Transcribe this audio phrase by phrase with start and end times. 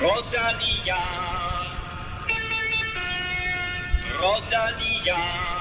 [0.00, 0.96] Rodanilla,
[4.18, 5.59] Rodanilla.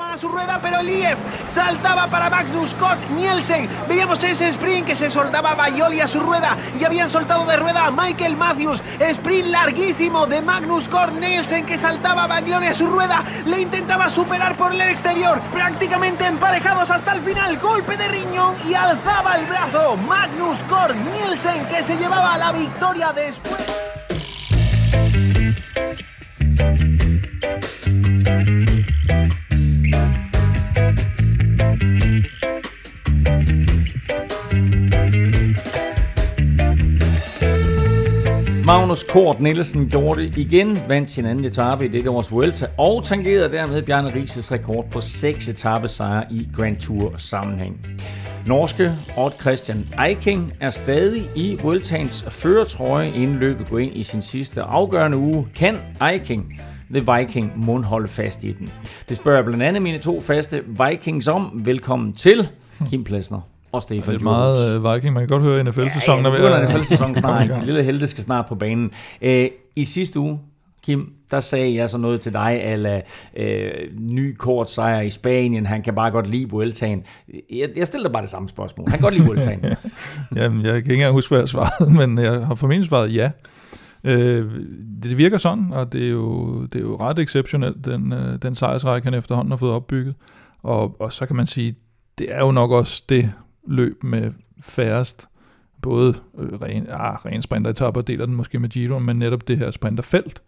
[0.00, 1.18] A su rueda, pero Liev
[1.50, 3.68] saltaba para Magnus Kort Nielsen.
[3.88, 7.86] Veíamos ese sprint que se soltaba Bayoli a su rueda y habían soltado de rueda
[7.86, 8.80] a Michael Matthews.
[9.00, 13.24] Sprint larguísimo de Magnus Kort Nielsen que saltaba a Baglioni a su rueda.
[13.46, 15.40] Le intentaba superar por el exterior.
[15.52, 17.58] Prácticamente emparejados hasta el final.
[17.58, 19.96] Golpe de riñón y alzaba el brazo.
[19.96, 23.78] Magnus Kort Nielsen que se llevaba la victoria después.
[38.88, 43.04] Magnus Kort Nielsen gjorde det igen, vandt sin anden etape i dette års Vuelta og
[43.04, 47.86] tangerede dermed Bjarne Rises rekord på seks etappesejre i Grand Tour sammenhæng.
[48.46, 54.22] Norske Odd Christian Eiking er stadig i Vueltaens føretrøje inden løbet går ind i sin
[54.22, 55.48] sidste afgørende uge.
[55.54, 55.78] Kan
[56.12, 56.60] Eiking
[56.94, 58.70] The Viking må holde fast i den?
[59.08, 61.62] Det spørger jeg blandt andet mine to faste Vikings om.
[61.64, 62.48] Velkommen til,
[62.90, 63.40] Kim Plesner
[63.72, 66.26] og Stefan Det er meget uh, Viking, man kan godt høre NFL-sæsonen.
[66.26, 67.48] Ja, ja, NFL-sæsonen snart.
[67.48, 68.90] De lille helte skal snart på banen.
[69.22, 69.28] Uh,
[69.76, 70.38] I sidste uge,
[70.88, 73.00] Kim, der sagde jeg så noget til dig, eller
[73.36, 77.02] øh, ny kort sejr i Spanien, han kan bare godt lide Vueltaen.
[77.50, 78.88] Jeg, jeg stiller bare det samme spørgsmål.
[78.88, 79.64] Han kan godt lide Vueltaen.
[80.36, 83.30] Jamen, jeg kan ikke engang huske, hvad jeg svarede, men jeg har formentlig svaret ja.
[84.04, 84.46] Øh,
[85.02, 88.54] det virker sådan, og det er jo, det er jo ret exceptionelt, den, øh, den
[88.54, 90.14] sejrsrække, han efterhånden har fået opbygget.
[90.62, 91.74] Og, og så kan man sige,
[92.18, 93.32] det er jo nok også det
[93.68, 94.30] løb med
[94.60, 95.28] færrest
[95.82, 99.70] både øh, ren, ah, ren sprinteretapper deler den måske med Giro, men netop det her
[99.70, 100.42] sprinterfelt.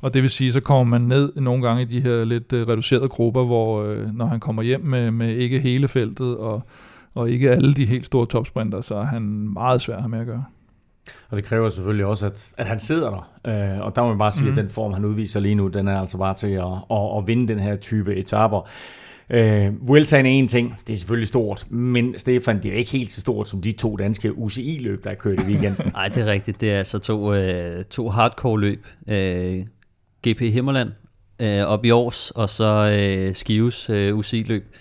[0.00, 2.68] Og det vil sige, så kommer man ned nogle gange i de her lidt øh,
[2.68, 6.62] reducerede grupper, hvor øh, når han kommer hjem med, med ikke hele feltet og,
[7.14, 10.26] og ikke alle de helt store topsprinter, så er han meget svær at med at
[10.26, 10.44] gøre.
[11.30, 13.74] Og det kræver selvfølgelig også, at, at han sidder der.
[13.76, 14.50] Øh, og der må man bare sige, mm.
[14.50, 14.64] at mhm.
[14.64, 17.48] den form, han udviser lige nu, den er altså bare til at, at, at vinde
[17.48, 18.68] den her type etaper.
[19.30, 23.12] Øh, Vueltaen er en ting, det er selvfølgelig stort, men Stefan, det er ikke helt
[23.12, 25.90] så stort som de to danske UCI-løb, der er kørt i weekenden.
[25.92, 26.60] Nej, det er rigtigt.
[26.60, 28.86] Det er altså to, øh, to hardcore-løb.
[29.08, 29.64] Øh,
[30.28, 30.90] GP Himmerland
[31.42, 34.76] øh, op i års, og så øh, Skives øh, UCI-løb.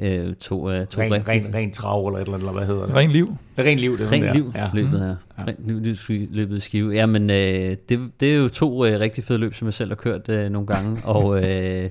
[0.00, 1.28] Øh, to, øh, to ren, rigtig...
[1.28, 2.94] ren, ren trav eller et eller andet, eller hvad hedder det?
[2.94, 3.26] Ren liv.
[3.26, 4.70] Det er ren liv, det er Ren liv, ja.
[4.74, 5.16] løbet her.
[5.38, 5.44] Ja.
[5.46, 6.92] Ren liv, løbet Skive.
[6.92, 9.96] Jamen, øh, det, det er jo to øh, rigtig fede løb, som jeg selv har
[9.96, 11.44] kørt øh, nogle gange, og...
[11.44, 11.90] Øh,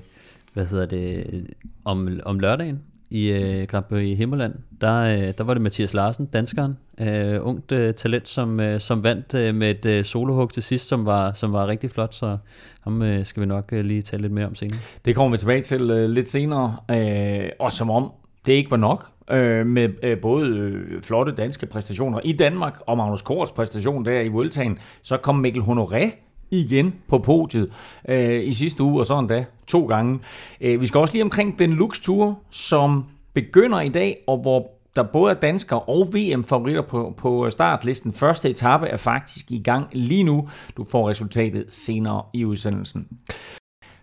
[0.58, 1.46] hvad hedder det,
[1.84, 2.80] om, om lørdagen
[3.10, 7.46] i øh, Grand Prix i Himmerland, der, øh, der var det Mathias Larsen, danskeren, øh,
[7.46, 11.06] ungt øh, talent, som, øh, som vandt øh, med et øh, solohug til sidst, som
[11.06, 12.36] var, som var rigtig flot, så
[12.80, 14.78] ham øh, skal vi nok øh, lige tale lidt mere om senere.
[15.04, 18.12] Det kommer vi tilbage til øh, lidt senere, øh, og som om
[18.46, 22.96] det ikke var nok, øh, med øh, både øh, flotte danske præstationer i Danmark, og
[22.96, 27.72] Magnus Kors præstation der i Vueltaen, så kom Mikkel Honoré igen på podiet
[28.08, 30.20] øh, i sidste uge, og sådan da to gange.
[30.60, 33.04] Øh, vi skal også lige omkring Benelux Tour, som
[33.34, 38.12] begynder i dag, og hvor der både er danskere og VM-favoritter på, på startlisten.
[38.12, 40.48] Første etape er faktisk i gang lige nu.
[40.76, 43.08] Du får resultatet senere i udsendelsen.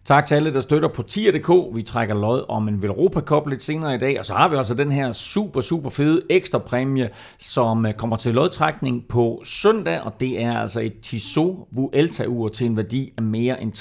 [0.05, 1.75] Tak til alle, der støtter på tier.dk.
[1.75, 4.55] Vi trækker lod om en Velropa Cup lidt senere i dag, og så har vi
[4.55, 10.01] altså den her super, super fede ekstra præmie, som øh, kommer til lodtrækning på søndag,
[10.01, 13.73] og det er altså et Tissot Vuelta-ur til en værdi af mere end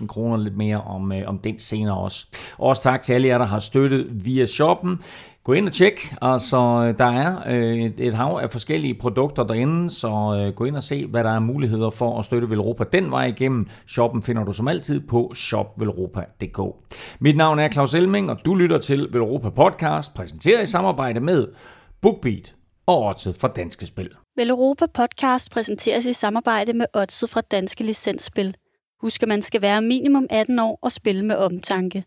[0.00, 2.26] 3.000 kroner, lidt mere om, øh, om den senere også.
[2.58, 5.00] Også tak til alle jer, der har støttet via shoppen.
[5.46, 6.14] Gå ind og tjek.
[6.22, 10.76] Altså, der er øh, et, et hav af forskellige produkter derinde, så øh, gå ind
[10.76, 13.68] og se, hvad der er muligheder for at støtte Velropa den vej igennem.
[13.86, 16.60] Shoppen finder du som altid på shopvelropa.dk.
[17.20, 21.48] Mit navn er Claus Elming, og du lytter til Velropa Podcast, præsenteret i samarbejde med
[22.02, 22.54] BookBeat
[22.86, 24.10] og Odset fra Danske Spil.
[24.36, 28.56] Velropa Podcast præsenteres i samarbejde med Odset fra Danske Licensspil.
[29.00, 32.04] Husk, at man skal være minimum 18 år og spille med omtanke.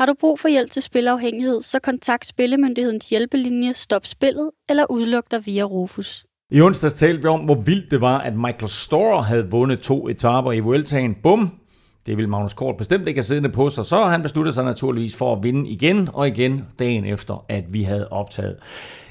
[0.00, 5.24] Har du brug for hjælp til spilafhængighed, så kontakt Spillemyndighedens hjælpelinje Stop Spillet eller udluk
[5.30, 6.24] dig via Rufus.
[6.50, 10.08] I onsdags talte vi om, hvor vildt det var, at Michael Storer havde vundet to
[10.08, 11.14] etaper i Vueltaen.
[11.22, 11.58] Bum!
[12.06, 15.16] Det ville Magnus Kort bestemt ikke have siddende på sig, så han besluttede sig naturligvis
[15.16, 18.56] for at vinde igen og igen dagen efter, at vi havde optaget.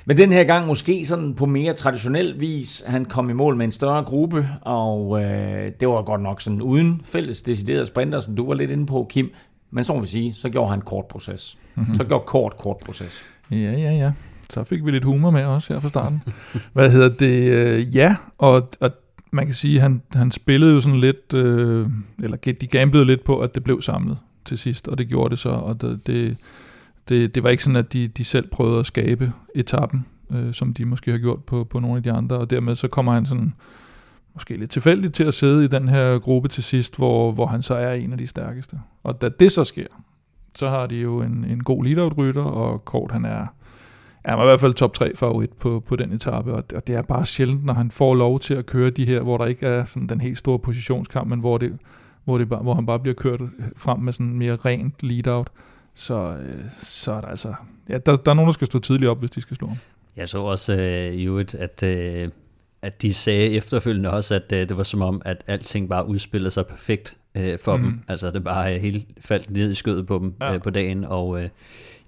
[0.06, 2.84] Men den her gang måske sådan på mere traditionel vis.
[2.86, 6.62] Han kom i mål med en større gruppe, og øh, det var godt nok sådan
[6.62, 9.32] uden fælles deciderede sprinter, som du var lidt inde på, Kim.
[9.72, 11.58] Men så må vi sige, så gjorde han kort proces.
[11.94, 13.26] Så gjorde kort, kort proces.
[13.52, 14.12] Ja, ja, ja.
[14.50, 16.22] Så fik vi lidt humor med også her fra starten.
[16.74, 17.52] Hvad hedder det?
[17.52, 18.92] Øh, ja, og, og
[19.32, 21.88] man kan sige, han, han spillede jo sådan lidt, øh,
[22.24, 25.40] eller de gamblede lidt på, at det blev samlet til sidst, og det gjorde det
[25.40, 26.38] så, og det, det,
[27.10, 30.74] det, det var ikke sådan, at de, de selv prøvede at skabe etappen, øh, som
[30.74, 33.26] de måske har gjort på, på nogle af de andre, og dermed så kommer han
[33.26, 33.54] sådan
[34.34, 37.62] måske lidt tilfældigt til at sidde i den her gruppe til sidst, hvor, hvor han
[37.62, 38.80] så er en af de stærkeste.
[39.04, 39.88] Og da det så sker,
[40.56, 43.48] så har de jo en, en god lead-out-rytter, og Kort han er,
[44.24, 46.96] er i hvert fald top 3 favorit på, på den etape, og det, og det
[46.96, 49.66] er bare sjældent, når han får lov til at køre de her, hvor der ikke
[49.66, 51.78] er sådan den helt store positionskamp, men hvor, det,
[52.26, 53.42] hvor, det, hvor han bare bliver kørt
[53.78, 55.50] frem med sådan mere rent lead-out,
[55.94, 57.54] så, øh, så er der altså,
[57.90, 59.78] ja, der, der er nogen, der skal stå tidligt op, hvis de skal slå ham.
[60.16, 62.30] Jeg så også øh, i øvrigt, at, øh,
[62.82, 66.52] at de sagde efterfølgende også, at øh, det var som om, at alting bare udspillede
[66.52, 67.84] sig perfekt øh, for mm.
[67.84, 68.00] dem.
[68.08, 70.54] Altså det bare øh, helt faldt ned i skødet på dem ja.
[70.54, 71.50] øh, på dagen, og øh,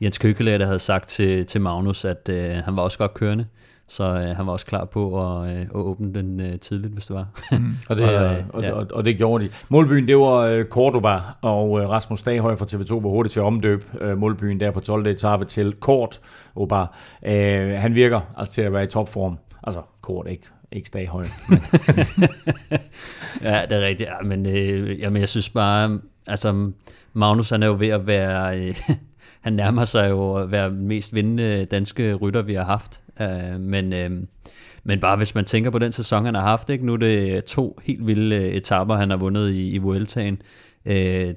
[0.01, 3.45] Jens Køkkelæger der havde sagt til, til Magnus, at øh, han var også godt kørende,
[3.87, 7.05] så øh, han var også klar på at, øh, at åbne den øh, tidligt, hvis
[7.05, 7.27] det var.
[7.51, 7.75] Mm.
[7.89, 8.73] og, det, og, øh, og, ja.
[8.73, 9.49] og, og det gjorde de.
[9.69, 13.43] Målbyen, det var øh, Cordoba, og øh, Rasmus Daghøj fra TV2 var hurtigt til at
[13.43, 15.07] omdøbe øh, målbyen der på 12.
[15.07, 16.85] etape til Cordoba.
[17.25, 19.37] Øh, han virker altså til at være i topform.
[19.63, 21.23] Altså, kort ikke ikke Staghøj.
[23.41, 24.09] ja, det er rigtigt.
[24.09, 26.71] Ja, men, øh, jamen, jeg synes bare, altså
[27.13, 28.75] Magnus han er jo ved at være, øh,
[29.45, 33.01] han nærmer sig jo at være den mest vindende danske rytter, vi har haft.
[33.19, 34.27] Uh, men, uh,
[34.83, 36.85] men bare hvis man tænker på den sæson, han har haft, ikke?
[36.85, 40.41] nu er det to helt vilde etapper, han har vundet i, i Vueltaen.
[40.85, 40.93] Uh,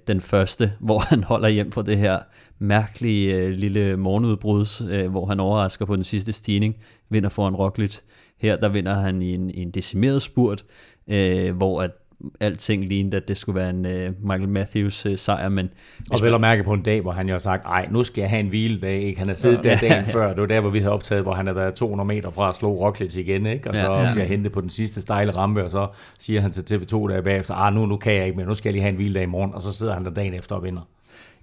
[0.09, 2.19] den første, hvor han holder hjem fra det her
[2.59, 6.77] mærkelige uh, lille morgenudbrud, uh, hvor han overrasker på den sidste stigning,
[7.11, 7.99] vinder foran Roglic.
[8.44, 10.64] Her der vinder han i en, i en decimeret spurt,
[11.06, 11.91] uh, hvor at
[12.41, 15.49] alting lignede, at det skulle være en uh, Michael Matthews uh, sejr.
[15.49, 15.70] Men
[16.11, 18.20] og vel at mærke på en dag, hvor han jo har sagt, nej, nu skal
[18.20, 19.02] jeg have en hviledag.
[19.02, 19.19] Ikke?
[19.19, 21.35] Han har siddet ja, der dagen før, det var der, hvor vi havde optaget, hvor
[21.35, 23.70] han har været 200 meter fra at slå Roglic igen, ikke?
[23.70, 24.12] og så ja, ja.
[24.12, 25.88] bliver hentet på den sidste stejle rampe, og så
[26.19, 28.69] siger han til TV2 der bagefter, ah, nu, nu kan jeg ikke mere, nu skal
[28.69, 30.62] jeg lige have en hviledag i morgen, og så sidder han der dagen efter og
[30.62, 30.82] vinder.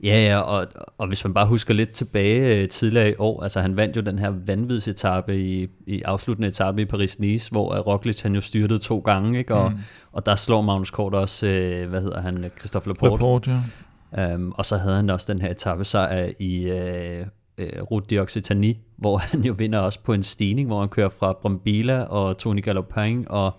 [0.03, 0.67] Ja, ja, og,
[0.97, 4.01] og hvis man bare husker lidt tilbage øh, tidligere i år, altså han vandt jo
[4.01, 8.99] den her vanvidsetappe i, i afsluttende etape i Paris-Nice, hvor Roglic han jo styrtede to
[8.99, 9.55] gange, ikke?
[9.55, 9.77] Og, mm.
[10.11, 13.11] og der slår Magnus Kort også, øh, hvad hedder han, Christophe Laporte.
[13.11, 14.35] Laporte, ja.
[14.35, 17.25] Um, og så havde han også den her etape så i øh,
[17.57, 21.33] øh, Route d'Occitanie, hvor han jo vinder også på en stigning, hvor han kører fra
[21.41, 23.51] Brambila og Tony Galopin og,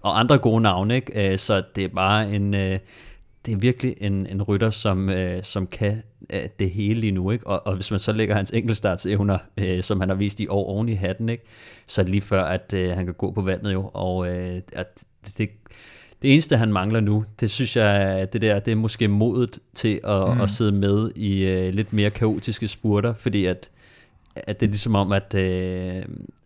[0.00, 1.32] og andre gode navne, ikke?
[1.32, 2.54] Uh, så det er bare en...
[2.54, 2.78] Øh,
[3.50, 6.02] det er virkelig en, en rytter, som, øh, som kan
[6.32, 7.30] øh, det hele lige nu.
[7.30, 7.46] Ikke?
[7.46, 10.64] Og, og hvis man så lægger hans enkeltstartsevner, øh, som han har vist i år
[10.64, 11.44] oven i hatten, ikke?
[11.86, 13.90] så lige før, at øh, han kan gå på vandet jo.
[13.94, 15.04] Og øh, at
[15.38, 15.50] det,
[16.22, 20.00] det eneste, han mangler nu, det synes jeg, det der, det er måske modet til
[20.04, 20.40] at, mm.
[20.40, 23.70] at sidde med i øh, lidt mere kaotiske spurter, fordi at,
[24.36, 26.02] at det er ligesom om, at øh,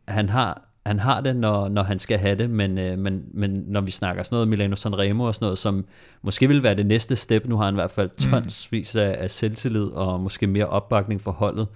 [0.08, 3.64] han har han har det, når, når han skal have det, men, øh, men, men
[3.66, 5.84] når vi snakker sådan noget Milano Sanremo og sådan noget, som
[6.22, 8.30] måske vil være det næste step, nu har han i hvert fald mm.
[8.30, 11.66] tonsvis af, af selvtillid og måske mere opbakning for holdet.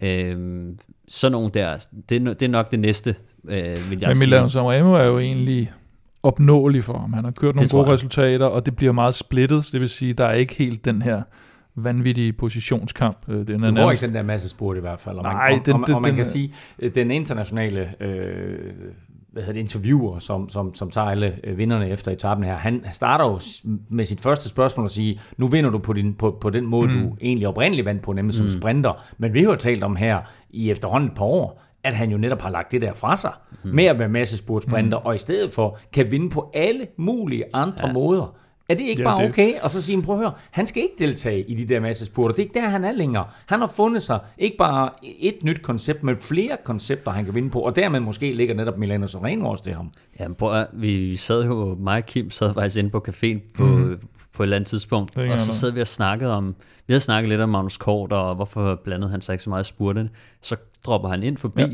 [0.00, 0.62] Øh,
[1.08, 3.16] sådan nogle der, det, er, det er nok det næste,
[3.48, 5.72] øh, vil jeg Men Milano Sanremo er jo egentlig
[6.22, 7.12] opnåelig for ham.
[7.12, 10.24] Han har kørt nogle gode resultater, og det bliver meget splittet, det vil sige, der
[10.24, 11.22] er ikke helt den her
[11.76, 13.18] vanvittig positionskamp.
[13.28, 15.16] Øh, den du får ikke den der masse spurt i hvert fald.
[15.16, 18.72] Og Nej, man, den, og, den, og man den, kan sige, øh, den internationale øh,
[19.34, 22.84] hvad hedder det, interviewer, som, som, som tager alle øh, vinderne efter etappen her, han
[22.90, 23.40] starter jo
[23.88, 26.88] med sit første spørgsmål og siger, nu vinder du på, din, på, på den måde,
[26.88, 27.02] mm.
[27.02, 28.50] du egentlig oprindeligt vandt på, nemlig som mm.
[28.50, 29.04] sprinter.
[29.18, 30.20] Men vi har jo talt om her
[30.50, 33.32] i efterhånden et par år, at han jo netop har lagt det der fra sig,
[33.64, 33.70] mm.
[33.70, 35.06] med at være masse spurtsprinter, mm.
[35.06, 37.92] og i stedet for kan vinde på alle mulige andre ja.
[37.92, 38.36] måder.
[38.68, 39.28] Er det ikke ja, bare det...
[39.28, 39.52] okay?
[39.62, 42.34] Og så sige, prøv at høre, han skal ikke deltage i de der masse spurter.
[42.34, 43.24] Det er ikke der, han er længere.
[43.46, 47.50] Han har fundet sig ikke bare et nyt koncept, men flere koncepter, han kan vinde
[47.50, 47.60] på.
[47.60, 49.90] Og dermed måske ligger netop Milano Sereno også til ham.
[50.20, 53.66] Ja, prøv at, vi sad jo, mig og Kim sad faktisk inde på caféen på,
[53.66, 53.98] mm.
[54.32, 55.18] på et eller andet tidspunkt.
[55.18, 56.54] Og så sad vi og snakkede om,
[56.86, 59.64] vi havde snakket lidt om Magnus Kort, og hvorfor blandede han sig ikke så meget
[59.64, 60.08] i spurtene.
[60.42, 60.56] Så
[60.86, 61.66] dropper han ind forbi, ja,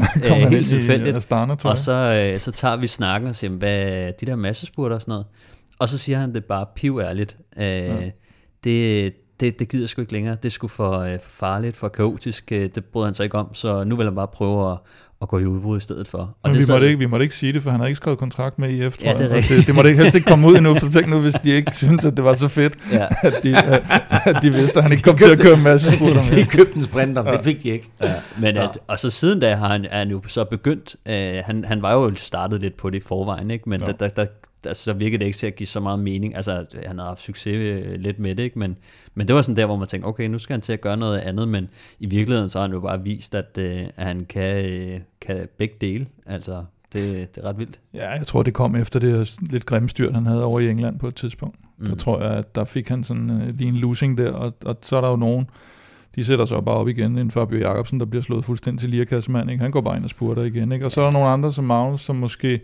[0.45, 1.17] øh, helt tilfældigt.
[1.65, 5.13] Og så, øh, så tager vi snakken og siger, hvad de der massespurter og sådan
[5.13, 5.27] noget
[5.81, 7.37] og så siger han det bare piværligt.
[7.57, 8.11] Øh, ja.
[8.65, 10.37] det, det, det gider jeg sgu ikke længere.
[10.43, 12.53] Det skulle for, øh, for farligt, for kaotisk.
[12.53, 14.79] Øh, det bryder han sig ikke om, så nu vil han bare prøve at,
[15.23, 16.19] at gå i udbrud i stedet for.
[16.19, 17.97] Og Men det vi, måtte ikke, vi måtte ikke sige det, for han har ikke
[17.97, 19.45] skrevet kontrakt med IF, tror ja, det, er jeg.
[19.49, 21.75] det, det måtte ikke helst ikke komme ud endnu, for tænk nu, hvis de ikke
[21.75, 23.07] synes, at det var så fedt, ja.
[23.23, 23.57] at, de,
[24.25, 26.39] at de vidste, at han ikke kom købte, til at køre en masse spurter med.
[26.45, 27.37] De købte en sprinter, ja.
[27.37, 27.91] det fik de ikke.
[28.03, 28.13] Ja.
[28.39, 31.65] Men at, og så siden da har han, er han jo så begyndt, øh, han,
[31.65, 33.71] han var jo startet lidt på det i forvejen, ikke?
[33.71, 33.87] men ja.
[33.87, 34.27] der, der, der,
[34.67, 36.37] altså, så virkede det ikke til at give så meget mening.
[36.37, 38.59] Altså, han har haft succes øh, lidt med det, ikke?
[38.59, 38.77] Men,
[39.15, 40.97] men det var sådan der, hvor man tænkte, okay, nu skal han til at gøre
[40.97, 41.69] noget andet, men
[42.01, 45.49] i virkeligheden så har han jo bare vist, at, øh, at han kan, øh, kan
[45.59, 46.07] begge dele.
[46.27, 47.81] Altså, det, det er ret vildt.
[47.95, 50.99] Ja, jeg tror, det kom efter det lidt grimme styrt, han havde over i England
[50.99, 51.57] på et tidspunkt.
[51.79, 51.87] Mm.
[51.87, 54.79] Der tror jeg, at der fik han sådan øh, lige en losing der, og, og
[54.83, 55.47] så er der jo nogen,
[56.15, 59.51] de sætter sig bare op igen, en Fabio Jacobsen, der bliver slået fuldstændig til lirakassemand,
[59.51, 59.63] ikke?
[59.63, 60.85] Han går bare ind og spurter igen, ikke?
[60.85, 62.61] Og så er der nogle andre som Magnus, som måske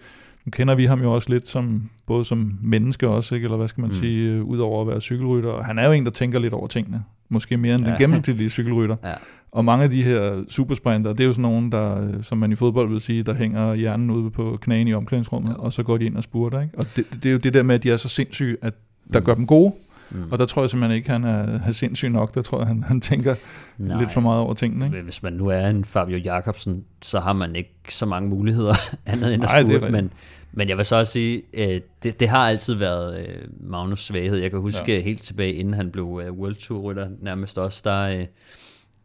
[0.46, 3.44] nu kender vi ham jo også lidt som, både som menneske også, ikke?
[3.44, 3.96] eller hvad skal man mm.
[3.96, 5.50] sige, øh, udover at være cykelrytter.
[5.50, 7.04] Og han er jo en, der tænker lidt over tingene.
[7.28, 7.90] Måske mere end ja.
[7.90, 8.96] den gennemsnitlige cykelrytter.
[9.04, 9.12] ja.
[9.52, 12.54] Og mange af de her supersprinter, det er jo sådan nogen, der, som man i
[12.54, 15.58] fodbold vil sige, der hænger hjernen ude på knæene i omklædningsrummet, ja.
[15.58, 16.60] og så går de ind og spurter.
[16.60, 16.78] Ikke?
[16.78, 18.74] Og det, det er jo det der med, at de er så sindssyge, at
[19.12, 19.24] der mm.
[19.24, 19.72] gør dem gode.
[20.10, 20.32] Mm.
[20.32, 22.34] Og der tror jeg simpelthen ikke, han er, er sindssyg nok.
[22.34, 23.34] Der tror jeg, han, han tænker
[23.78, 23.98] Nej.
[23.98, 24.84] lidt for meget over tingene.
[24.84, 25.02] Ikke?
[25.02, 28.74] Hvis man nu er en Fabio Jacobsen, så har man ikke så mange muligheder
[29.06, 29.90] andet end at spurte.
[29.90, 30.12] Men,
[30.52, 34.38] men jeg vil så også sige, øh, det, det har altid været øh, Magnus svaghed.
[34.38, 35.00] Jeg kan huske ja.
[35.00, 38.26] helt tilbage, inden han blev øh, World Tour rytter nærmest også, der, øh,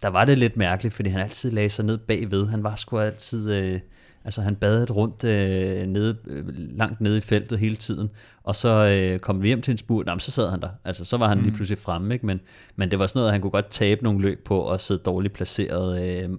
[0.02, 2.48] der var det lidt mærkeligt, fordi han altid lagde sig ned bagved.
[2.48, 3.54] Han var sgu altid...
[3.54, 3.80] Øh,
[4.26, 8.10] Altså han badede rundt øh, nede, øh, langt nede i feltet hele tiden,
[8.44, 10.70] og så øh, kom vi hjem til en spurt, så sad han der.
[10.86, 11.44] Altså så var han mm.
[11.44, 12.26] lige pludselig fremme, ikke?
[12.26, 12.40] Men,
[12.76, 15.02] men det var sådan noget, at han kunne godt tabe nogle løb på og sidde
[15.06, 16.30] dårligt placeret øh,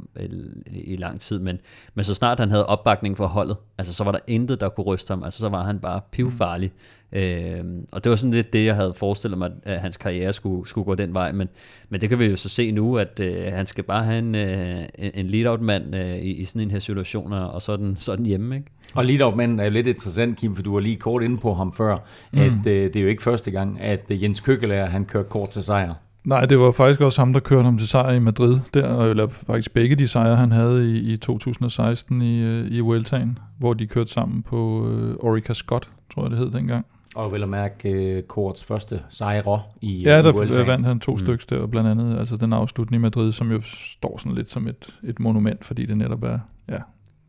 [0.66, 1.38] i lang tid.
[1.38, 1.59] Men,
[1.94, 4.85] men så snart han havde opbakning for holdet, altså så var der intet, der kunne
[4.85, 5.25] ryste ham.
[5.25, 6.68] Altså så var han bare pivfarlig.
[6.68, 7.02] Mm.
[7.12, 10.68] Øh, og det var sådan lidt det, jeg havde forestillet mig, at hans karriere skulle,
[10.68, 11.49] skulle gå den vej, men,
[11.88, 14.35] men det kan vi jo så se nu, at øh, han skal bare have en,
[14.35, 18.16] øh, en lead-out-mand øh, i, i sådan en her situation, og så den, så er
[18.16, 18.66] den hjemme, ikke?
[18.94, 21.73] Og lead-out-manden er jo lidt interessant, Kim, for du var lige kort inde på ham
[21.73, 21.91] før,
[22.32, 22.38] mm.
[22.38, 25.49] at øh, det er jo ikke første gang, at øh, Jens Køkkelager, han kørte kort
[25.49, 25.94] til sejr.
[26.25, 29.28] Nej, det var faktisk også ham, der kørte ham til sejr i Madrid, der, eller
[29.28, 33.87] faktisk begge de sejre, han havde i, i 2016 i, øh, i Vueltaen, hvor de
[33.87, 36.87] kørte sammen på øh, Orica Scott, tror jeg det hed dengang.
[37.14, 41.12] Og vil at mærke uh, Korts første sejre i Ja, der i vandt han to
[41.12, 41.18] mm.
[41.18, 44.68] stykker der, blandt andet altså den afslutning i Madrid, som jo står sådan lidt som
[44.68, 46.78] et, et monument, fordi det netop er ja,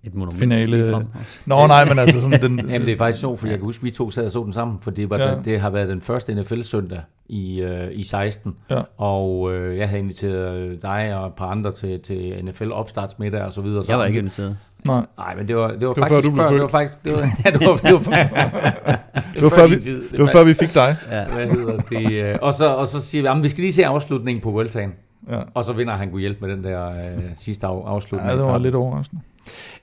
[0.03, 1.07] et monument finale.
[1.45, 2.59] Nå nej, men altså sådan den...
[2.69, 4.53] Jamen det er faktisk så, for jeg kan huske, vi to sad og så den
[4.53, 5.35] sammen, for det, var ja.
[5.35, 8.81] den, det har været den første NFL-søndag i, øh, i 16, ja.
[8.97, 13.61] og øh, jeg havde inviteret dig og et par andre til, til NFL-opstartsmiddag og så
[13.61, 13.83] videre.
[13.87, 14.57] Jeg var ikke inviteret.
[14.87, 15.05] Nej.
[15.17, 17.13] Nej, men det var, det var, det var faktisk før, før det var faktisk, det
[17.13, 17.99] var, ja, det var, det var,
[19.33, 20.95] det var, før, vi, det var før vi fik dig.
[21.11, 21.25] Ja.
[21.25, 22.25] Hvad hedder det?
[22.25, 24.93] Øh, og så, og så siger vi, jamen, vi skal lige se afslutningen på Vueltaen.
[25.29, 25.39] Ja.
[25.53, 28.31] Og så vinder han kunne hjælpe med den der øh, sidste af, afslutning.
[28.31, 29.21] Ja, det var lidt overraskende.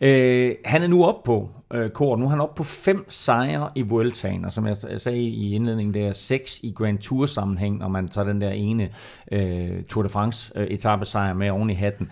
[0.00, 3.70] Øh, han er nu op på, øh, Kort, nu er han op på fem sejre
[3.74, 7.78] i Vueltaen, og som jeg, sagde i indledningen, det er seks i Grand Tour sammenhæng,
[7.78, 8.88] når man tager den der ene
[9.32, 12.10] øh, Tour de France øh, etape etappesejr med oven i hatten.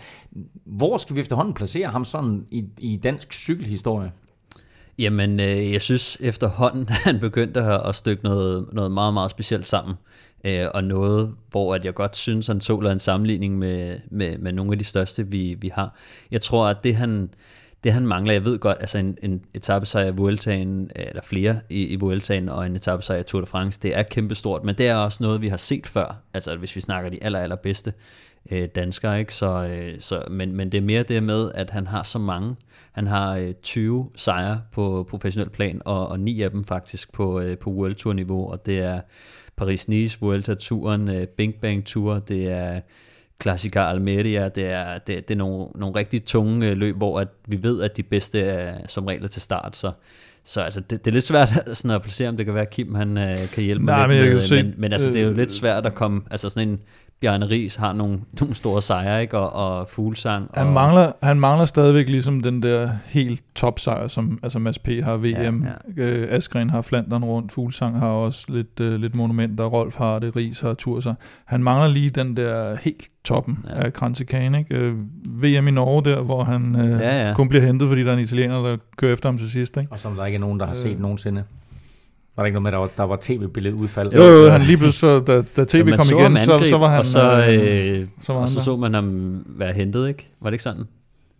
[0.66, 4.12] Hvor skal vi efterhånden placere ham sådan i, i dansk cykelhistorie?
[4.98, 9.94] Jamen, øh, jeg synes efterhånden, han begyndte at stykke noget, noget meget, meget specielt sammen
[10.44, 14.52] øh, og noget, hvor at jeg godt synes, han tåler en sammenligning med, med, med
[14.52, 15.96] nogle af de største, vi, vi har.
[16.30, 17.30] Jeg tror, at det han,
[17.84, 21.84] det han mangler, jeg ved godt, altså en, en etappesejr i Vueltaen, eller flere i,
[21.84, 24.94] i Vueltaen, og en etappesejr i Tour de France, det er kæmpestort, men det er
[24.94, 27.92] også noget, vi har set før, altså hvis vi snakker de aller, allerbedste
[28.50, 29.34] øh, danskere, ikke?
[29.34, 32.56] Så, øh, så, men, men det er mere det med, at han har så mange.
[32.92, 37.40] Han har øh, 20 sejre på professionel plan, og, og 9 af dem faktisk på,
[37.40, 39.00] øh, på World Tour niveau, og det er
[39.60, 42.80] Paris-Nice, Vuelta-turen, øh, Bing Bang Tour, det er
[43.42, 47.28] Classica Almeria, det er, det, det er nogle, nogle rigtig tunge øh, løb, hvor at
[47.46, 49.92] vi ved, at de bedste er som regel til start, så
[50.44, 51.48] så altså, det, det er lidt svært
[51.78, 54.24] sådan at placere, om det kan være, at Kim han, øh, kan hjælpe Nej, med,
[54.24, 56.68] men, med, se, men, men altså, det er jo lidt svært at komme, altså sådan
[56.68, 56.80] en,
[57.20, 59.38] Bjarne Ries har nogle, nogle store sejre, ikke?
[59.38, 60.50] Og, og fuglesang.
[60.54, 64.88] Han, mangler, han mangler stadigvæk ligesom den der helt top sejr, som altså Mads P.
[64.88, 65.26] har VM.
[65.64, 66.02] Ja, ja.
[66.02, 70.36] Øh, Askren har Flandern rundt, fuglesang har også lidt, øh, lidt monumenter, Rolf har det,
[70.36, 71.14] Ries har Turser.
[71.44, 73.84] Han mangler lige den der helt toppen ja.
[73.84, 74.76] af Kransekane, ikke?
[74.76, 74.94] Øh,
[75.26, 77.34] VM i Norge der, hvor han øh, ja, ja.
[77.34, 79.92] kun bliver hentet, fordi der er en italiener, der kører efter ham til sidst, ikke?
[79.92, 81.44] Og som der ikke er nogen, der har set øh, nogensinde.
[82.38, 84.12] Var der ikke noget med, der var, der var tv-billedet udfald?
[84.12, 86.98] Jo, jo, han lige pludselig, da, da tv kom igen, angreb, så, så var han...
[86.98, 90.28] Og så, øh, så, var og så så man ham være hentet, ikke?
[90.40, 90.84] Var det ikke sådan?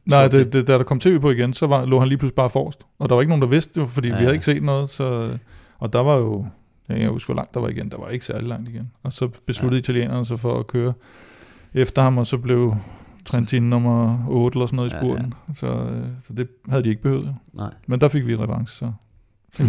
[0.06, 2.34] Nej, det, det, da der kom tv på igen, så var, lå han lige pludselig
[2.34, 2.86] bare forrest.
[2.98, 4.14] Og der var ikke nogen, der vidste det, fordi ja.
[4.14, 4.88] vi havde ikke set noget.
[4.88, 5.30] Så,
[5.78, 6.46] og der var jo,
[6.88, 7.90] jeg kan ikke huske, hvor langt der var igen.
[7.90, 8.90] Der var ikke særlig langt igen.
[9.02, 9.80] Og så besluttede ja.
[9.80, 10.92] italienerne sig for at køre
[11.74, 12.74] efter ham, og så blev
[13.24, 15.26] Trentin nummer 8 eller sådan noget i spurten.
[15.26, 15.54] Ja, ja.
[15.54, 17.34] Så, øh, så det havde de ikke behøvet.
[17.52, 17.70] Nej.
[17.86, 18.92] Men der fik vi revanche,
[19.52, 19.64] så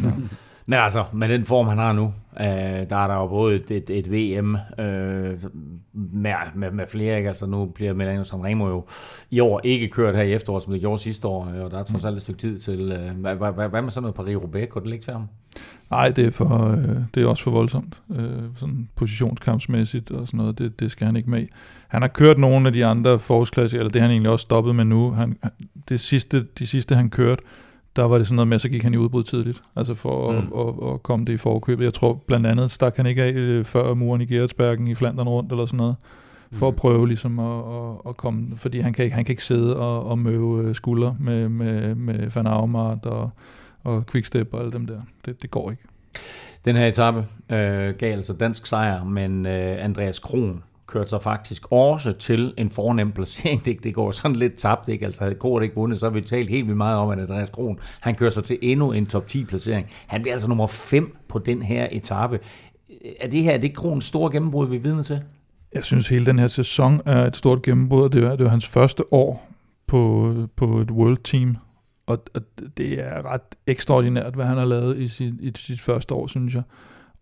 [0.70, 2.46] Men altså, med den form, han har nu, øh,
[2.90, 5.40] der er der jo både et, et, et VM øh,
[5.94, 7.28] med, med, med flere, ikke?
[7.28, 8.86] Altså nu bliver Milano Sanremo jo
[9.30, 11.84] i år ikke kørt her i efteråret, som det gjorde sidste år, og der er
[11.84, 12.92] trods alt et stykke tid til.
[12.92, 14.68] Øh, hvad, hvad, hvad med sådan noget Paris-Roubaix?
[14.68, 15.28] Kunne det ligge til ham?
[15.92, 18.02] Nej, det er, for, øh, det er også for voldsomt.
[18.16, 21.48] Øh, sådan positionskampsmæssigt og sådan noget, det, det skal han ikke med.
[21.88, 24.76] Han har kørt nogle af de andre forårsklasser, eller det har han egentlig også stoppet
[24.76, 25.12] med nu.
[25.12, 25.38] Han,
[25.90, 27.44] det sidste, de sidste, han kørte,
[27.96, 30.38] der var det sådan noget med, så gik han i udbrud tidligt, altså for mm.
[30.38, 31.84] at, at, at, komme det i forkøbet.
[31.84, 35.28] Jeg tror blandt andet stak han ikke af øh, før muren i Geretsbergen i Flandern
[35.28, 35.96] rundt eller sådan noget,
[36.54, 36.74] for mm.
[36.74, 39.78] at prøve ligesom at, at, at komme, fordi han kan ikke, han kan ikke sidde
[39.78, 43.30] og, og møve øh, skulder med, med, med Van Aumart og,
[43.84, 45.02] og Quickstep og alle dem der.
[45.26, 45.84] Det, det går ikke.
[46.66, 51.72] Den her etape øh, gav altså dansk sejr, men øh, Andreas Kron kørte sig faktisk
[51.72, 53.64] også til en fornem placering.
[53.66, 55.06] Det, det går sådan lidt tabt, ikke?
[55.06, 57.50] Altså havde Kort ikke vundet, så har vi talt helt vildt meget om, at Andreas
[57.50, 59.88] Kron, han kører sig til endnu en top 10 placering.
[60.08, 62.40] Han bliver altså nummer 5 på den her etape.
[63.20, 65.22] Er det her, er det Krons store gennembrud, vi er vidne til?
[65.74, 68.10] Jeg synes, hele den her sæson er et stort gennembrud.
[68.10, 69.50] Det var, det var hans første år
[69.88, 71.58] på, på et World Team,
[72.08, 72.42] og, og
[72.78, 76.56] det er ret ekstraordinært, hvad han har lavet i sit, i sit første år, synes
[76.56, 76.64] jeg.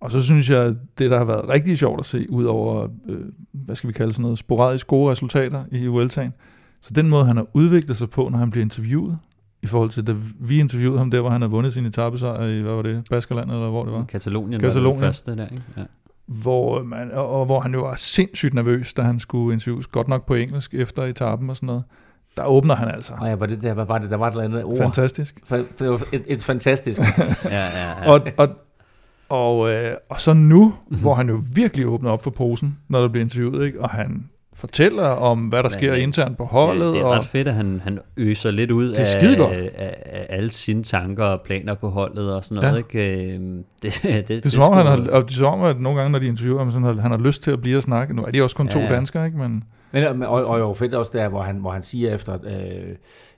[0.02, 3.20] Og så synes jeg, det, der har været rigtig sjovt at se, ud over, øh,
[3.52, 6.34] hvad skal vi kalde sådan noget, sporadisk gode resultater i Vueltaen,
[6.82, 9.18] så den måde, han har udviklet sig på, når han bliver interviewet,
[9.64, 12.62] i forhold til, da vi interviewede ham der, hvor han havde vundet sin etappesejr i,
[12.62, 14.04] hvad var det, Baskerland, eller hvor det var?
[14.04, 15.02] Katalonien, Katalonien.
[15.02, 15.64] var det første der, ikke?
[15.78, 15.84] Ja.
[16.28, 20.08] Hvor, man, og, og hvor han jo var sindssygt nervøs, da han skulle interviews, godt
[20.08, 21.84] nok på engelsk efter etappen og sådan noget.
[22.36, 23.14] Der åbner han altså.
[23.20, 24.10] Og ja, var det der, hvad var det?
[24.10, 24.78] Der var et eller andet ord.
[24.78, 25.40] Fantastisk.
[25.52, 27.02] Fa- Det var et, et fantastisk.
[27.46, 28.12] Ja, ja, ja.
[28.12, 28.50] Og, og,
[29.30, 33.08] og, øh, og så nu, hvor han jo virkelig åbner op for posen, når der
[33.08, 33.82] bliver interviewet, ikke?
[33.82, 36.86] og han fortæller om, hvad der Men- sker internt på holdet.
[36.86, 40.26] det, det er og, ret fedt, at han, han øser lidt ud af, af, af,
[40.30, 42.86] alle sine tanker og planer på holdet og sådan noget.
[42.94, 43.00] Ja.
[43.00, 43.34] Ikke?
[43.34, 45.80] Øhm, Det, det, det er som om, han har, og det er som om, at
[45.82, 48.16] nogle gange, når de interviewer ham, sådan, han har lyst til at blive og snakke.
[48.16, 48.94] Nu er de også kun to Ja.
[48.94, 49.38] danskere, ikke?
[49.38, 52.96] Men Men, og, og jo fedt også der, hvor han, hvor han siger efter, øh,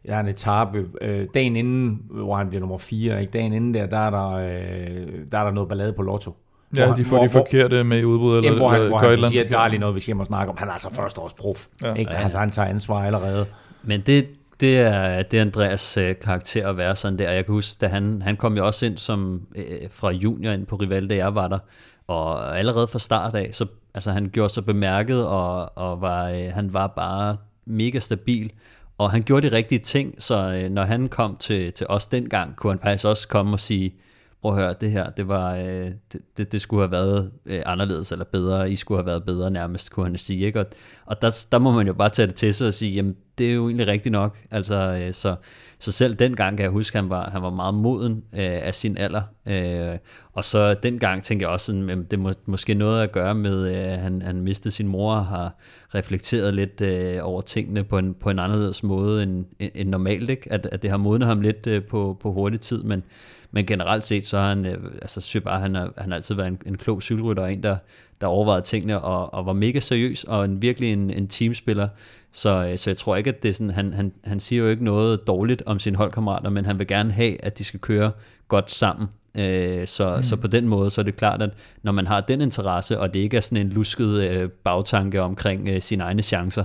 [0.08, 3.32] der er en etape, øh, dagen inden, hvor han bliver nummer 4, ikke?
[3.32, 6.36] dagen inden der, der er der, øh, der, er der noget ballade på lotto.
[6.78, 8.90] ja, Hvor de han- får hvor- de forkerte med i udbud, eller, hvor han, eller
[8.90, 10.58] hvor han så siger, at der er lige noget, vi skal snakke om.
[10.58, 11.66] Han er altså førsteårs prof.
[11.84, 11.94] Ja.
[11.94, 12.12] Ikke?
[12.12, 13.46] Altså, han tager ansvar allerede.
[13.84, 14.28] Men det,
[14.60, 17.32] det er, det er Andreas øh, karakter at være sådan der.
[17.32, 20.66] Jeg kan huske, da han, han kom jo også ind som øh, fra junior ind
[20.66, 21.60] på Rival, da jeg var der.
[22.08, 26.52] Og allerede fra start af, så altså, han gjorde sig bemærket, og, og var, øh,
[26.54, 28.52] han var bare mega stabil.
[28.98, 32.56] Og han gjorde de rigtige ting, så øh, når han kom til, til os dengang,
[32.56, 33.94] kunne han faktisk også komme og sige,
[34.42, 37.62] prøv at høre, det her, det, var, øh, det, det, det skulle have været øh,
[37.66, 40.46] anderledes eller bedre, I skulle have været bedre nærmest, kunne han sige.
[40.46, 40.60] Ikke?
[40.60, 40.66] Og,
[41.06, 43.50] og der, der må man jo bare tage det til sig og sige, jamen det
[43.50, 44.38] er jo egentlig rigtigt nok.
[44.52, 45.36] Altså, øh, så,
[45.80, 48.76] så selv dengang kan jeg huske, at han var, han var meget moden øh, af
[48.76, 49.22] sin alder.
[49.46, 49.98] Øh,
[50.34, 53.94] og så dengang tænkte jeg også, sådan, det må, måske noget at gøre med, at
[53.94, 55.56] øh, han, han mistede sin mor og har
[55.96, 60.30] reflekteret lidt øh, over tingene på en, på en anderledes måde end, end normalt.
[60.30, 60.54] Ikke?
[60.54, 63.04] At, at det har modnet ham lidt øh, på, på hurtig tid, men,
[63.52, 66.16] men generelt set, så har han, øh, altså, synes jeg bare, han har, han har
[66.16, 67.78] altid været en, en klog cykelrytter, og en, der,
[68.22, 71.88] der overvejede tingene, og, og var mega seriøs, og en, virkelig en, en teamspiller.
[72.32, 74.70] Så, øh, så jeg tror ikke, at det er sådan, han, han, han siger jo
[74.70, 78.12] ikke noget dårligt om sine holdkammerater, men han vil gerne have, at de skal køre
[78.48, 79.08] godt sammen.
[79.36, 80.24] Øh, så, mm.
[80.24, 81.50] så på den måde, så er det klart, at
[81.84, 85.70] når man har den interesse, og det ikke er sådan en lusket øh, bagtanke omkring
[85.70, 86.64] øh, sine egne chancer,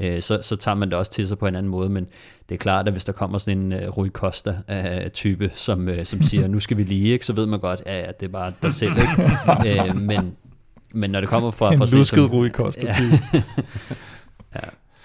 [0.00, 1.88] øh, så, så tager man det også til sig på en anden måde.
[1.88, 2.06] Men
[2.48, 6.22] det er klart, at hvis der kommer sådan en øh, Rui Costa-type, som, øh, som
[6.28, 8.52] siger, nu skal vi lige, ikke, så ved man godt, at ja, det er bare
[8.62, 8.92] dig selv.
[8.92, 9.84] Ikke?
[9.88, 10.36] øh, men,
[10.94, 11.72] men når det kommer fra...
[11.72, 12.92] En fra en lusket Rui Costa Ja.
[12.92, 13.42] type.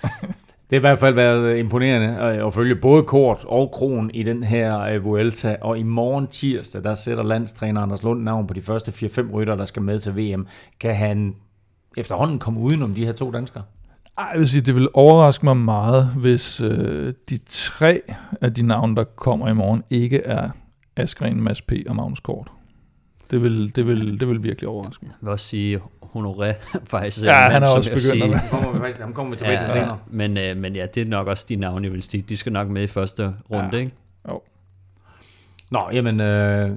[0.72, 4.24] Det har i hvert fald været imponerende øh, at følge både Kort og Kron i
[4.24, 8.54] den her øh, Vuelta, og i morgen tirsdag, der sætter landstræner Anders Lund navn på
[8.54, 10.48] de første 4-5 rytter, der skal med til VM.
[10.80, 11.36] Kan han
[11.98, 13.64] efterhånden komme udenom de her to danskere?
[14.18, 18.02] Ej, jeg vil sige, det vil overraske mig meget, hvis øh, de tre
[18.42, 20.50] af de navne, der kommer i morgen, ikke er
[20.96, 21.72] Askren, Mads P.
[21.90, 22.52] og Magnus Kort.
[23.32, 25.12] Det vil, det vil, det vil virkelig overraske mig.
[25.22, 25.80] Jeg vil også sige,
[26.16, 26.54] Honoré
[26.94, 27.26] faktisk.
[27.26, 29.98] Ja, han er også begyndt at Kommer vi faktisk, ham kommer vi tilbage til senere.
[30.08, 32.22] men, øh, men ja, det er nok også de navne, jeg vil sige.
[32.30, 33.78] De skal nok med i første runde, Ja.
[33.80, 33.92] ikke?
[35.72, 36.72] Nå, jamen, øh,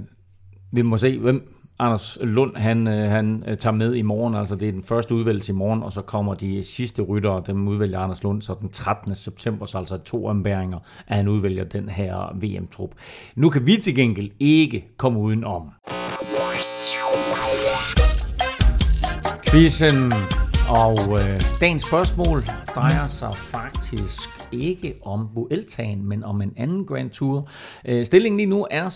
[0.73, 4.35] vi må se, hvem Anders Lund, han, øh, han øh, tager med i morgen.
[4.35, 7.69] Altså, det er den første udvælgelse i morgen, og så kommer de sidste ryttere, dem
[7.69, 9.15] udvælger Anders Lund, så den 13.
[9.15, 12.91] september, så altså to ombæringer, at han udvælger den her VM-trup.
[13.37, 15.71] Nu kan vi til gengæld ikke komme uden om.
[19.55, 20.13] Quizzen
[20.69, 27.11] og øh, dagens spørgsmål drejer sig faktisk ikke om Vueltaen, men om en anden Grand
[27.11, 27.51] Tour.
[27.85, 28.89] Øh, stillingen lige nu er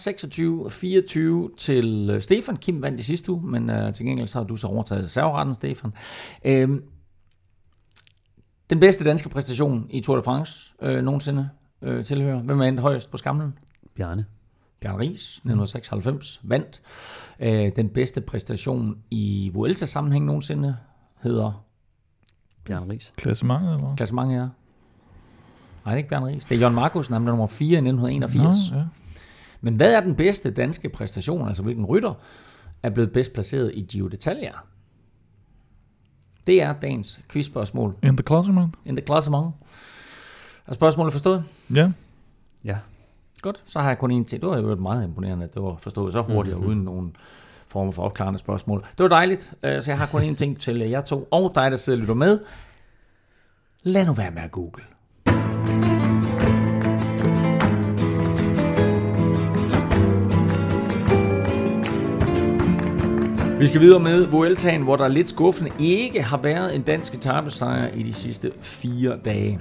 [1.53, 2.57] 26-24 til øh, Stefan.
[2.57, 5.55] Kim vandt i sidste uge, men øh, til gengæld så har du så overtaget serveretten,
[5.55, 5.93] Stefan.
[6.45, 6.69] Øh,
[8.71, 11.49] den bedste danske præstation i Tour de France øh, nogensinde
[11.83, 12.43] øh, tilhører.
[12.43, 13.55] Hvem er endt højst på skamlen?
[13.97, 14.25] Bjarne.
[14.81, 16.83] Bjørn Ries, 1996, vandt.
[17.41, 20.77] Øh, den bedste præstation i Vuelta-sammenhæng nogensinde
[21.23, 21.65] hedder
[22.65, 23.13] Bjarne Ries.
[23.17, 23.97] Klassementet, eller hvad?
[23.97, 24.41] klassementet er.
[24.41, 24.49] Nej,
[25.85, 26.45] det er ikke Bjørn Ries.
[26.45, 28.71] Det er Jørgen Markusen, han blev nummer 4 i 1981.
[28.71, 28.85] Nå, ja.
[29.61, 32.15] Men hvad er den bedste danske præstation, altså hvilken rytter
[32.83, 34.59] er blevet bedst placeret i Giro d'Italia?
[36.47, 37.95] Det er dagens quizspørgsmål.
[38.03, 38.75] In the Klassement?
[38.85, 39.55] In the classement.
[40.67, 41.45] Er spørgsmålet forstået?
[41.75, 41.93] Ja.
[42.65, 42.79] Ja.
[43.43, 44.43] Godt, så har jeg kun en ting.
[44.43, 46.69] Det var jo meget imponerende, det var forstået så hurtigt mm-hmm.
[46.69, 47.17] og uden nogen
[47.69, 48.81] former for opklarende spørgsmål.
[48.81, 51.71] Det var dejligt, øh, så jeg har kun en ting til jer to, og dig,
[51.71, 52.39] der sidder og lytter med.
[53.83, 54.83] Lad nu være med at google.
[63.59, 67.95] Vi skal videre med Vueltaen, hvor der lidt skuffende ikke har været en dansk etappesejr
[67.95, 69.61] i de sidste fire dage.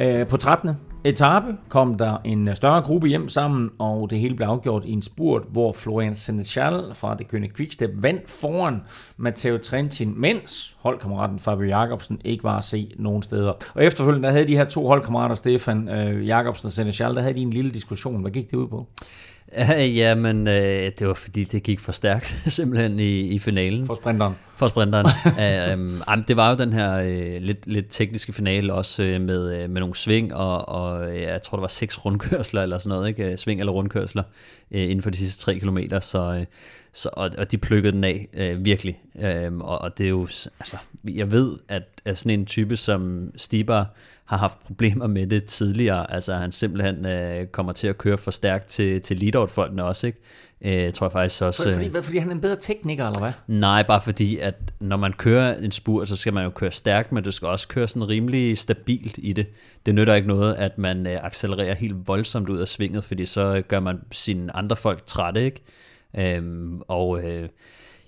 [0.00, 0.70] Øh, på 13
[1.04, 4.92] etape kom der en øh, større gruppe hjem sammen, og det hele blev afgjort i
[4.92, 8.82] en spurt, hvor Florian Senechal fra det kønne Quickstep vandt foran
[9.16, 13.52] Matteo Trentin, mens holdkammeraten Fabio Jacobsen ikke var at se nogen steder.
[13.74, 17.34] Og efterfølgende der havde de her to holdkammerater, Stefan øh, Jacobsen og Senechal, der havde
[17.34, 18.20] de en lille diskussion.
[18.20, 18.86] Hvad gik det ud på?
[20.00, 23.86] Ja, men øh, det var fordi, det gik for stærkt simpelthen i, i finalen.
[23.86, 24.34] For sprinteren.
[24.56, 25.06] For sprinteren.
[26.06, 29.64] uh, um, det var jo den her uh, lidt, lidt tekniske finale også uh, med,
[29.64, 32.96] uh, med nogle sving, og, og uh, jeg tror, der var seks rundkørsler eller sådan
[32.96, 33.36] noget, ikke?
[33.36, 34.22] sving eller rundkørsler
[34.70, 36.44] uh, inden for de sidste tre kilometer, så, uh,
[36.94, 39.00] så, og, og de plukkede den af uh, virkelig.
[39.14, 40.22] Uh, og, og det er jo,
[40.60, 45.44] altså, jeg ved, at, at sådan en type som Stibar, har haft problemer med det
[45.44, 46.12] tidligere.
[46.12, 50.18] Altså han simpelthen øh, kommer til at køre for stærkt til, til lead-out-folkene også, ikke?
[50.60, 51.62] Øh, tror jeg faktisk også...
[51.62, 53.32] For, fordi, fordi han er en bedre tekniker, eller hvad?
[53.46, 57.12] Nej, bare fordi, at når man kører en spur, så skal man jo køre stærkt,
[57.12, 59.46] men du skal også køre sådan rimelig stabilt i det.
[59.86, 63.62] Det nytter ikke noget, at man øh, accelererer helt voldsomt ud af svinget, fordi så
[63.68, 65.62] gør man sine andre folk trætte, ikke?
[66.18, 67.24] Øhm, og...
[67.24, 67.48] Øh,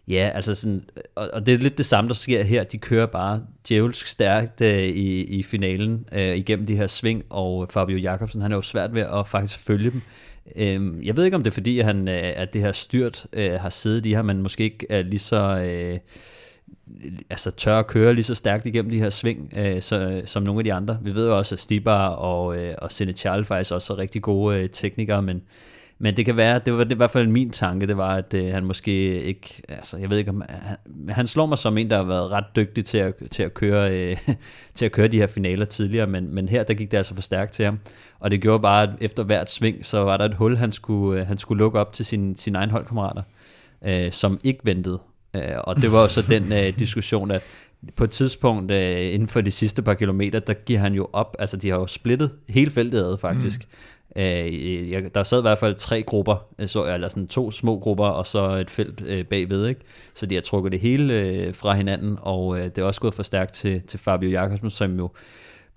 [0.08, 2.64] Ja, altså sådan, og, og det er lidt det samme, der sker her.
[2.64, 7.68] De kører bare djævelsk stærkt øh, i, i finalen øh, igennem de her sving, og
[7.70, 10.02] Fabio Jacobsen, han er jo svært ved at faktisk følge dem.
[10.56, 13.52] Øhm, jeg ved ikke, om det er fordi, han, øh, at det her styrt øh,
[13.52, 15.60] har siddet i her, men måske ikke er lige så...
[15.60, 15.98] Øh,
[17.30, 20.60] altså tør at køre lige så stærkt igennem de her sving, øh, så, som nogle
[20.60, 20.98] af de andre.
[21.02, 24.58] Vi ved jo også, at Stibar og, øh, og Senechal faktisk også er rigtig gode
[24.58, 25.42] øh, teknikere, men
[25.98, 28.34] men det kan være, det var det i hvert fald min tanke, det var, at
[28.34, 30.76] øh, han måske ikke, altså jeg ved ikke om, han,
[31.08, 33.92] han slår mig som en, der har været ret dygtig til at, til at, køre,
[33.92, 34.16] øh,
[34.74, 37.22] til at køre de her finaler tidligere, men, men her, der gik det altså for
[37.22, 37.78] stærkt til ham.
[38.20, 41.20] Og det gjorde bare, at efter hvert sving, så var der et hul, han skulle,
[41.20, 43.22] øh, han skulle lukke op til sine sin egen holdkammerater,
[43.84, 45.00] øh, som ikke ventede.
[45.34, 47.42] Øh, og det var jo så den øh, diskussion, at
[47.96, 51.36] på et tidspunkt øh, inden for de sidste par kilometer, der giver han jo op,
[51.38, 53.66] altså de har jo splittet hele feltet ad faktisk, mm.
[54.16, 57.78] Øh, jeg, der sad i hvert fald tre grupper, øh, så, eller sådan to små
[57.78, 59.80] grupper, og så et felt øh, bagved, ikke?
[60.14, 63.14] Så de har trukket det hele øh, fra hinanden, og øh, det er også gået
[63.14, 65.10] for stærkt til, til Fabio Jakobsen, som jo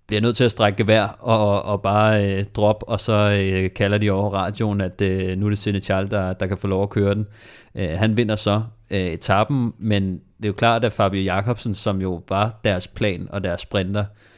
[0.08, 3.98] bliver nødt til at strække gevær og, og bare øh, drop, og så øh, kalder
[3.98, 6.90] de over radioen, at øh, nu er det Senechal, der, der kan få lov at
[6.90, 7.28] køre den.
[7.76, 12.02] Øh, han vinder så øh, etappen, men det er jo klart, at Fabio Jakobsen, som
[12.02, 14.29] jo var deres plan og deres sprinter, Øh,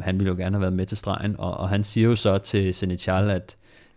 [0.00, 2.38] han ville jo gerne have været med til stregen, og, og han siger jo så
[2.38, 3.56] til Senechal, at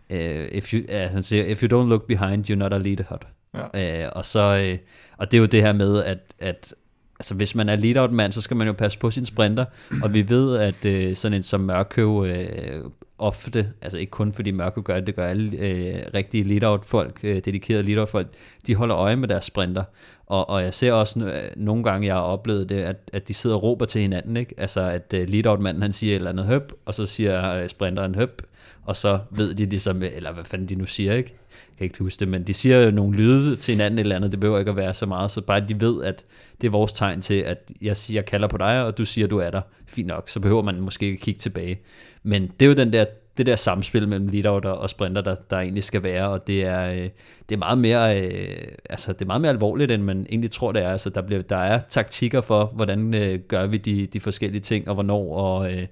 [0.10, 0.18] uh,
[0.52, 3.18] if you, uh, han siger, if you don't look behind, you're not a leader.
[3.54, 4.06] Ja.
[4.06, 4.80] Uh, og, så, uh,
[5.18, 6.74] og det er jo det her med, at, at
[7.20, 9.66] altså, hvis man er lead mand, så skal man jo passe på sin sprinter,
[10.04, 12.84] og vi ved, at øh, sådan en som Mørkøv øh,
[13.18, 17.20] ofte, altså ikke kun fordi Mørkøv gør det, det gør alle øh, rigtige lead folk,
[17.24, 18.28] øh, dedikerede lead folk,
[18.68, 19.84] de holder øje med deres sprinter,
[20.28, 23.34] og, og jeg ser også øh, nogle gange, jeg har oplevet det, at, at de
[23.34, 24.38] sidder og råber til hinanden.
[24.38, 24.56] Ikke?
[24.58, 28.16] Altså at øh, lead-out-manden han siger et eller andet høb, og så siger øh, sprinteren
[28.16, 28.42] høb,
[28.84, 31.34] og så ved de ligesom, eller hvad fanden de nu siger, ikke?
[31.80, 34.32] Jeg kan ikke huske det, men de siger jo nogle lyde til hinanden eller andet,
[34.32, 36.24] det behøver ikke at være så meget, så bare de ved, at
[36.62, 39.28] det er vores tegn til, at jeg siger, jeg kalder på dig, og du siger,
[39.28, 39.62] du er der.
[39.88, 41.80] Fint nok, så behøver man måske ikke kigge tilbage.
[42.24, 43.06] Men det er jo den der
[43.38, 46.92] det der samspil mellem lead og sprinter, der, der egentlig skal være, og det er,
[46.92, 47.10] øh,
[47.50, 50.72] det er meget mere øh, altså det er meget mere alvorligt, end man egentlig tror,
[50.72, 50.92] det er.
[50.92, 54.88] Altså, der, bliver, der er taktikker for, hvordan øh, gør vi de, de forskellige ting,
[54.88, 55.86] og hvornår, og, øh,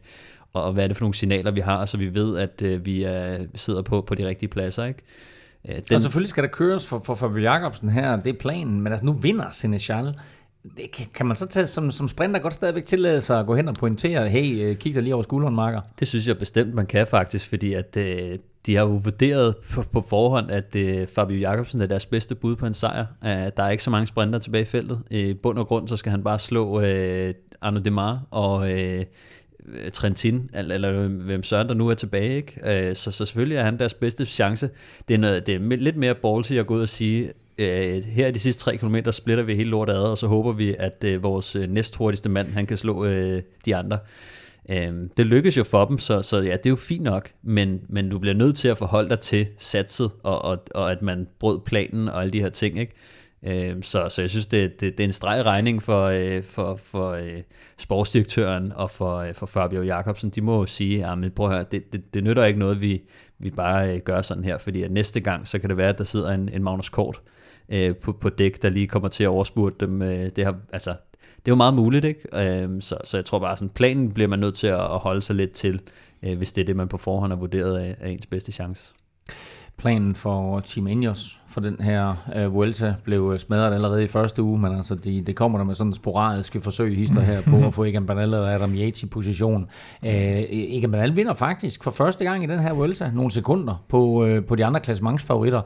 [0.53, 3.03] og hvad er det for nogle signaler, vi har, så vi ved, at øh, vi
[3.03, 4.85] er, sidder på, på de rigtige pladser.
[4.85, 4.99] Ikke?
[5.69, 5.95] Øh, den...
[5.95, 9.05] Og selvfølgelig skal der køres for, for Fabio Jacobsen her, det er planen, men altså
[9.05, 10.15] nu vinder Senechal
[10.77, 13.67] det kan, man så tage, som, som sprinter godt stadigvæk tillade sig at gå hen
[13.67, 15.81] og pointere, hey, øh, kig dig lige over skulderen, Marker?
[15.99, 19.81] Det synes jeg bestemt, man kan faktisk, fordi at øh, de har jo vurderet på,
[19.81, 23.05] på forhånd, at øh, Fabio Jacobsen er deres bedste bud på en sejr.
[23.21, 25.01] Uh, der er ikke så mange sprinter tilbage i feltet.
[25.11, 29.05] I bund og grund, så skal han bare slå øh, Arno Demar og øh,
[29.73, 32.35] Øh, Trentin, eller, eller hvem søren der nu er tilbage.
[32.35, 32.87] Ikke?
[32.89, 34.69] Øh, så, så selvfølgelig er han deres bedste chance.
[35.07, 38.27] Det er, noget, det er lidt mere ballsy at gå ud og sige, øh, her
[38.27, 41.03] i de sidste 3 km splitter vi hele lortet ad, og så håber vi, at
[41.05, 43.99] øh, vores øh, næsthurtigste mand, han kan slå øh, de andre.
[44.69, 47.81] Øh, det lykkes jo for dem, så, så ja, det er jo fint nok, men,
[47.89, 51.27] men du bliver nødt til at forholde dig til satset, og, og, og at man
[51.39, 52.93] brød planen og alle de her ting, ikke?
[53.45, 56.75] Øh, så, så jeg synes, det, det, det er en streg regning for, øh, for,
[56.75, 57.41] for øh,
[57.77, 60.29] sportsdirektøren og for, øh, for Fabio Jacobsen.
[60.29, 63.01] De må jo sige, at prøv at høre, det, det, det nytter ikke noget, vi,
[63.39, 65.97] vi bare øh, gør sådan her, fordi at næste gang, så kan det være, at
[65.97, 67.17] der sidder en, en Magnus Kort
[67.69, 70.01] øh, på, på dæk, der lige kommer til at overspurte dem.
[70.01, 70.89] Øh, det, har, altså,
[71.35, 72.21] det er jo meget muligt, ikke?
[72.33, 75.21] Øh, så, så jeg tror bare, sådan planen bliver man nødt til at, at holde
[75.21, 75.81] sig lidt til,
[76.23, 78.93] øh, hvis det er det, man på forhånd har vurderet af, af ens bedste chance.
[79.85, 84.43] Planen for Team Ineos for den her uh, Vuelta blev øh, smadret allerede i første
[84.43, 87.65] uge, men altså de, det kommer der med sådan en sporadiske forsøg hister her på
[87.67, 89.61] at få Egan Bernal og Adam Yates i position.
[90.01, 94.25] Uh, Egan Bernal vinder faktisk for første gang i den her Vuelta nogle sekunder på,
[94.25, 95.61] uh, på de andre klassementsfavoritter.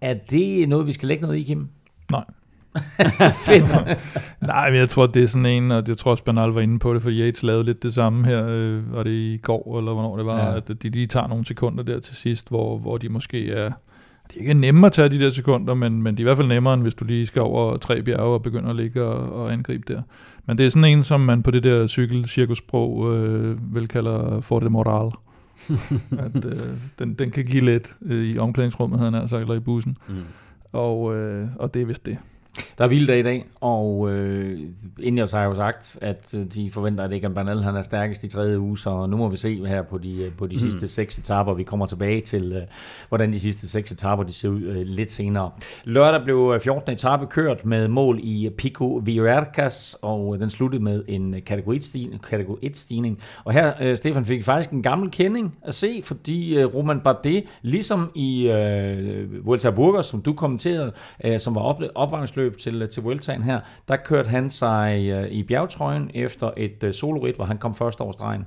[0.00, 1.68] Er det noget, vi skal lægge noget i, Kim?
[2.10, 2.24] Nej.
[3.46, 3.98] Fedt.
[4.40, 6.78] Nej, men jeg tror, det er sådan en, og jeg tror også, Bernal var inde
[6.78, 9.92] på det, for Yates lavede lidt det samme her, øh, var det i går, eller
[9.92, 10.56] hvornår det var, ja.
[10.56, 13.70] at de lige tager nogle sekunder der til sidst, hvor, hvor de måske er,
[14.32, 16.36] de er ikke nemme at tage de der sekunder, men, men de er i hvert
[16.36, 19.42] fald nemmere, end hvis du lige skal over tre bjerge og begynder at ligge og,
[19.42, 20.02] og angribe der.
[20.46, 24.60] Men det er sådan en, som man på det der cykelcirkussprog øh, vel kalder for
[24.60, 25.10] det moral.
[26.26, 26.58] at, øh,
[26.98, 29.96] den, den kan give lidt øh, i omklædningsrummet, havde han altså, eller i bussen.
[30.08, 30.14] Mm.
[30.72, 32.18] Og, øh, og det er vist det.
[32.78, 34.60] Der er vilddag i dag, og øh,
[35.02, 38.28] Ineos har jo sagt, at øh, de forventer, at Egan Bernal han er stærkest i
[38.28, 40.60] tredje uge, så nu må vi se her på de, øh, på de mm.
[40.60, 41.54] sidste seks etaper.
[41.54, 42.62] Vi kommer tilbage til, øh,
[43.08, 45.50] hvordan de sidste seks etaper de ser ud øh, lidt senere.
[45.84, 46.92] Lørdag blev 14.
[46.92, 52.22] etape kørt med mål i Pico Viercas, og den sluttede med en kategori 1-stigning.
[52.28, 53.20] Kategori 1-stigning.
[53.44, 57.44] Og her, øh, Stefan, fik faktisk en gammel kending at se, fordi øh, Roman Bardet,
[57.62, 60.92] ligesom i øh, Vuelta Burgos, som du kommenterede,
[61.24, 65.28] øh, som var op, opvarmningsløb, løb til, til Vueltaen her, der kørte han sig øh,
[65.28, 68.46] i bjergtrøjen efter et øh, solorit, hvor han kom først over stregen.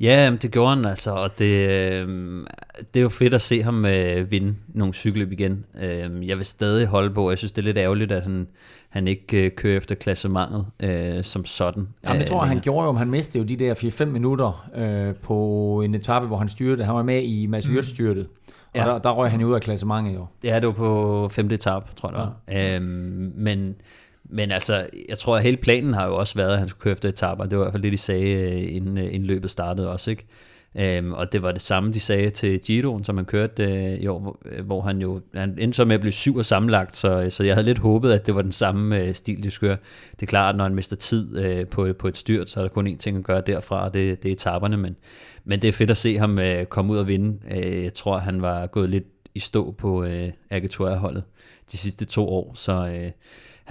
[0.00, 2.08] Ja, det gjorde han altså, og det, øh,
[2.94, 3.84] det er jo fedt at se ham
[4.30, 5.64] vinde nogle cykelløb igen.
[6.22, 8.46] jeg vil stadig holde på, jeg synes det er lidt ærgerligt, at han,
[8.88, 11.88] han ikke kører efter klassementet øh, som sådan.
[12.06, 15.14] Jamen, det tror jeg, han gjorde jo, han mistede jo de der 4-5 minutter øh,
[15.14, 16.84] på en etape, hvor han styrte.
[16.84, 17.82] Han var med i Mads mm.
[17.82, 18.28] styrtet.
[18.74, 18.84] Ja.
[18.84, 20.26] Og der, der røg han jo ud af klassementet jo.
[20.44, 22.36] Ja, det var på femte etap, tror jeg det var.
[22.48, 22.76] Ja.
[22.76, 23.74] Øhm, men,
[24.24, 26.92] men altså, jeg tror, at hele planen har jo også været, at han skulle køre
[26.92, 27.44] efter etaper.
[27.44, 30.10] Det var i hvert fald det, de sagde, øh, inden, øh, inden løbet startede også,
[30.10, 30.26] ikke?
[30.78, 34.06] Øhm, og det var det samme, de sagde til Giroen, som han kørte øh, i
[34.06, 36.96] år, hvor, øh, hvor han jo han endte så med at blive syv og sammenlagt,
[36.96, 39.50] så, øh, så jeg havde lidt håbet, at det var den samme øh, stil, de
[39.50, 39.78] skulle.
[40.12, 42.68] Det er klart, når han mister tid øh, på, på et styrt, så er der
[42.68, 44.96] kun én ting at gøre derfra, og det, det er etaperne, men,
[45.44, 47.38] men det er fedt at se ham øh, komme ud og vinde.
[47.50, 49.04] Øh, jeg tror, han var gået lidt
[49.34, 51.22] i stå på øh, Agatoria-holdet
[51.72, 53.10] de sidste to år, så øh,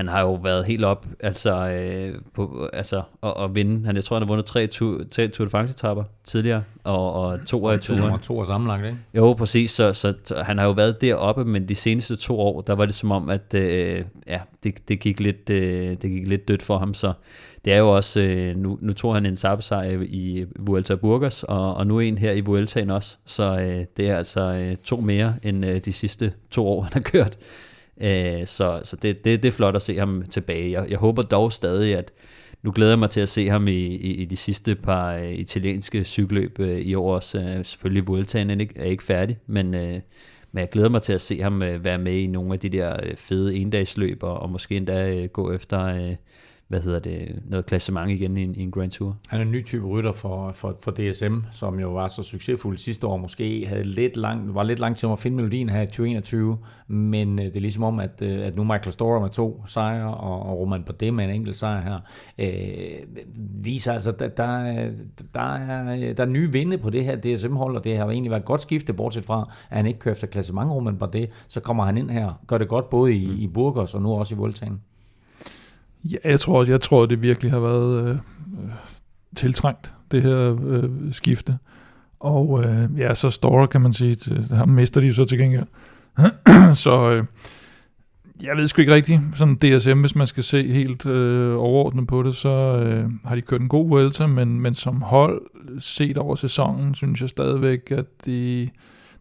[0.01, 3.85] han har jo været helt op altså, øh, på, altså, at, at vinde.
[3.85, 7.39] Han, jeg tror, han har vundet tre Tour, tre Tour de France-etapper tidligere, og, og
[7.47, 8.19] to af turen.
[8.19, 8.97] To år sammenlagt, ikke?
[9.13, 9.71] Jo, præcis.
[9.71, 12.85] Så, så, så, han har jo været deroppe, men de seneste to år, der var
[12.85, 16.61] det som om, at øh, ja, det, det, gik lidt, øh, det gik lidt dødt
[16.61, 17.13] for ham, så
[17.65, 21.73] det er jo også, øh, nu, nu tog han en sabsejr i Vuelta Burgos, og,
[21.73, 25.35] og nu en her i Vueltaen også, så øh, det er altså øh, to mere
[25.43, 27.37] end øh, de sidste to år, han har kørt.
[28.01, 30.71] Øh, så så det, det, det er flot at se ham tilbage.
[30.71, 32.11] Jeg, jeg håber dog stadig, at
[32.63, 35.31] nu glæder jeg mig til at se ham i, i, i de sidste par uh,
[35.31, 37.39] italienske cykelløb uh, i år også.
[37.39, 39.99] Uh, selvfølgelig Vueltaen er ikke, er ikke færdig, men, uh,
[40.51, 42.69] men jeg glæder mig til at se ham uh, være med i nogle af de
[42.69, 46.09] der uh, fede endagsløb, og, og måske endda uh, gå efter...
[46.09, 46.15] Uh,
[46.71, 49.17] hvad hedder det, noget klassement igen i en, i en Grand Tour.
[49.27, 52.77] Han er en ny type rytter for, for, for DSM, som jo var så succesfuld
[52.77, 55.81] sidste år, måske havde lidt lang, var lidt lang tid om at finde melodien her
[55.81, 56.57] i 2021,
[56.88, 60.13] men øh, det er ligesom om, at, øh, at nu Michael Storer med to sejre,
[60.13, 61.99] og, og Roman Bardet med en enkelt sejr her,
[62.39, 63.23] øh,
[63.63, 64.45] viser altså, der, der,
[65.36, 68.41] der, er, der er nye vinde på det her DSM-hold, og det har egentlig været
[68.41, 71.86] et godt skifte, bortset fra, at han ikke kører efter klassement Roman Bardet, så kommer
[71.86, 73.38] han ind her, gør det godt både i, mm.
[73.38, 74.81] i Burgos og nu også i Voltaen.
[76.03, 78.71] Ja, jeg tror jeg tror, det virkelig har været øh, øh,
[79.35, 81.57] tiltrængt, det her øh, skifte.
[82.19, 85.37] Og øh, ja, så Store, kan man sige, til, ham mister de jo så til
[85.37, 85.65] gengæld.
[86.75, 87.25] så øh,
[88.43, 92.23] jeg ved sgu ikke rigtigt, sådan DSM, hvis man skal se helt øh, overordnet på
[92.23, 92.49] det, så
[92.85, 95.41] øh, har de kørt en god Vuelta, men, men som hold
[95.79, 98.69] set over sæsonen, synes jeg stadigvæk, at de,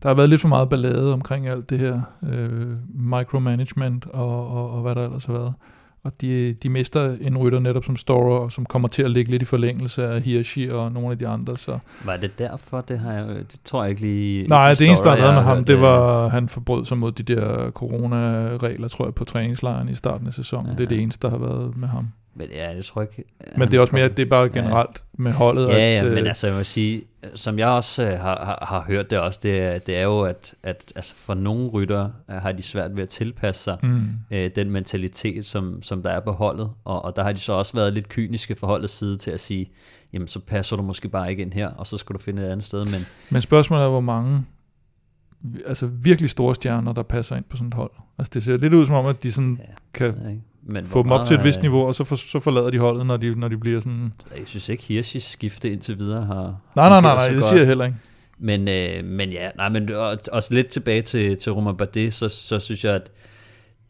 [0.02, 4.70] der har været lidt for meget ballade omkring alt det her øh, micromanagement og, og,
[4.70, 5.54] og hvad der ellers har været
[6.04, 9.42] og de, de mister en rytter netop som Storer, som kommer til at ligge lidt
[9.42, 11.56] i forlængelse af Hirschi og nogle af de andre.
[11.56, 11.78] Så.
[12.04, 12.80] Var det derfor?
[12.80, 14.48] Det, har jeg, det tror jeg ikke lige...
[14.48, 17.70] Nej, det eneste, der havde med ham, det var, han forbrød sig mod de der
[17.70, 20.66] corona-regler, tror jeg, på træningslejren i starten af sæsonen.
[20.66, 20.72] Ja.
[20.76, 22.08] Det er det eneste, der har været med ham.
[22.40, 23.24] Men ja, jeg tror ikke...
[23.56, 25.22] Men det er også mere, at det er bare generelt ja.
[25.22, 25.68] med holdet.
[25.68, 27.02] Ja, ja, at, men øh, altså jeg må sige,
[27.34, 30.20] som jeg også øh, har, har, har hørt det også, det er, det er jo,
[30.20, 34.08] at, at altså for nogle rytter øh, har de svært ved at tilpasse sig mm,
[34.30, 37.52] øh, den mentalitet, som, som der er på holdet, og, og der har de så
[37.52, 39.70] også været lidt kyniske for holdets side til at sige,
[40.12, 42.46] jamen så passer du måske bare ikke ind her, og så skal du finde et
[42.46, 44.44] andet sted, men men spørgsmålet er, hvor mange
[45.66, 47.90] altså virkelig store stjerner, der passer ind på sådan et hold.
[48.18, 50.42] Altså det ser lidt ud som om, at de sådan Ja, kan.
[50.62, 53.06] Men få dem op til et vist niveau, og så, for, så forlader de holdet,
[53.06, 54.12] når de, når de bliver sådan...
[54.36, 56.60] Jeg synes ikke, Hirschis skifte indtil videre har...
[56.76, 57.96] Nej, nej, nej, nej, det siger jeg heller ikke.
[58.38, 62.28] Men, øh, men ja, nej, men og- også lidt tilbage til, til Romain Bardet, så,
[62.28, 63.10] så synes jeg, at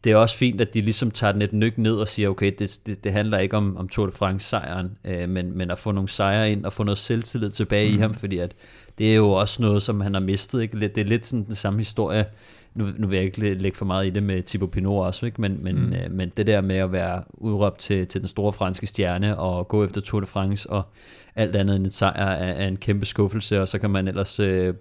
[0.03, 2.51] det er også fint, at de ligesom tager den et nyk ned og siger, okay,
[2.59, 5.79] det, det, det handler ikke om, om Tour de France sejren, øh, men, men at
[5.79, 7.97] få nogle sejre ind og få noget selvtillid tilbage mm.
[7.97, 8.51] i ham, fordi at
[8.97, 10.61] det er jo også noget, som han har mistet.
[10.61, 10.79] Ikke?
[10.79, 12.25] Det er lidt sådan den samme historie,
[12.73, 15.25] nu, nu vil jeg ikke læ- lægge for meget i det med Thibaut Pinot også,
[15.25, 15.41] ikke?
[15.41, 15.93] Men, men, mm.
[15.93, 19.67] øh, men det der med at være udråbt til, til den store franske stjerne og
[19.67, 20.83] gå efter Tour de France og
[21.35, 24.39] alt andet end et sejr er, er en kæmpe skuffelse, og så kan man ellers
[24.39, 24.73] øh,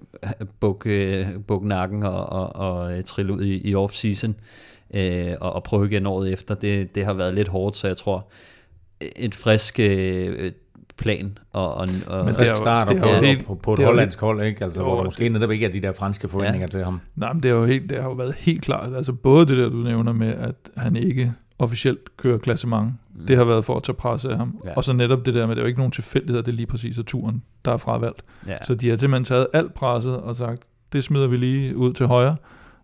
[0.61, 4.33] bukke, bukke nakken og, og, og øh, trille ud i, i off-season
[4.95, 6.55] øh, og, og prøve igen året efter.
[6.55, 8.27] Det, det har været lidt hårdt, så jeg tror,
[9.17, 10.53] et frisk øh,
[11.01, 13.55] plan og, og, og Men det er starter det på, er jo på, helt- på,
[13.55, 14.65] på et det er hollandsk hold, ikke?
[14.65, 17.01] Altså, Jo, hvor der det- måske netop ikke er de der franske forventninger til ham.
[17.17, 18.95] Nej, men det, er jo helt, det har jo været helt klart.
[18.97, 23.27] Altså både det der, du nævner med, at han ikke officielt kører klassement, mm.
[23.27, 24.59] det har været for at tage pres af ham.
[24.65, 24.71] Ja.
[24.71, 24.77] Ja.
[24.77, 26.67] Og så netop det der med, det er jo ikke nogen tilfældighed, det er lige
[26.67, 28.23] præcis af turen, der er fravalgt.
[28.47, 28.57] ja.
[28.65, 32.07] Så de har simpelthen taget alt presset og sagt, det smider vi lige ud til
[32.07, 32.37] højre,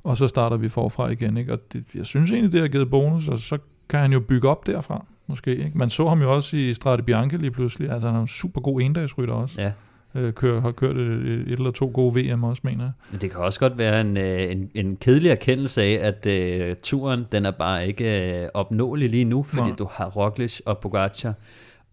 [0.05, 1.37] og så starter vi forfra igen.
[1.37, 1.53] Ikke?
[1.53, 4.49] Og det, jeg synes egentlig, det har givet bonus, og så kan han jo bygge
[4.49, 5.57] op derfra, måske.
[5.57, 5.79] Ikke?
[5.79, 7.91] Man så ham jo også i Strade Bianche lige pludselig.
[7.91, 9.63] Altså, han er en super god endagsrytter også.
[9.63, 9.73] ja.
[10.15, 13.21] Øh, kører, har kørt et, eller to gode VM også, mener jeg.
[13.21, 17.27] Det kan også godt være en, øh, en, en kedelig erkendelse af, at øh, turen
[17.33, 19.77] den er bare ikke øh, opnåelig lige nu, fordi Nej.
[19.79, 21.35] du har Roglic og Pogacar,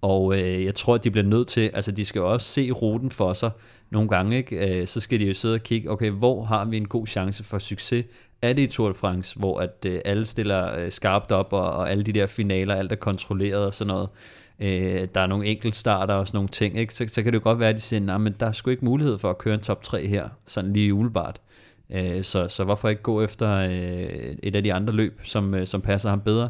[0.01, 2.71] og øh, jeg tror, at de bliver nødt til, altså de skal jo også se
[2.71, 3.51] ruten for sig
[3.89, 4.81] nogle gange, ikke?
[4.81, 7.43] Øh, så skal de jo sidde og kigge, okay, hvor har vi en god chance
[7.43, 8.05] for succes?
[8.43, 11.71] Er det i Tour de France, hvor at øh, alle stiller øh, skarpt op, og,
[11.71, 14.09] og alle de der finaler, alt er kontrolleret og sådan noget,
[14.59, 16.93] øh, der er nogle enkeltstarter og sådan nogle ting, ikke?
[16.93, 18.69] Så, så kan det jo godt være, at de siger, nej, men der er sgu
[18.69, 21.41] ikke mulighed for at køre en top 3 her, sådan lige umiddelbart.
[21.89, 25.67] Øh, så, så hvorfor ikke gå efter øh, et af de andre løb, som, øh,
[25.67, 26.49] som passer ham bedre?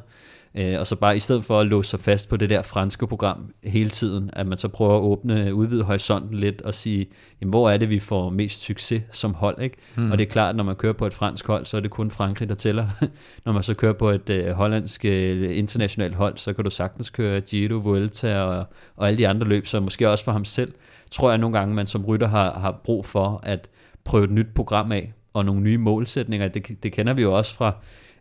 [0.58, 3.08] Øh, og så bare i stedet for at låse sig fast på det der franske
[3.08, 7.08] program hele tiden, at man så prøver at åbne, udvide horisonten lidt og sige,
[7.42, 9.62] jamen, hvor er det, vi får mest succes som hold?
[9.62, 9.78] Ikke?
[9.96, 10.12] Mm.
[10.12, 11.92] Og det er klart, at når man kører på et fransk hold, så er det
[11.92, 12.88] kun Frankrig, der tæller.
[13.46, 17.10] når man så kører på et øh, hollandsk øh, internationalt hold, så kan du sagtens
[17.10, 20.74] køre Giro, Vuelta og, og alle de andre løb, så måske også for ham selv,
[21.12, 23.70] tror jeg nogle gange, man som rytter har, har brug for at
[24.04, 26.48] prøve et nyt program af, og nogle nye målsætninger.
[26.48, 27.74] Det, det kender vi jo også fra,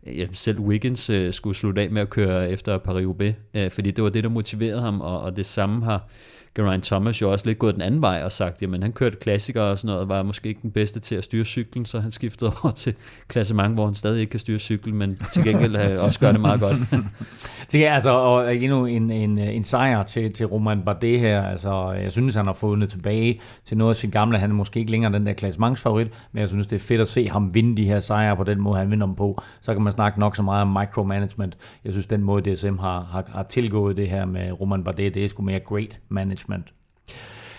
[0.06, 4.04] ja, selv Wiggins øh, skulle slutte af med at køre efter Paris-Roubaix, øh, fordi det
[4.04, 6.08] var det, der motiverede ham, og, og det samme har
[6.54, 9.64] Geraint Thomas jo også lidt gået den anden vej og sagt, jamen han kørte klassikere
[9.64, 12.52] og sådan noget, var måske ikke den bedste til at styre cyklen, så han skiftede
[12.62, 12.94] over til
[13.28, 16.40] klassement, hvor han stadig ikke kan styre cyklen, men til gengæld øh, også gør det
[16.40, 16.76] meget godt.
[17.68, 21.42] til, ja, altså, og endnu en, en, en sejr til, til Roman Bardet her.
[21.42, 24.38] Altså, jeg synes, han har fundet tilbage til noget af sit gamle.
[24.38, 27.08] Han er måske ikke længere den der klassementsfavorit, men jeg synes, det er fedt at
[27.08, 29.42] se ham vinde de her sejre på den måde, han vinder dem på.
[29.60, 31.56] Så kan man snakke nok så meget om micromanagement.
[31.84, 35.24] Jeg synes, den måde DSM har, har, har tilgået det her med Roman Bardet, det
[35.24, 36.72] er sgu mere great management management.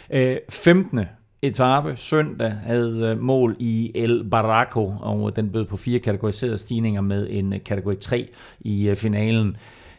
[0.09, 0.99] Øh, 15.
[1.41, 7.01] etape søndag havde øh, mål i El Barraco, og den bød på fire kategoriserede stigninger
[7.01, 9.57] med en øh, kategori 3 i finalen.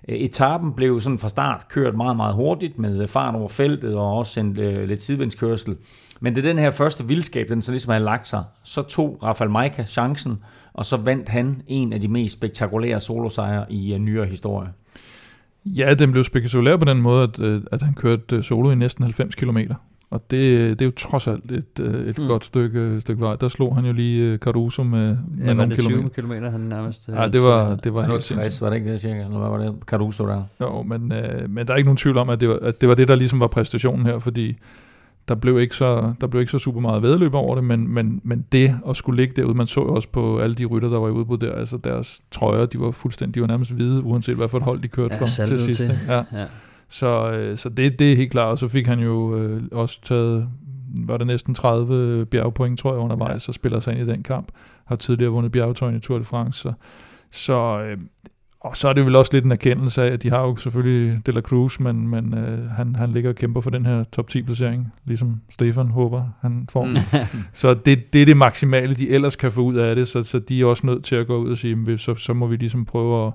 [0.09, 4.41] Etappen blev sådan fra start kørt meget, meget hurtigt med fart over feltet og også
[4.41, 5.77] en øh, lidt sidevindskørsel.
[6.21, 8.45] Men det den her første vildskab, den så ligesom havde lagt sig.
[8.65, 10.39] Så tog Rafael Maika chancen,
[10.73, 14.69] og så vandt han en af de mest spektakulære solosejre i øh, nyere historie.
[15.67, 18.75] Ja, den blev spektakulær på den måde, at, øh, at han kørte øh, solo i
[18.75, 19.59] næsten 90 km.
[20.11, 22.27] Og det, det er jo trods alt et, øh, et Mm.
[22.27, 23.37] godt stykke, stykke vej.
[23.37, 26.15] Der slog han jo lige øh, Caruso med, med Ja, var nogle det 20 kilometer.
[26.15, 27.09] kilometer, han nærmest...
[27.09, 28.37] øh, Ja, det var, det var helt sindssygt.
[28.41, 29.15] 60, var det ikke det, cirka?
[29.21, 29.75] Eller hvad var det?
[29.87, 30.43] Caruso der?
[30.61, 32.89] Jo, men, øh, men der er ikke nogen tvivl om, at det, var, at det
[32.89, 34.57] var det, der ligesom var præstationen her, fordi
[35.29, 38.21] der blev ikke så, der blev ikke så super meget vedløb over det, men, men,
[38.25, 40.99] men det at skulle ligge derude, man så jo også på alle de rytter, der
[40.99, 44.37] var i udbrud der, altså deres trøjer, de var fuldstændig, de var nærmest hvide, uanset
[44.37, 45.81] hvad for et hold de kørte Ja, for til sidst.
[45.81, 45.99] til.
[46.09, 46.23] Ja.
[46.33, 46.45] Ja.
[46.89, 50.01] Så, øh, så det, det er helt klart, og så fik han jo øh, også
[50.03, 50.49] taget,
[51.07, 53.39] var det næsten 30 bjergpoint, tror jeg, undervejs, ja.
[53.39, 54.49] så spiller sig ind i den kamp.
[54.87, 56.73] Har tidligere vundet bjergetøjen i Tour de France, så,
[57.31, 57.99] så øh,
[58.65, 61.27] og så er det vel også lidt en erkendelse af, at de har jo selvfølgelig
[61.27, 64.29] De La Cruz, men, men øh, han, han ligger og kæmper for den her top
[64.29, 66.87] 10 placering, ligesom Stefan håber, han får.
[66.87, 66.97] Mm.
[67.53, 70.39] Så det, det er det maksimale, de ellers kan få ud af det, så, så
[70.39, 72.57] de er også nødt til at gå ud og sige, "Men så, så må vi
[72.57, 73.33] ligesom prøve at,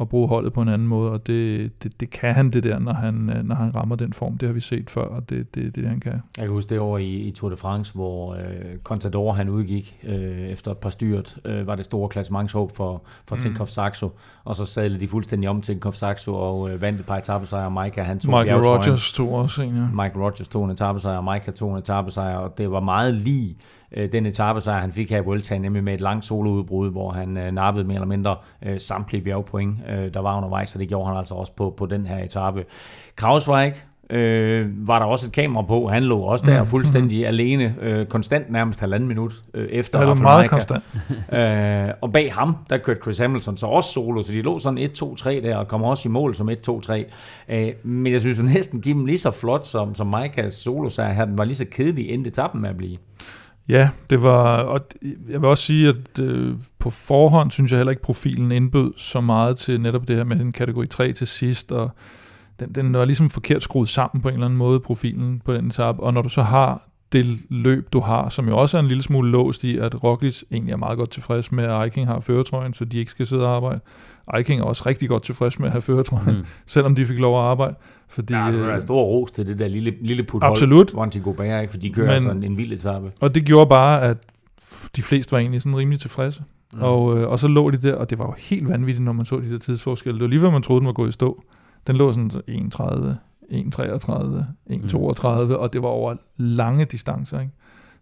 [0.00, 2.78] at bruge holdet på en anden måde, og det, det, det kan han det der,
[2.78, 4.38] når han, øh, når han rammer den form.
[4.38, 6.12] Det har vi set før, og det, det, det det, han kan.
[6.12, 8.40] Jeg kan huske det over i, i Tour de France, hvor øh,
[8.84, 13.34] Contador han udgik øh, efter et par styrt, øh, var det store klassementshåb for, for
[13.34, 13.40] mm.
[13.40, 14.10] Tinkoff Saxo,
[14.44, 17.72] og så sadlede de fuldstændig om Tinkoff Saxo og øh, vandt et par etappesejre, og
[17.72, 19.86] Mike han tog Michael Rogers tog også en, ja.
[19.86, 23.56] Michael Rogers tog en etappesejr, og Mike tog en etappesejr, og det var meget lige
[23.96, 27.36] øh, den etappesejr, han fik her i Vueltaen, nemlig med et langt soloudbrud, hvor han
[27.36, 31.08] øh, nappede mere eller mindre øh, samtlige bjergpoint, øh, der var undervejs, så det gjorde
[31.08, 32.64] han altså også på, på den her etape.
[33.16, 33.74] Krausweig,
[34.12, 35.88] øh, var der også et kamera på.
[35.88, 39.98] Han lå også der fuldstændig alene, øh, konstant nærmest halvanden minut øh, efter.
[39.98, 40.84] Det var meget konstant.
[41.38, 44.78] øh, og bag ham, der kørte Chris Hamilton så også solo, så de lå sådan
[44.78, 46.92] 1-2-3 der, og kom også i mål som 1-2-3.
[47.48, 51.14] Øh, men jeg synes jo næsten dem lige så flot, som, som Maikas solo sagde
[51.14, 51.24] her.
[51.24, 52.96] Den var lige så kedelig, endte etappen med at blive.
[53.68, 54.80] Ja, det var, og
[55.28, 59.20] jeg vil også sige, at øh, på forhånd synes jeg heller ikke, profilen indbød så
[59.20, 61.90] meget til netop det her med en kategori 3 til sidst, og
[62.60, 65.66] den, den var ligesom forkert skruet sammen på en eller anden måde, profilen på den
[65.66, 66.82] etape, og når du så har
[67.12, 70.42] det løb, du har, som jo også er en lille smule låst i, at Roglic
[70.50, 73.46] egentlig er meget godt tilfreds med, at Eiking har føretrøjen, så de ikke skal sidde
[73.46, 73.80] og arbejde.
[74.36, 76.44] Eiking er også rigtig godt tilfreds med at have føretrøjen, mm.
[76.66, 77.74] selvom de fik lov at arbejde.
[78.08, 80.94] Fordi, ja, altså, der er øh, stor ros til det der lille, lille put Absolut.
[80.94, 81.70] Monty Gobert, ikke?
[81.70, 83.12] for de kører Men, sådan en vild etape.
[83.20, 84.16] Og det gjorde bare, at
[84.96, 86.42] de fleste var egentlig sådan rimelig tilfredse.
[86.72, 86.82] Mm.
[86.82, 89.24] Og, øh, og så lå de der, og det var jo helt vanvittigt, når man
[89.24, 90.18] så de der tidsforskelle.
[90.18, 91.42] Det var lige før man troede, den var gået i stå.
[91.86, 93.18] Den lå sådan 31,
[93.52, 93.58] 1,33,
[94.70, 95.52] 1,32, mm.
[95.52, 97.40] og det var over lange distancer.
[97.40, 97.52] Ikke?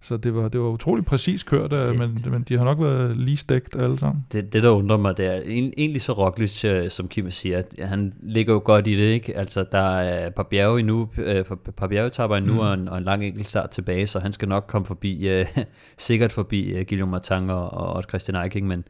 [0.02, 3.16] Så det var, det var utrolig præcis kørt, det, men, men de har nok været
[3.16, 4.26] lige stegt alle sammen.
[4.32, 5.42] Det, det der undrer mig, det er
[5.76, 9.36] egentlig så Roglic, øh, som Kim siger, at han ligger jo godt i det, ikke?
[9.36, 11.46] Altså, der er et par bjerge endnu, øh, et
[11.76, 12.58] par bjergetapper endnu, mm.
[12.58, 15.46] og, en, og en lang enkelt start tilbage, så han skal nok komme forbi, uh,
[15.98, 18.84] sikkert forbi uh, Guillaume Martin og, og Christian Eiking, men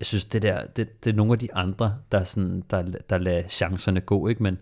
[0.00, 3.18] jeg synes, det der, det, det er nogle af de andre, der, sådan, der, der
[3.18, 4.42] lader chancerne gå, ikke?
[4.42, 4.58] Men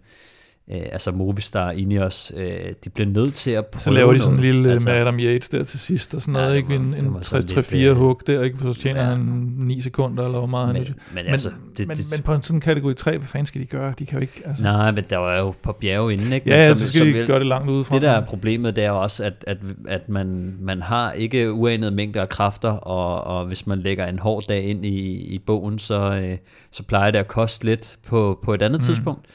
[0.71, 2.51] øh, altså Movistar, Ineos, øh,
[2.85, 5.19] de bliver nødt til at prøve Så laver de sådan en lille altså, med Adam
[5.19, 6.75] Yates der til sidst, og sådan noget, ja, ikke?
[6.75, 8.59] En, en 3-4 øh, hug der, ikke?
[8.59, 9.07] For så tjener ja.
[9.07, 9.19] han
[9.59, 12.43] 9 sekunder, eller hvor meget men, han men, altså, det, men, det, men, på en
[12.43, 13.95] sådan kategori 3, hvad fanden skal de gøre?
[13.99, 14.43] De kan jo ikke...
[14.45, 14.65] Altså.
[14.65, 16.51] Nej, men der var jo på bjerge inden, ikke?
[16.51, 17.95] Ja, ja, så skal som, de gøre det langt udefra.
[17.95, 19.59] Det der er problemet, det er også, at, at,
[19.89, 24.19] at man, man har ikke uanede mængder af kræfter, og, og hvis man lægger en
[24.19, 26.39] hård dag ind i, i bogen, så, øh,
[26.71, 28.85] så plejer det at koste lidt på, på et andet mm.
[28.85, 29.27] tidspunkt.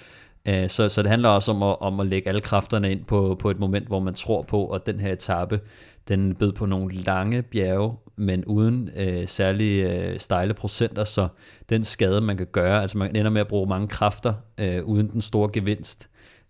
[0.47, 3.37] Øh, så, så det handler også om at, om at lægge alle kræfterne ind på,
[3.39, 5.59] på et moment, hvor man tror på, at den her etape,
[6.07, 11.27] den bød på nogle lange bjerge, men uden øh, særlige øh, stejle procenter, så
[11.69, 15.09] den skade, man kan gøre, altså man ender med at bruge mange kræfter øh, uden
[15.09, 16.09] den store gevinst,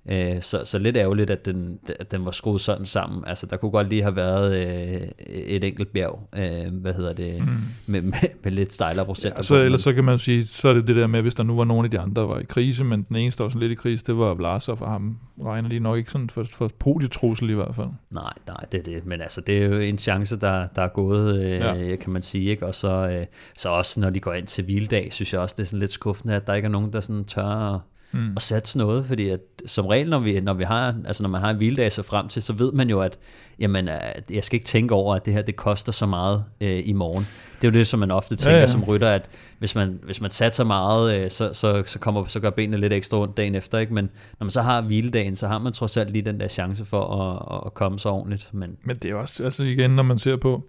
[0.10, 3.24] Øh, så, så lidt ærgerligt, at den, at den var skruet sådan sammen.
[3.28, 7.39] Altså, der kunne godt lige have været øh, et enkelt bjerg, øh, hvad hedder det,
[7.39, 7.47] mm.
[7.86, 9.36] med, med, med lidt stejlere procent.
[9.38, 11.43] Ja, så, ellers så kan man sige, så er det det der med, hvis der
[11.43, 13.49] nu var nogle af de andre, der var i krise, men den eneste, der var
[13.49, 16.43] sådan lidt i krise, det var Vlasov, og ham regner de nok ikke sådan for,
[16.43, 17.89] for podietrusel i hvert fald.
[18.12, 19.05] Nej, nej, det er det.
[19.05, 21.95] Men altså, det er jo en chance, der, der er gået, øh, ja.
[21.95, 22.49] kan man sige.
[22.49, 22.66] Ikke?
[22.66, 23.26] Og så, øh,
[23.58, 25.91] så også, når de går ind til hviledag, synes jeg også, det er sådan lidt
[25.91, 27.80] skuffende, at der ikke er nogen, der sådan tør
[28.12, 28.34] mm.
[28.36, 31.41] og satse noget, fordi at, som regel, når, vi, når, vi har, altså når man
[31.41, 33.18] har en hviledag så frem til, så ved man jo, at
[33.60, 33.89] jamen,
[34.30, 37.28] jeg skal ikke tænke over, at det her det koster så meget øh, i morgen.
[37.62, 38.68] Det er jo det, som man ofte tænker ja, ja.
[38.68, 39.30] som rytter, at
[39.60, 42.93] hvis man, hvis man satser meget, øh, så, så, så, kommer, så gør benene lidt
[42.93, 43.78] ekstra ondt dagen efter.
[43.78, 43.93] Ikke?
[43.93, 46.86] Men når man så har hviledagen, så har man trods alt lige den der chance
[46.86, 48.49] for at, at komme så ordentligt.
[48.53, 50.64] Men, men det er også, altså igen, når man ser på,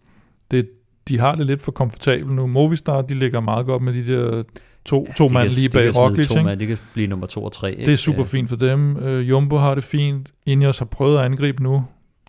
[0.51, 0.69] det,
[1.09, 2.47] de har det lidt for komfortabelt nu.
[2.47, 4.43] Movistar, de ligger meget godt med de der
[4.89, 6.29] to, ja, to mand lige bag Roglic.
[6.29, 7.71] To mand, de kan blive nummer to og tre.
[7.71, 7.85] Ikke?
[7.85, 8.97] Det er super fint for dem.
[8.97, 10.31] Uh, Jumbo har det fint.
[10.47, 11.85] Ineos har prøvet at angribe nu.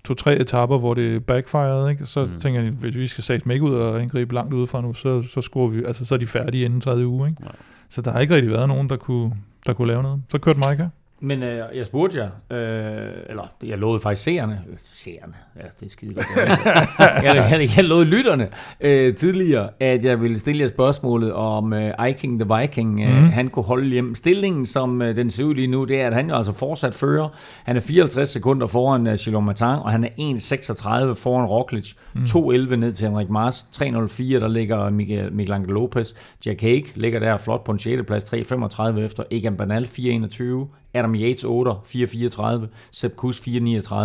[0.06, 2.06] To-tre etapper, hvor det backfired, ikke?
[2.06, 2.40] Så mm.
[2.40, 5.42] tænker jeg, hvis vi skal sætte ikke ud og angribe langt udefra nu, så, så,
[5.42, 7.30] skruer vi, altså, så er de færdige inden tredje uge.
[7.30, 7.44] Ikke?
[7.44, 7.50] Ja.
[7.90, 9.32] Så der har ikke rigtig været nogen, der kunne,
[9.66, 10.22] der kunne lave noget.
[10.30, 10.88] Så kørte Maika.
[11.22, 15.90] Men øh, jeg spurgte jer, øh, eller jeg lovede faktisk seerne, seerne, ja, det er
[15.90, 16.28] skide godt.
[17.24, 18.48] jeg, jeg, jeg lovede lytterne
[18.82, 23.30] øh, tidligere, at jeg ville stille jer spørgsmålet om øh, Iking the Viking, øh, mm.
[23.30, 24.16] han kunne holde hjem.
[24.16, 26.96] Stillingen, som øh, den ser ud lige nu, det er, at han jo altså fortsat
[26.96, 27.30] fører.
[27.64, 31.94] Han er 54 sekunder foran øh, Chilon Martin, og han er 1.36 foran Roglic.
[32.14, 32.24] Mm.
[32.24, 33.64] 2.11 ned til Henrik Mars.
[33.64, 33.84] 3.04,
[34.24, 36.14] der ligger Miguel, Miguel Angel Lopez.
[36.46, 38.04] Jack Hague ligger der flot på en 6.
[38.08, 39.24] plads, 3.35 efter.
[39.32, 40.79] Egan Bernal 4.21.
[40.94, 43.96] Adam Yates 8, 4.34, Sepp Kuss 4.39,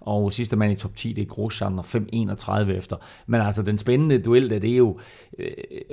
[0.00, 2.96] og sidste mand i top 10, det er Grosjean 5.31 efter.
[3.26, 4.98] Men altså, den spændende duel, det er jo
[5.38, 5.50] øh,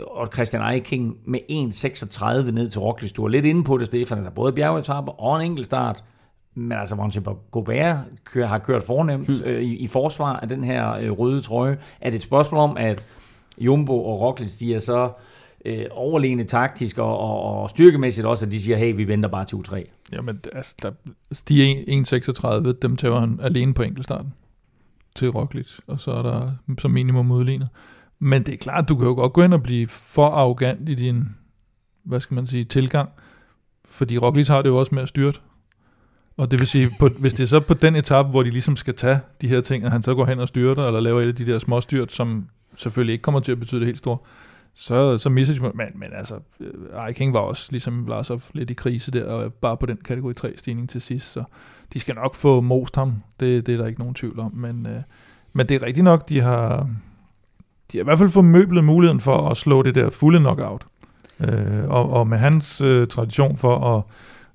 [0.08, 3.12] og Christian Eiking med 1.36 ned til Roglic.
[3.12, 6.04] Du er lidt inde på det, Stefan, der er både bjergetapper og en enkelt start.
[6.56, 7.18] Men altså, Monty
[7.52, 9.49] Gobert kører, har kørt fornemt hmm.
[9.49, 11.78] øh, i, i forsvar af den her øh, røde trøje.
[12.02, 13.06] Er det et spørgsmål om, at
[13.58, 15.10] Jumbo og Roglic, de er så
[15.66, 19.45] øh, overlegne taktisk og, og, og styrkemæssigt også, at de siger, hey, vi venter bare
[19.45, 19.84] til U3.
[20.12, 20.91] Jamen, altså, der,
[21.30, 24.34] altså, de 1,36, dem tager han alene på enkeltstarten
[25.16, 27.70] til Roglic, og så er der som minimum udlignet.
[28.20, 30.95] Men det er klart, du kan jo godt gå ind og blive for arrogant i
[30.95, 31.24] din,
[32.03, 33.09] hvad skal man sige, tilgang,
[33.86, 35.39] fordi Roglic har det jo også med at styrte.
[36.38, 38.76] Og det vil sige, på, hvis det er så på den etape, hvor de ligesom
[38.76, 41.28] skal tage de her ting, at han så går hen og styrter, eller laver et
[41.28, 44.18] af de der små styrt, som selvfølgelig ikke kommer til at betyde det helt store,
[44.76, 48.74] så, så misser de, men, men altså, øh, Eiking var også ligesom Vlasov lidt i
[48.74, 51.43] krise der, og bare på den kategori 3 stigning til sidst, så
[51.93, 54.86] de skal nok få most ham, det, det er der ikke nogen tvivl om, men,
[54.86, 55.01] øh,
[55.53, 56.89] men det er rigtigt nok, de har,
[57.91, 60.88] de har i hvert fald fået møblet muligheden for at slå det der fulde knockout,
[61.39, 64.03] øh, og, og med hans øh, tradition for at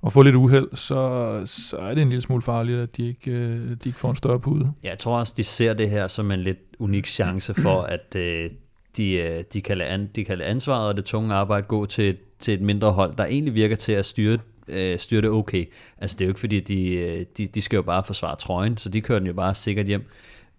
[0.07, 3.31] og få lidt uheld, så, så er det en lille smule farligt, at de ikke,
[3.31, 4.73] øh, de ikke får en større pude.
[4.83, 8.17] Ja, jeg tror også, de ser det her som en lidt unik chance for, at
[8.17, 8.51] øh,
[8.97, 11.87] de, øh, de, kan lade an, de kan lade ansvaret og det tunge arbejde gå
[11.87, 14.39] til, til et mindre hold, der egentlig virker til at styre,
[14.69, 15.65] øh, styre det okay.
[15.99, 18.77] Altså det er jo ikke fordi, de, øh, de, de skal jo bare forsvare trøjen,
[18.77, 20.05] så de kører den jo bare sikkert hjem.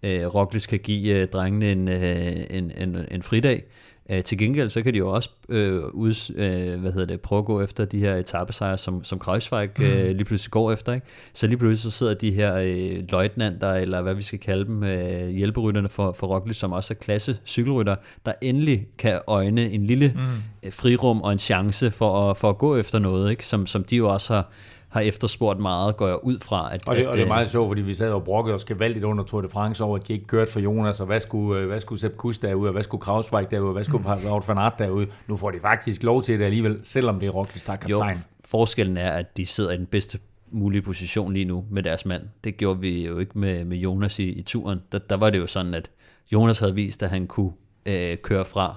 [0.02, 3.62] Øh, Roglic kan give øh, drengene en, øh, en, en, en fridag,
[4.10, 7.38] Øh, til gengæld så kan de jo også øh, ud, øh, hvad hedder det, prøve
[7.38, 9.84] at gå efter de her etappesejre, som, som Kreuzweig mm.
[9.84, 10.92] øh, lige pludselig går efter.
[10.92, 11.06] Ikke?
[11.32, 14.84] Så lige pludselig så sidder de her øh, løjtnanter, eller hvad vi skal kalde dem,
[14.84, 17.96] øh, hjælperytterne for, for Roglic, som også er klasse cykelrytter,
[18.26, 20.20] der endelig kan øjne en lille mm.
[20.62, 23.46] øh, frirum og en chance for at, for at gå efter noget, ikke?
[23.46, 24.50] Som, som de jo også har
[24.88, 26.74] har efterspurgt meget, går jeg ud fra.
[26.74, 28.54] At, og, det, at, og det er øh, meget sjovt, fordi vi sad og brokkede
[28.54, 31.20] os gevaldigt under Tour de France over, at de ikke kørte for Jonas, og hvad
[31.20, 34.04] skulle, øh, hvad skulle Sepp Kuss derude, og hvad skulle Krausweig derude, og hvad skulle
[34.04, 34.30] mm.
[34.30, 35.06] Wout van Aert derude.
[35.26, 38.16] Nu får de faktisk lov til det alligevel, selvom det er Roglic, der er kaptajn.
[38.16, 40.18] Jo, forskellen er, at de sidder i den bedste
[40.52, 42.22] mulige position lige nu med deres mand.
[42.44, 44.78] Det gjorde vi jo ikke med, med Jonas i, i turen.
[44.92, 45.90] Der, der var det jo sådan, at
[46.32, 47.52] Jonas havde vist, at han kunne
[47.86, 48.76] øh, køre fra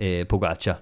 [0.00, 0.78] øh, Pogacar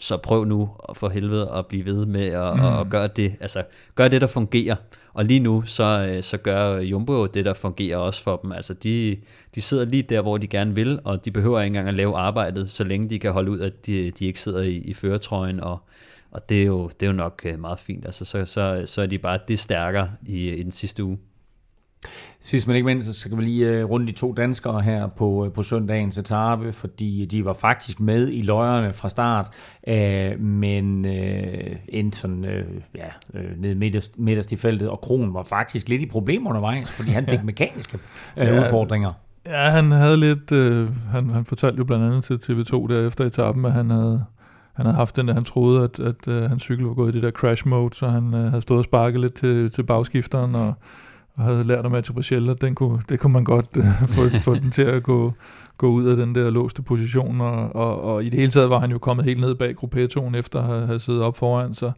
[0.00, 2.64] så prøv nu for helvede at blive ved med at, mm.
[2.64, 4.76] at gøre det, altså gør det, der fungerer.
[5.12, 8.52] Og lige nu, så, øh, så gør Jumbo jo det, der fungerer også for dem.
[8.52, 9.16] Altså de,
[9.54, 12.16] de sidder lige der, hvor de gerne vil, og de behøver ikke engang at lave
[12.16, 15.60] arbejdet, så længe de kan holde ud, at de, de ikke sidder i, i føretrøjen,
[15.60, 15.78] og,
[16.30, 18.04] og det, er jo, det er jo nok øh, meget fint.
[18.04, 21.18] Altså så, så, så er de bare det stærkere i, i den sidste uge.
[22.40, 25.26] Sidst men ikke mindst, så skal vi lige uh, runde de to danskere her på,
[25.26, 29.48] uh, på søndagens etape, fordi de var faktisk med i løjerne fra start,
[29.88, 31.10] uh, men uh,
[31.88, 36.02] endte sådan, uh, ja, uh, ned midterst, midterst i feltet, og Kron var faktisk lidt
[36.02, 37.98] i problemer undervejs, fordi han fik mekaniske
[38.36, 39.12] uh, ja, udfordringer.
[39.46, 43.24] Ja, han havde lidt, uh, han, han fortalte jo blandt andet til TV2 der efter
[43.24, 44.24] etappen, at han havde,
[44.72, 47.12] han havde haft den der, han troede, at, at uh, hans cykel var gået i
[47.12, 50.54] det der crash mode, så han uh, havde stået og sparket lidt til, til bagskifteren,
[50.54, 50.74] og
[51.40, 53.84] og havde lært om Atropachella, den kunne, det kunne man godt uh,
[54.16, 55.32] få, få den til at gå,
[55.76, 58.78] gå ud af den der låste position, og, og, og i det hele taget var
[58.78, 61.92] han jo kommet helt ned bag gruppettoen, efter at have, have siddet op foran, så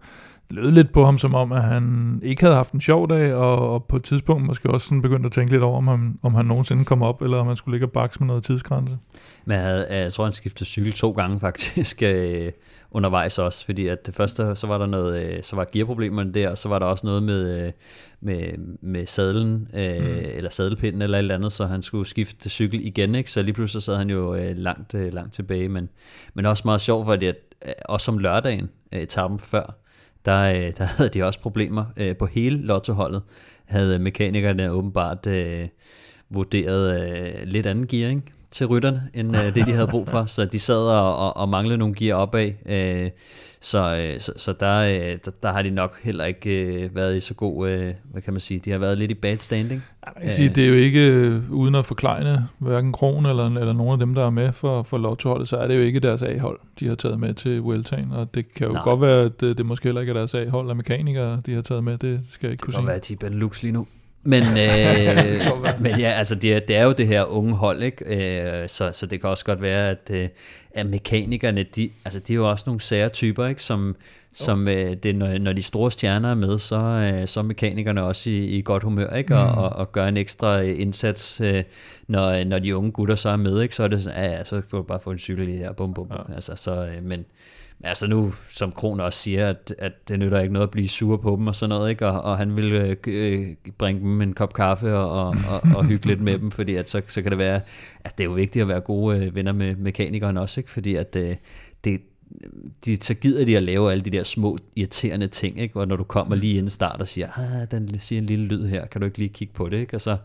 [0.49, 3.34] det lød lidt på ham som om, at han ikke havde haft en sjov dag,
[3.34, 6.18] og, og på et tidspunkt måske også sådan begyndte at tænke lidt over, om han,
[6.22, 8.99] om han nogensinde kom op, eller om han skulle ligge og bakse med noget tidsgrænse.
[9.45, 12.53] Men jeg, havde, jeg tror, han skiftede cykel to gange faktisk, øh,
[12.90, 16.51] undervejs også, fordi at det første, så var der noget, øh, så var gearproblemerne der,
[16.51, 17.72] og så var der også noget med, øh,
[18.22, 20.18] med, med sadlen, øh, mm.
[20.24, 23.30] eller sadelpinden eller et eller andet, så han skulle skifte til cykel igen, ikke?
[23.30, 25.88] så lige pludselig sad han jo langt, langt tilbage, men,
[26.34, 27.36] men også meget sjovt, fordi at,
[27.84, 29.78] også som lørdagen, etappen før,
[30.24, 31.84] der, der havde de også problemer
[32.18, 33.22] på hele lottoholdet,
[33.64, 35.68] havde mekanikerne åbenbart øh,
[36.30, 40.44] vurderet øh, lidt anden gearing, til rytterne, end øh, det de havde brug for, så
[40.44, 43.11] de sad og, og, og manglede nogle gear opad, øh,
[43.61, 47.16] så, øh, så, så der, øh, der, der har de nok heller ikke øh, været
[47.16, 49.84] i så god, øh, hvad kan man sige, de har været lidt i bad standing.
[50.07, 53.46] Ja, man kan sige, det er jo ikke øh, uden at forklejne hverken Kron eller,
[53.46, 56.00] eller nogen af dem, der er med for, for Lotto-holdet, så er det jo ikke
[56.00, 58.82] deres A-hold, de har taget med til Vueltaen, og det kan jo Nej.
[58.82, 61.62] godt være, at det, det måske heller ikke er deres A-hold af mekanikere, de har
[61.62, 62.80] taget med, det skal jeg ikke kunne sige.
[62.80, 63.86] Det kan være, at de er lige nu.
[64.24, 68.04] Men, øh, men ja, altså det, det er jo det her unge hold, ikke?
[68.04, 70.28] Øh, så, så det kan også godt være, at, øh,
[70.70, 73.62] at mekanikerne, de, altså de er jo også nogle sære typer, ikke?
[73.62, 73.96] Som,
[74.32, 78.02] som øh, det, når, når de store stjerner er med, så, øh, så er mekanikerne
[78.02, 79.36] også i, i godt humør, ikke?
[79.36, 79.58] Og, mm.
[79.58, 81.64] og, og gør en ekstra indsats, øh,
[82.08, 83.74] når, når de unge gutter så er med, ikke?
[83.74, 85.72] Så er det sådan, ja, ja så får du bare få en cykel i her,
[85.72, 86.20] bum, bum, bum.
[86.28, 86.34] Ja.
[86.34, 87.24] Altså, så, øh, men,
[87.83, 91.16] altså nu, som Kron også siger, at, at det nytter ikke noget at blive sur
[91.16, 92.07] på dem og sådan noget, ikke?
[92.07, 95.85] Og, og han vil øh, øh, bringe dem en kop kaffe og, og, og, og
[95.85, 97.61] hygge lidt med dem, fordi at så, så kan det være,
[98.05, 100.70] at det er jo vigtigt at være gode øh, venner med mekanikeren også, ikke?
[100.70, 101.37] Fordi at øh,
[101.85, 102.01] det,
[102.85, 105.80] de, så gider de at lave alle de der små irriterende ting, ikke?
[105.80, 108.66] Og når du kommer lige inden start og siger, ah, den siger en lille lyd
[108.66, 109.97] her, kan du ikke lige kigge på det, ikke?
[109.97, 110.16] Og så,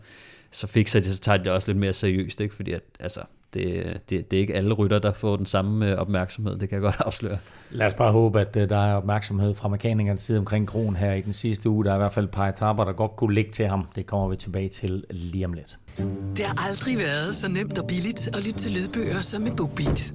[0.50, 2.54] så fikser de, så tager de det også lidt mere seriøst, ikke?
[2.54, 3.20] Fordi at, altså,
[3.54, 6.76] det, det, det er ikke alle rytter, der får den samme øh, opmærksomhed, det kan
[6.76, 7.38] jeg godt afsløre.
[7.70, 11.12] Lad os bare håbe, at øh, der er opmærksomhed fra mekanikernes side omkring Kron her
[11.12, 11.84] i den sidste uge.
[11.84, 13.88] Der er i hvert fald et par etapper, der godt kunne ligge til ham.
[13.94, 15.78] Det kommer vi tilbage til lige om lidt.
[16.36, 20.12] Det har aldrig været så nemt og billigt at lytte til lydbøger som med BookBeat.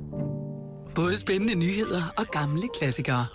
[0.96, 3.26] Både spændende nyheder og gamle klassikere.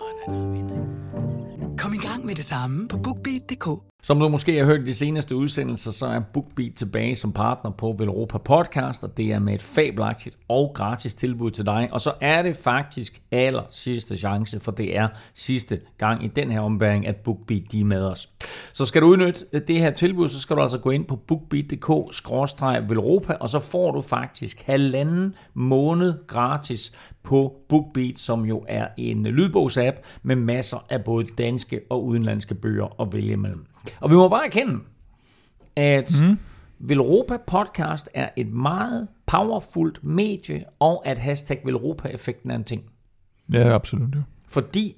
[1.79, 3.67] Kom i gang med det samme på BookBeat.dk.
[4.03, 7.71] Som du måske har hørt i de seneste udsendelser, så er BookBeat tilbage som partner
[7.71, 11.89] på Velropa Podcast, og det er med et fabelagtigt og gratis tilbud til dig.
[11.91, 16.51] Og så er det faktisk aller sidste chance, for det er sidste gang i den
[16.51, 18.29] her ombæring, at BookBeat de er med os.
[18.73, 21.15] Så skal du udnytte øh, det her tilbud, så skal du altså gå ind på
[21.15, 26.91] bookbeat.dk-velropa, og så får du faktisk halvanden måned gratis
[27.23, 33.01] på BookBeat, som jo er en lydbogsapp med masser af både danske og udenlandske bøger
[33.01, 33.65] at vælge mellem.
[33.99, 34.79] Og vi må bare erkende,
[35.75, 36.39] at mm.
[36.79, 42.83] Velropa Podcast er et meget powerfult medie, og at hashtag Velropa-effekten er en ting.
[43.53, 44.15] Ja, absolut.
[44.15, 44.21] Ja.
[44.47, 44.95] Fordi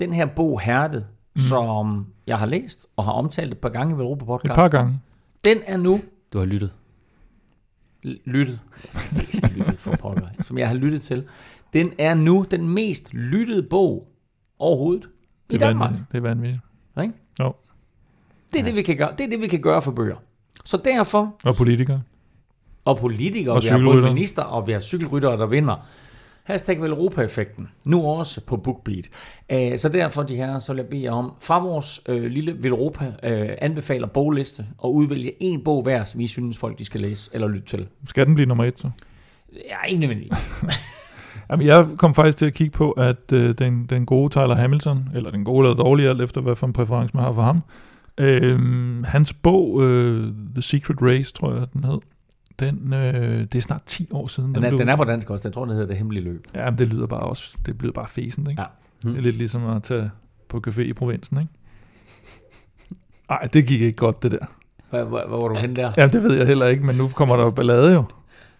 [0.00, 1.40] den her bog Hærdet, mm.
[1.40, 4.68] som jeg har læst og har omtalt et par gange i Velropa Podcast, Et par
[4.68, 5.00] gange.
[5.44, 6.00] den er nu
[6.32, 6.70] Du har lyttet.
[8.24, 8.60] Lyttet,
[9.12, 11.24] læst lyttet for pokker, som jeg har lyttet til,
[11.72, 14.06] den er nu den mest lyttede bog
[14.58, 15.08] overhovedet i
[15.50, 15.90] Det er Danmark.
[15.90, 16.12] vanvittigt.
[16.12, 16.62] Det er vanvittigt.
[17.02, 17.14] Ikke?
[17.40, 17.54] Jo.
[18.52, 19.12] Det er, det, vi kan gøre.
[19.18, 20.16] det er det, vi kan gøre for bøger.
[20.64, 22.02] Så derfor, Og politikere.
[22.84, 25.86] og politikere, Og vi har både minister, og vi har cykelryttere, der vinder.
[26.48, 27.68] Hashtag vel Europa-effekten.
[27.84, 29.08] Nu også på BookBeat.
[29.52, 33.04] Uh, så derfor, de her, så vil jeg bede om, fra vores uh, lille Velropa
[33.04, 37.30] uh, anbefaler bogliste, og udvælge en bog hver, som vi synes, folk de skal læse
[37.34, 37.88] eller lytte til.
[38.06, 38.90] Skal den blive nummer et så?
[39.52, 40.34] Ja, ikke nødvendigt.
[41.50, 45.08] Jamen, jeg kom faktisk til at kigge på, at øh, den, den gode Tyler Hamilton,
[45.14, 47.62] eller den gode eller dårlige, alt efter hvad for en præference man har for ham,
[48.18, 48.58] øh,
[49.04, 51.98] hans bog, øh, The Secret Race, tror jeg, den hed,
[52.60, 54.54] den, øh, det er snart 10 år siden.
[54.54, 55.48] Den er, blev- den er på dansk også.
[55.48, 56.46] Jeg tror, den hedder Det Hemmelige Løb.
[56.54, 58.62] Ja, men det lyder bare også, det lyder bare fesen, ikke?
[58.62, 59.08] Ja.
[59.10, 60.10] Det er lidt ligesom at tage
[60.48, 61.52] på café i provinsen, ikke?
[63.30, 64.38] Nej, det gik ikke godt, det der.
[64.90, 65.92] Hvor, hvor, hvor var du henne der?
[65.96, 68.04] Ja, det ved jeg heller ikke, men nu kommer der jo ballade jo.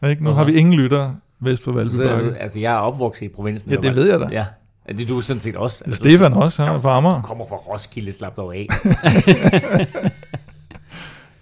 [0.09, 0.25] Ikke?
[0.25, 3.71] Nu har vi ingen lyttere vest for Valby Så, altså, jeg er opvokset i provinsen.
[3.71, 4.27] Ja, det ved jeg da.
[4.33, 4.45] Ja,
[4.89, 5.85] det er du sådan set også.
[5.87, 7.17] Altså, Stefan også, han er fra Amager.
[7.17, 8.67] Du kommer fra Roskilde, slap dog af.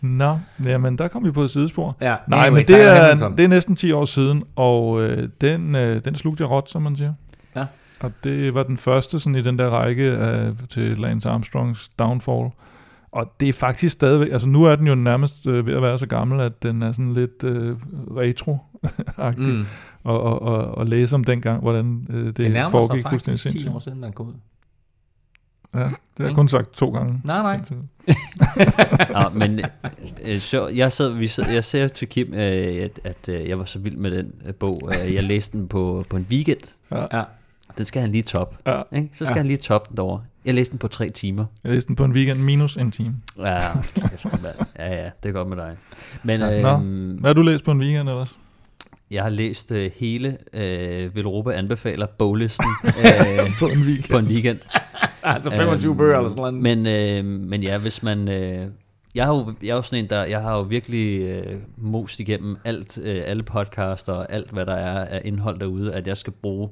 [0.06, 1.96] Nå, jamen der kom vi på et sidespor.
[2.00, 3.36] Ja, Nej, anyway, men det Tyler er, Hamilton.
[3.36, 6.82] det er næsten 10 år siden, og øh, den, øh, den slugte jeg råt, som
[6.82, 7.12] man siger.
[7.56, 7.66] Ja.
[8.00, 12.48] Og det var den første sådan i den der række af, til Lance Armstrongs downfall.
[13.12, 15.98] Og det er faktisk stadigvæk, altså nu er den jo nærmest øh, ved at være
[15.98, 17.76] så gammel, at den er sådan lidt øh,
[18.10, 19.48] retro-agtig.
[19.52, 19.64] Mm.
[20.04, 23.40] Og, og, og, og læse om dengang, hvordan øh, det, Det nærmer foregik sig fuldstændig
[23.40, 23.74] faktisk 10 sindssygt.
[23.74, 24.32] år siden, den kom ud.
[25.76, 27.20] Ja, det har jeg kun sagt to gange.
[27.24, 27.60] Nej, nej.
[29.10, 29.60] ja, men
[30.22, 33.58] øh, så, jeg, sad, vi sad, jeg sagde til Kim, øh, at, at øh, jeg
[33.58, 34.90] var så vild med den øh, bog.
[35.06, 36.58] Øh, jeg læste den på, på en weekend.
[37.12, 37.22] Ja.
[37.78, 38.58] Den skal han lige top.
[38.66, 38.82] Ja.
[38.92, 39.08] Ikke?
[39.12, 39.38] Så skal Ja.
[39.38, 40.22] han lige top den derovre.
[40.44, 41.44] Jeg læste den på tre timer.
[41.64, 43.16] Jeg læste den på en weekend minus en time.
[43.38, 43.58] Ja,
[43.94, 44.26] kæft,
[44.78, 45.76] ja, ja, det er godt med dig.
[46.22, 46.76] Men Ja, øh, nå.
[47.20, 48.38] Hvad har du læst på en weekend ellers?
[49.10, 52.66] Jeg har læst øh, hele øh, Velropa anbefaler boglisten
[53.04, 54.10] øh, På en weekend.
[54.10, 54.58] på en weekend.
[55.22, 56.54] Altså 25 Øhm, bøger eller sådan noget.
[56.54, 58.28] Men, øh, men ja, hvis man...
[58.28, 58.66] Øh,
[59.14, 60.24] jeg, har jo, jeg er jo sådan en, der...
[60.24, 64.74] Jeg har jo virkelig øh, most igennem alt, øh, alle podcaster og alt, hvad der
[64.74, 66.68] er af indhold derude, at jeg skal bruge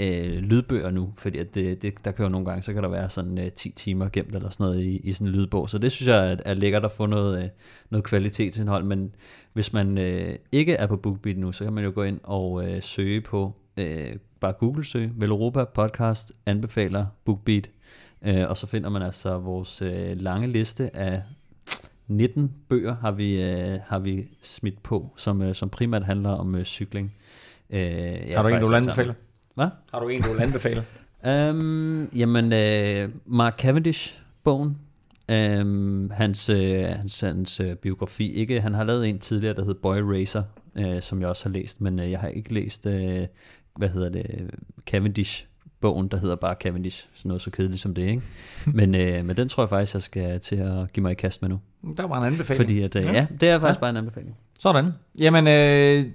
[0.00, 2.88] øh, lydbøger nu, fordi at det, det, der kan jo nogle gange, så kan der
[2.88, 5.78] være sådan øh, 10 timer gemt eller sådan noget i, i sådan en lydbog, så
[5.78, 7.48] det synes jeg er, er lækkert at få noget, øh,
[7.90, 9.14] noget kvalitetsindhold, men
[9.52, 12.68] hvis man øh, ikke er på BookBeat nu, så kan man jo gå ind og
[12.68, 17.70] øh, søge på, øh, bare Google søge, Velropa Podcast anbefaler BookBeat,
[18.26, 21.22] øh, og så finder man altså vores øh, lange liste af
[22.08, 26.54] 19 bøger har vi, øh, har vi smidt på, som, øh, som primært handler om
[26.54, 27.14] øh, cykling.
[27.70, 29.14] Øh, jeg Har du en, du vil alt anbefale?
[29.60, 29.68] Hvad?
[29.92, 30.82] Har du en, du vil anbefale?
[31.50, 34.78] Um, jamen, øh, Mark Cavendish-bogen,
[35.60, 39.74] um, hans, øh, hans, hans øh, biografi, ikke, han har lavet en tidligere, der hed
[39.74, 40.42] Boy Racer,
[40.76, 43.26] øh, som jeg også har læst, men øh, jeg har ikke læst, øh,
[43.76, 44.50] hvad hedder det,
[44.90, 48.22] Cavendish-bogen, der hedder bare Cavendish, sådan noget så kedeligt som det, ikke?
[48.78, 51.42] Men, øh, men den tror jeg faktisk, jeg skal til at give mig i kast
[51.42, 51.60] med nu.
[51.96, 52.62] Der var en anbefaling.
[52.62, 53.12] Fordi at, øh, ja.
[53.12, 53.80] ja, det er faktisk ja.
[53.80, 54.36] bare en anbefaling.
[54.60, 54.90] Sådan.
[55.18, 56.06] Jamen, øh,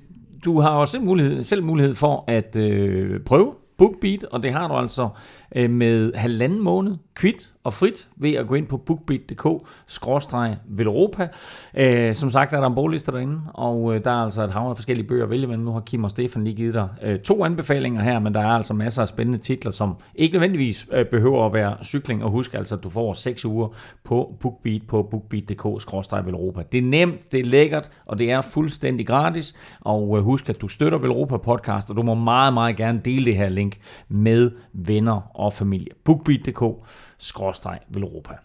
[0.45, 4.73] du har også mulighed, selv mulighed for at øh, prøve BookBeat, og det har du
[4.73, 5.09] altså
[5.55, 11.27] øh, med halvanden måned kvit og frit ved at gå ind på bookbeat.dk-velropa.
[11.77, 14.69] Øh, som sagt er der en boglister derinde, og øh, der er altså et hav
[14.69, 17.19] af forskellige bøger at vælge men Nu har Kim og Stefan lige givet dig øh,
[17.19, 21.05] to anbefalinger her, men der er altså masser af spændende titler, som ikke nødvendigvis øh,
[21.05, 22.23] behøver at være cykling.
[22.23, 23.67] Og husk altså, at du får 6 uger
[24.03, 26.63] på BookBeat på bookbeat.dk-velropa.
[26.71, 29.55] Det er nemt, det er lækkert, og det er fuldstændig gratis.
[29.81, 33.25] Og øh, husk, at du støtter Velropa podcast, og du må meget, meget gerne dele
[33.25, 33.77] det her link
[34.09, 35.95] med venner og familie.
[36.03, 38.39] bookbeat.dk-velropa.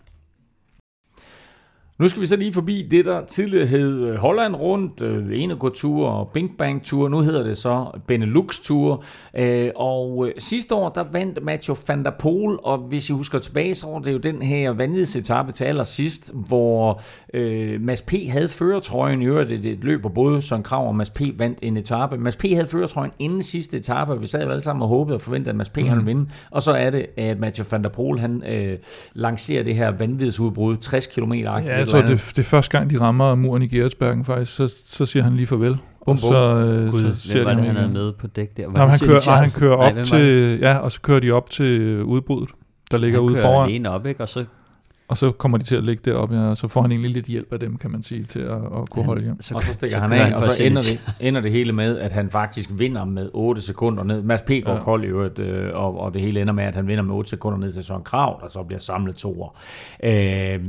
[2.00, 6.08] Nu skal vi så lige forbi det, der tidligere hed øh, Holland rundt, øh, Energo-tur
[6.08, 7.08] og Bing Bang-tur.
[7.08, 9.04] Nu hedder det så Benelux-tur.
[9.38, 13.74] Øh, og sidste år, der vandt Mathieu van der Poel, og hvis I husker tilbage,
[13.74, 17.02] så var det jo den her vanvidsetappe til allersidst, hvor
[17.34, 18.12] øh, Mads P.
[18.28, 21.20] havde føretrøjen i øvrigt et, et løb, hvor både Søren Krav og Mads P.
[21.38, 22.18] vandt en etape.
[22.18, 22.42] Mads P.
[22.42, 25.50] havde føretrøjen inden sidste etape, og vi sad jo alle sammen og håbede og forventede,
[25.50, 25.76] at Mads P.
[25.76, 25.88] Mm.
[25.88, 26.30] han vinde.
[26.50, 28.78] Og så er det, at Mathieu van der Poel, han øh,
[29.14, 31.78] lancerer det her vanvidsudbrud, 60 km aktivt.
[31.78, 35.06] Ja, tror, det, det er første gang, de rammer muren i Geretsbergen faktisk, så, så
[35.06, 35.70] siger han lige farvel.
[35.70, 36.16] Bum, bum.
[36.16, 38.66] Så, øh, Gud, så ser hvem var det, han er med på dæk der?
[38.68, 41.50] Var han, kører, nej, han kører op nej, til, ja, og så kører de op
[41.50, 42.50] til udbruddet,
[42.90, 43.72] der ligger ude foran.
[43.72, 44.20] Han kører op, ikke?
[44.22, 44.44] Og så
[45.10, 47.26] og så kommer de til at ligge deroppe, ja, og så får han egentlig lidt
[47.26, 49.42] hjælp af dem, kan man sige, til at, at kunne holde hjem.
[49.42, 51.72] Så, og så stikker så han af, han og så ender det, ender det hele
[51.72, 54.22] med, at han faktisk vinder med 8 sekunder ned.
[54.22, 54.50] Mads P.
[54.64, 54.78] går ja.
[54.78, 57.30] kold i øvrigt, øh, og, og det hele ender med, at han vinder med 8
[57.30, 59.58] sekunder ned til Søren Krav, der så bliver samlet to år.
[60.04, 60.64] Øh,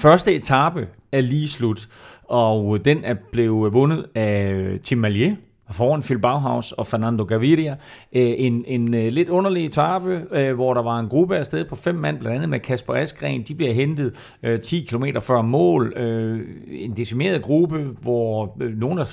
[0.00, 1.88] Første etape er lige slut,
[2.24, 5.34] og den er blevet vundet af Tim Malier,
[5.70, 7.76] foran Phil Bauhaus og Fernando Gaviria.
[8.12, 11.64] Øh, en, en øh, lidt underlig etape, øh, hvor der var en gruppe af sted
[11.64, 13.42] på fem mand, blandt andet med Kasper Askren.
[13.42, 15.94] De bliver hentet 10 km før mål.
[16.68, 19.06] En decimeret gruppe, hvor nogle af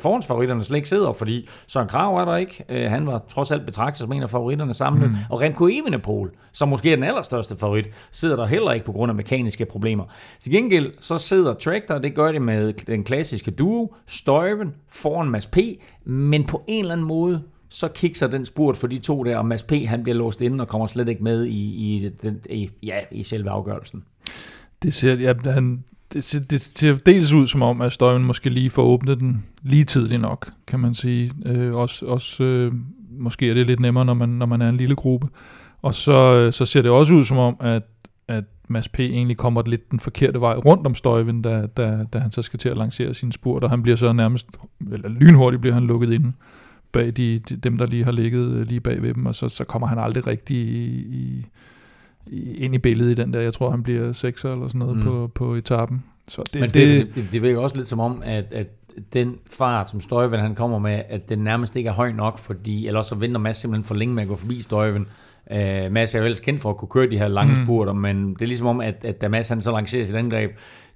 [0.00, 2.64] forhåndsfavoritterne slet ikke sidder, fordi Søren Krav er der ikke.
[2.88, 5.10] Han var trods alt betragtet som en af favoritterne samlet.
[5.10, 5.16] Mm.
[5.30, 9.10] Og Renko Evenepoel, som måske er den allerstørste favorit, sidder der heller ikke på grund
[9.10, 10.04] af mekaniske problemer.
[10.40, 15.46] Til gengæld så sidder Tractor, det gør det med den klassiske duo, Støjven foran Mads
[15.46, 15.58] P.,
[16.08, 19.46] men på en eller anden måde, så kikser den spurt for de to der, og
[19.46, 19.72] Mads P.
[19.72, 23.22] han bliver låst inde og kommer slet ikke med i, i, den, i, ja, i
[23.22, 24.02] selve afgørelsen.
[24.82, 28.50] Det ser, ja, han, det, ser, det ser dels ud som om, at Støjen måske
[28.50, 31.32] lige får åbnet den lige tidligt nok, kan man sige.
[31.46, 32.72] Øh, også også øh,
[33.10, 35.28] måske er det lidt nemmere, når man, når man er en lille gruppe.
[35.82, 37.82] Og så, øh, så ser det også ud som om, at,
[38.28, 39.00] at Mads P.
[39.00, 42.58] egentlig kommer lidt den forkerte vej rundt om Støjvind, da, da, da han så skal
[42.58, 44.46] til at lancere sin spurt, og han bliver så nærmest,
[44.92, 46.32] eller lynhurtigt bliver han lukket ind
[46.92, 49.48] bag de, de, dem, der lige har ligget øh, lige bag ved dem, og så,
[49.48, 51.46] så kommer han aldrig rigtig i,
[52.26, 54.96] i, ind i billedet i den der, jeg tror han bliver sekser eller sådan noget
[54.96, 55.02] mm.
[55.02, 56.04] på, på etappen.
[56.28, 58.66] Så det, Men det, det, det, det virker også lidt som om, at, at
[59.12, 62.86] den fart, som Støjven han kommer med, at den nærmest ikke er høj nok, fordi
[62.86, 65.06] ellers så venter Mads simpelthen for længe med at gå forbi Støjven.
[65.50, 67.64] Uh, Mads er jo ellers kendt for at kunne køre de her lange mm.
[67.64, 70.50] spurter, men det er ligesom om, at, at da Mads han så lancerer sit angreb,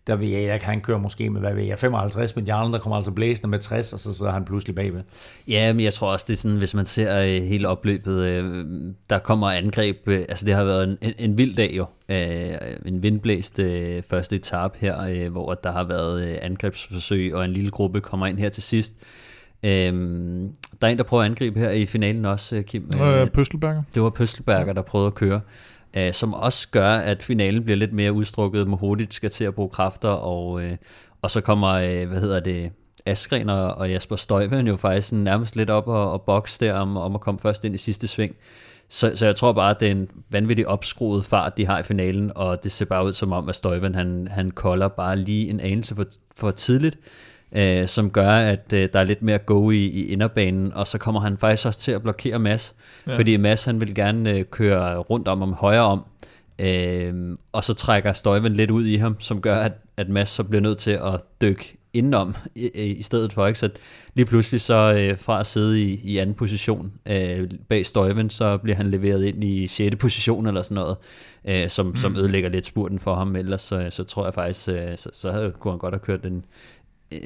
[0.07, 2.79] der vil jeg, at han kører måske med, hvad ved jeg, 55, men de andre
[2.79, 5.03] kommer altså blæsende med 60, og så sidder han pludselig bagved.
[5.49, 8.65] Ja, men jeg tror også, det er sådan, hvis man ser uh, hele opløbet, uh,
[9.11, 11.87] der kommer angreb, uh, altså det har været en, en, en vild dag jo,
[12.87, 13.61] en vindblæst
[14.11, 18.39] første etape her, uh, hvor der har været angrebsforsøg, og en lille gruppe kommer ind
[18.39, 18.95] her til sidst.
[19.65, 22.91] Øhm, der er en, der prøver at angribe her i finalen også, Kim.
[23.03, 23.83] Øh, Pøstelberger.
[23.95, 25.41] Det var Pøstelberger, der prøvede at køre.
[25.97, 28.67] Øh, som også gør, at finalen bliver lidt mere udstrukket.
[28.67, 30.73] hurtigt skal til at bruge kræfter, og, øh,
[31.23, 32.71] og så kommer, øh, hvad hedder det,
[33.07, 36.97] Askren og, og Jasper Støjven jo faktisk nærmest lidt op og, og bokse der om,
[36.97, 38.37] om at komme først ind i sidste sving.
[38.89, 41.83] Så, så jeg tror bare, at det er en vanvittig opskruet fart, de har i
[41.83, 45.49] finalen, og det ser bare ud som om, at Støjven han, han kolder bare lige
[45.49, 46.05] en anelse for,
[46.37, 46.99] for tidligt
[47.57, 50.99] øh, som gør, at øh, der er lidt mere go i, i inderbanen, og så
[50.99, 52.75] kommer han faktisk også til at blokere Mads,
[53.07, 53.17] ja.
[53.17, 56.05] fordi Mads han vil gerne øh, køre rundt om om højre om,
[56.59, 60.45] øh, og så trækker Støjven lidt ud i ham, som gør, at, at Mads så
[60.45, 63.59] bliver nødt til at dykke indenom i, i stedet for, ikke?
[63.59, 63.71] Så
[64.15, 68.57] lige pludselig så øh, fra at sidde i, i anden position øh, bag Støjven, så
[68.57, 69.97] bliver han leveret ind i 6.
[69.97, 70.97] position eller sådan noget,
[71.45, 71.97] øh, som, mm.
[71.97, 75.31] som ødelægger lidt spurten for ham, ellers så, så tror jeg faktisk, øh, så, så
[75.31, 76.45] havde, kunne han godt have kørt en,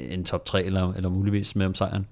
[0.09, 2.05] en top 3 eller, eller muligvis med om sejren.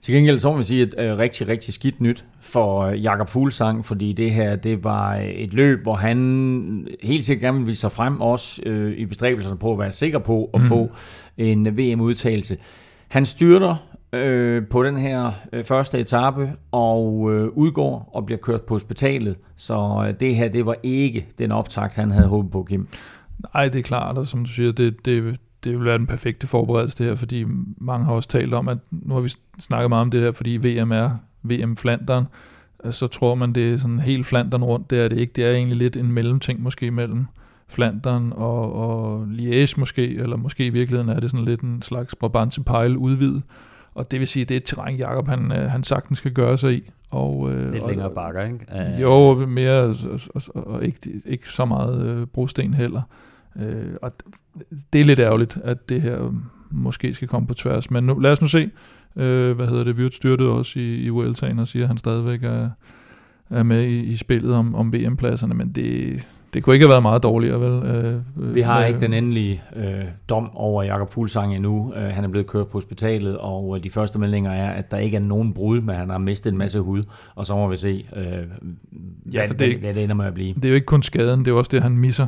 [0.00, 3.28] Til gengæld så må vi sige, at øh, rigtig, rigtig skidt nyt for øh, Jakob
[3.28, 7.80] Fuglsang, fordi det her, det var et løb, hvor han helt sikkert gerne ville vise
[7.80, 10.66] sig frem, også øh, i bestræbelserne på at være sikker på at mm.
[10.66, 10.90] få
[11.38, 12.56] en VM-udtagelse.
[13.08, 13.76] Han styrter
[14.12, 19.36] øh, på den her øh, første etape og øh, udgår og bliver kørt på hospitalet,
[19.56, 22.88] så øh, det her, det var ikke den optakt, han havde håbet på, Kim.
[23.54, 26.46] Nej, det er klart, og som du siger, det, det, det vil være den perfekte
[26.46, 27.44] forberedelse det her, fordi
[27.78, 30.56] mange har også talt om, at nu har vi snakket meget om det her, fordi
[30.56, 31.10] VM er
[31.42, 32.24] VM Flandern,
[32.90, 34.90] så tror man, det er sådan helt Flandern rundt.
[34.90, 35.32] Det er det ikke.
[35.32, 37.26] Det er egentlig lidt en mellemting måske mellem
[37.68, 42.14] Flandern og, og Liège måske, eller måske i virkeligheden er det sådan lidt en slags
[42.14, 43.42] Brabantse pejl udvidet.
[43.94, 46.58] Og det vil sige, det er et terræn, Jacob han, øh, han sagtens skal gøre
[46.58, 46.90] sig i.
[47.10, 48.94] Og, øh, Lidt og, længere bakker, ikke?
[48.94, 53.02] Uh, jo, mere, og, og, og ikke, ikke så meget øh, brosten heller.
[53.56, 54.12] Øh, og
[54.92, 56.34] det er lidt ærgerligt, at det her
[56.70, 57.90] måske skal komme på tværs.
[57.90, 58.70] Men nu, lad os nu se.
[59.16, 59.98] Øh, hvad hedder det?
[59.98, 62.68] Vyrt styrtede også i, i Vueltaen og siger, at han stadigvæk er,
[63.50, 66.20] er med i, i spillet om, om VM-pladserne, men det,
[66.54, 67.82] det kunne ikke have været meget dårligere, vel?
[67.86, 71.94] Øh, Vi har med, ikke den endelige øh, dom over Jakob Fuglsang endnu.
[71.96, 74.96] Øh, han er blevet kørt på hospitalet, og øh, de første meldinger er, at der
[74.98, 77.02] ikke er nogen brud, men han har mistet en masse hud,
[77.34, 78.36] og så må vi se, øh, ja,
[79.46, 80.54] hvad, det, hvad, hvad det ender med at blive.
[80.54, 82.26] Det er jo ikke kun skaden, det er også det, han misser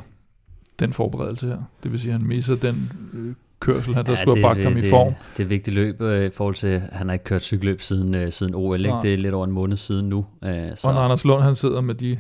[0.81, 1.59] den forberedelse her.
[1.83, 4.65] Det vil sige, at han misser den øh, kørsel, han der ja, skulle have bragt
[4.65, 5.15] ham det, i form.
[5.37, 8.15] Det er vigtigt løb øh, i forhold til, at han har ikke kørt cykelløb siden,
[8.15, 8.87] øh, siden OL.
[8.87, 8.97] Ikke?
[9.03, 10.27] Det er lidt over en måned siden nu.
[10.45, 10.89] Øh, så.
[10.89, 12.19] Og når Anders Lund han sidder med de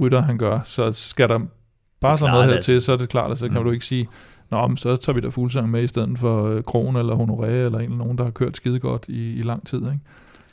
[0.00, 1.40] rytter, han gør, så skal der
[2.00, 3.64] bare sådan noget her til, så er det klart, at så kan mm.
[3.64, 4.08] du ikke sige,
[4.50, 7.78] Nå, men så tager vi da fuldsang med i stedet for Kron eller Honoré eller
[7.78, 9.78] en eller nogen, der har kørt skide godt i, i lang tid.
[9.78, 9.98] Ikke?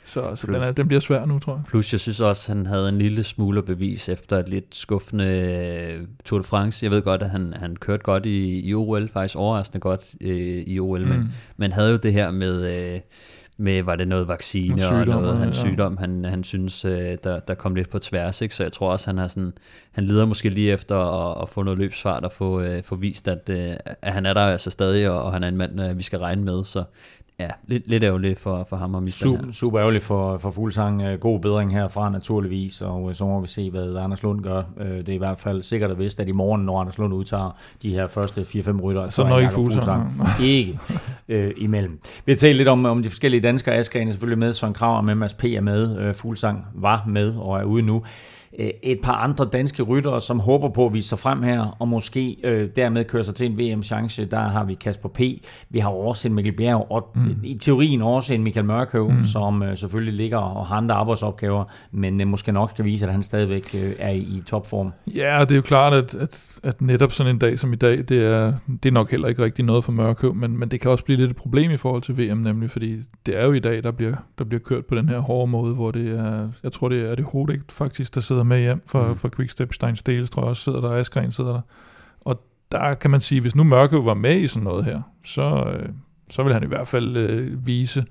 [0.06, 1.62] Så, så den, er, den bliver svær nu, tror jeg.
[1.68, 6.06] Plus, jeg synes også, han havde en lille smule bevis efter et lidt skuffende øh,
[6.24, 6.84] Tour de France.
[6.84, 10.62] Jeg ved godt, at han, han kørte godt i, i OL, faktisk overraskende godt øh,
[10.66, 11.08] i OL, mm.
[11.08, 12.94] men, men havde jo det her med...
[12.94, 13.00] Øh,
[13.58, 15.68] med, var det noget vaccine sygdom, og noget hans ja.
[15.68, 18.54] sygdom, han, han synes, øh, der, der kom lidt på tværs, ikke?
[18.54, 19.52] så jeg tror også, han har sådan,
[19.92, 23.28] han lider måske lige efter at, at få noget løbsfart og få, øh, få vist,
[23.28, 26.02] at, øh, at han er der altså stadig, og, og han er en mand, vi
[26.02, 26.84] skal regne med, så
[27.40, 29.52] ja, lidt, lidt ærgerligt for, for ham at miste super, den her.
[29.52, 31.02] Super ærgerligt for, for Fuglsang.
[31.02, 34.62] Øh, god bedring herfra naturligvis, og øh, så må vi se, hvad Anders Lund gør.
[34.80, 37.14] Øh, det er i hvert fald sikkert at vist, at i morgen, når Anders Lund
[37.14, 40.22] udtager de her første 4-5 rytter, så, når ikke Fuglsang.
[40.42, 40.78] ikke
[41.28, 42.00] øh, imellem.
[42.24, 43.74] Vi har talt lidt om, om de forskellige danskere.
[43.74, 45.44] Asgren er selvfølgelig med, Søren Krav er med, Mads P.
[45.44, 48.02] er med, Fuglsang var med og er ude nu.
[48.58, 51.88] Øh, et par andre danske ryttere, som håber på at vise sig frem her, og
[51.88, 54.24] måske øh, dermed køre sig til en VM-chance.
[54.24, 55.20] Der har vi Kasper P.,
[55.70, 57.36] vi har også en Mikkel Bjerg, og mm.
[57.42, 59.24] i teorien også en Michael Mørkøv, mm.
[59.24, 63.12] som øh, selvfølgelig ligger og har andre arbejdsopgaver, men øh, måske nok skal vise, at
[63.12, 64.92] han stadigvæk øh, er i, topform.
[65.14, 67.98] Ja, det er jo klart, at, at, at netop sådan en dag som i dag,
[68.08, 68.52] det er,
[68.82, 71.18] det er nok heller ikke rigtig noget for Mørkøv, men, men det kan også blive
[71.18, 72.96] lidt et problem i forhold til VM, nemlig fordi
[73.26, 75.74] det er jo i dag, der bliver, der bliver kørt på den her hårde måde,
[75.74, 79.08] hvor det er, jeg tror det er det Hodek faktisk, der sidder med hjem for,
[79.08, 79.14] mm.
[79.14, 79.72] for Quickstep.
[79.72, 81.60] Stein Stales tror jeg også sidder der, Askren sidder der.
[82.20, 82.42] Og
[82.72, 85.88] der kan man sige, hvis nu Mørke var med i sådan noget her, så, øh,
[86.30, 88.04] så vil han i hvert fald øh, vise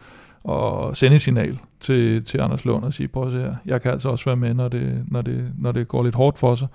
[0.44, 3.82] og sende et signal til, til Anders Lund og sige, prøv at se her, jeg
[3.82, 6.56] kan altså også være med, når det, når det, når det går lidt hårdt for
[6.56, 6.68] sig.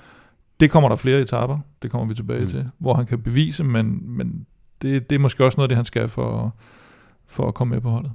[0.61, 2.47] Det kommer der flere etaper, det kommer vi tilbage mm.
[2.47, 4.47] til, hvor han kan bevise, men, men
[4.83, 6.55] det, det er måske også noget af det, han skal for,
[7.27, 8.13] for at komme med på holdet.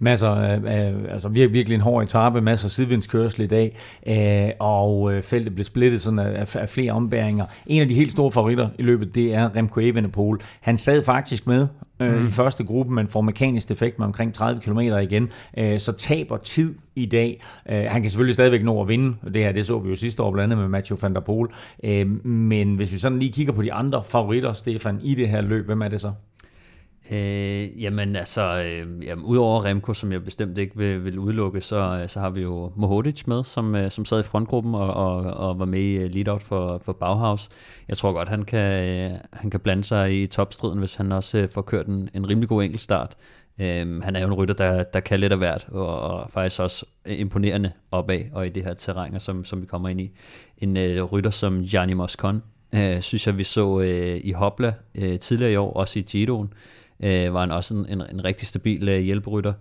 [0.00, 3.76] Masser af, af altså virkelig, virkelig en hård etape, masser af sidevindskørsel i dag,
[4.06, 7.44] øh, og øh, feltet blev splittet sådan af, af flere ombæringer.
[7.66, 10.38] En af de helt store favoritter i løbet, det er Remco Evenepoel.
[10.60, 11.66] Han sad faktisk med
[12.00, 12.26] øh, mm.
[12.26, 15.28] i første gruppe, men får mekanisk defekt med omkring 30 km igen,
[15.58, 17.42] øh, så taber tid i dag.
[17.68, 20.22] Øh, han kan selvfølgelig stadigvæk nå at vinde, det her det så vi jo sidste
[20.22, 21.48] år blandt andet med Mathieu van der Poel,
[21.84, 25.40] øh, men hvis vi sådan lige kigger på de andre favoritter, Stefan, i det her
[25.40, 26.12] løb, hvem er det så?
[27.10, 32.00] Øh, jamen altså, øh, jamen, udover Remco, som jeg bestemt ikke vil, vil udelukke, så,
[32.02, 35.16] øh, så har vi jo Mohodic med, som, øh, som sad i frontgruppen og, og,
[35.16, 37.48] og var med i øh, lead-out for, for Bauhaus.
[37.88, 41.38] Jeg tror godt, han kan, øh, han kan blande sig i topstriden, hvis han også
[41.38, 43.16] øh, får kørt en, en rimelig god enkeltstart.
[43.60, 46.60] Øh, han er jo en rytter, der, der kan lidt af hvert, og, og faktisk
[46.60, 50.10] også imponerende opad og i det her terræn, som, som vi kommer ind i.
[50.58, 52.42] En øh, rytter som Gianni Moscon,
[52.74, 56.52] øh, synes jeg, vi så øh, i Hopla øh, tidligere i år, også i Giroen
[57.00, 59.52] øh, var han også en, en, en rigtig stabil øh, hjælperytter.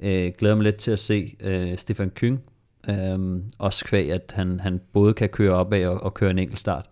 [0.00, 2.40] Øh, glæder mig lidt til at se øh, Stefan Kyng,
[2.88, 3.18] øh,
[3.58, 6.86] også kvæg, at han, han både kan køre opad og, og køre en enkelt start.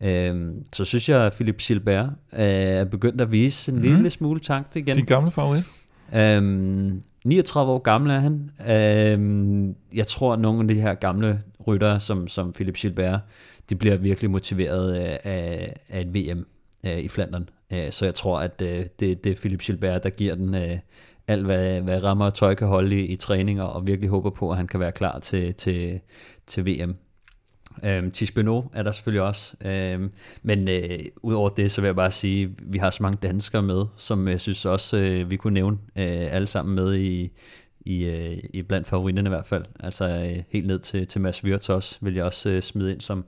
[0.00, 3.82] Øh, så synes jeg, at Philip Gilbert øh, er begyndt at vise en mm.
[3.82, 4.96] lille smule takt igen.
[4.96, 5.64] Din gamle favorit?
[6.14, 8.50] Øhm, 39 år gammel er han.
[8.68, 13.20] Øhm, jeg tror, at nogle af de her gamle ryttere, som, som Philip Gilbert,
[13.70, 15.20] de bliver virkelig motiveret af,
[15.88, 16.46] af et VM
[16.86, 17.48] øh, i Flandern.
[17.72, 20.78] Øh, så jeg tror, at øh, det, det er Philip Gilbert, der giver den øh,
[21.28, 24.50] alt, hvad, hvad rammer og tøj kan holde i, i træninger, og virkelig håber på,
[24.50, 26.00] at han kan være klar til, til,
[26.46, 26.96] til VM.
[27.84, 30.12] Øhm, Tisbeno er der selvfølgelig også, øhm,
[30.42, 33.62] men øh, udover det, så vil jeg bare sige, at vi har så mange danskere
[33.62, 37.32] med, som jeg synes også, øh, vi kunne nævne øh, alle sammen med i,
[37.80, 39.64] i, øh, i blandt favoritterne i hvert fald.
[39.80, 43.00] Altså øh, helt ned til, til Mads Wirtz også, vil jeg også øh, smide ind,
[43.00, 43.24] som,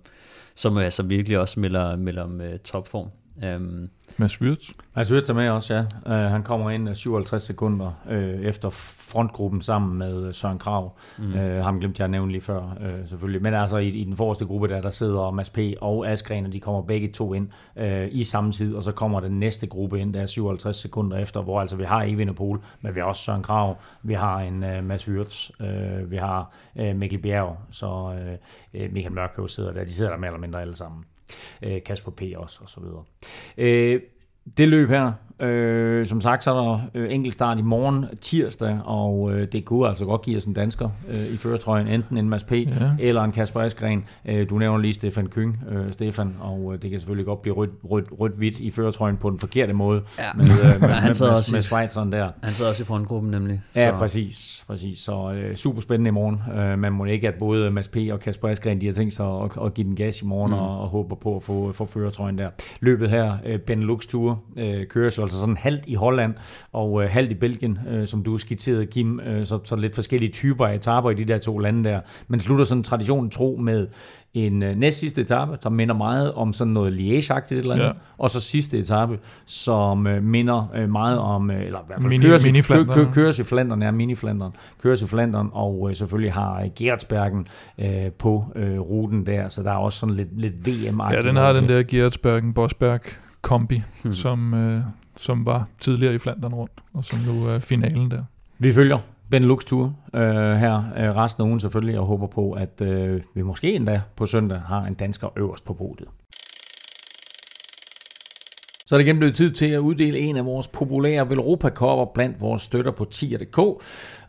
[0.54, 3.08] som øh, altså virkelig også melder, melder om øh, topform.
[3.44, 4.70] Øhm, Mads Wirtz.
[4.96, 5.80] Mads Wirtz er med også, ja.
[6.06, 10.98] Uh, han kommer ind 57 sekunder uh, efter frontgruppen sammen med Søren Krav.
[11.18, 11.24] Mm.
[11.24, 13.42] Uh, ham glemte jeg at nævne lige før, uh, selvfølgelig.
[13.42, 15.58] Men altså i, i den forreste gruppe, der, der sidder Mads P.
[15.80, 19.20] og Askren, og de kommer begge to ind uh, i samme tid, og så kommer
[19.20, 22.62] den næste gruppe ind, der er 57 sekunder efter, hvor altså vi har Evin Pol,
[22.80, 26.54] men vi har også Søren Krav, vi har en uh, Mads Wirtz, uh, vi har
[26.74, 27.86] uh, Mikkel Bjerg, så
[28.74, 29.84] uh, Michael Mørkøv sidder der.
[29.84, 31.04] De sidder der mere eller mindre alle sammen
[31.62, 32.22] øh, Kasper P.
[32.36, 33.04] også, og så videre.
[33.58, 34.00] Øh,
[34.56, 35.12] det løb her,
[35.42, 39.64] Øh, som sagt, så er der øh, enkelt start i morgen tirsdag, og øh, det
[39.64, 42.52] kunne altså godt give os en dansker øh, i føretrøjen, enten en Mads P.
[42.52, 42.66] Ja.
[42.98, 44.04] eller en Kasper Askren.
[44.24, 47.54] Øh, du nævner lige Stefan Kyng, øh, Stefan, og øh, det kan selvfølgelig godt blive
[47.54, 50.02] rødt, rødt, rødt hvidt i føretrøjen på den forkerte måde.
[50.18, 50.24] Ja.
[50.34, 52.28] Med, øh, med, han med, også med, Schweizeren der.
[52.42, 53.60] Han sidder også i frontgruppen nemlig.
[53.74, 53.80] Så.
[53.80, 54.64] Ja, præcis.
[54.66, 54.98] præcis.
[54.98, 56.42] Så øh, super spændende i morgen.
[56.58, 57.96] Øh, man må ikke, at både Mads P.
[58.12, 60.58] og Kasper Askren, de har tænkt sig at, at give den gas i morgen, mm.
[60.58, 62.50] og, og håber på at få, få føretrøjen der.
[62.80, 66.34] Løbet her, øh, Benelux Tour, øh, køres jo altså sådan halvt i Holland
[66.72, 69.20] og øh, halvt i Belgien, øh, som du skitserede, Kim.
[69.20, 72.00] Øh, så, så lidt forskellige typer af etaper i de der to lande der.
[72.28, 73.86] Men slutter sådan traditionen tro med
[74.34, 77.92] en øh, næst sidste etape, der minder meget om sådan noget Liège-agtigt eller andet, ja.
[78.18, 82.10] og så sidste etape, som øh, minder øh, meget om, øh, eller i hvert fald
[82.10, 84.50] Mini, køres, mini i, kø, kø, køres i Flandern, ja, mini-Flandern,
[84.82, 87.46] køres i Flandern, og øh, selvfølgelig har øh, Gertsbergen
[87.78, 91.36] øh, på øh, ruten der, så der er også sådan lidt, lidt vm Ja, den
[91.36, 94.12] har den der Gertsbergen-Bosberg kombi, hmm.
[94.12, 94.80] som, øh,
[95.16, 98.24] som var tidligere i Flandern rundt, og som nu er finalen der.
[98.58, 98.98] Vi følger
[99.30, 103.42] Benelux Tour øh, her øh, resten af ugen selvfølgelig, og håber på, at øh, vi
[103.42, 106.08] måske endda på søndag har en dansker øverst på podiet.
[108.92, 112.40] Så er det igen blevet tid til at uddele en af vores populære Velropa-kopper blandt
[112.40, 113.58] vores støtter på tier.dk.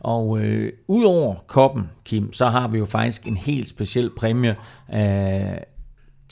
[0.00, 4.56] Og øh, udover koppen, Kim, så har vi jo faktisk en helt speciel præmie,
[4.94, 5.56] øh,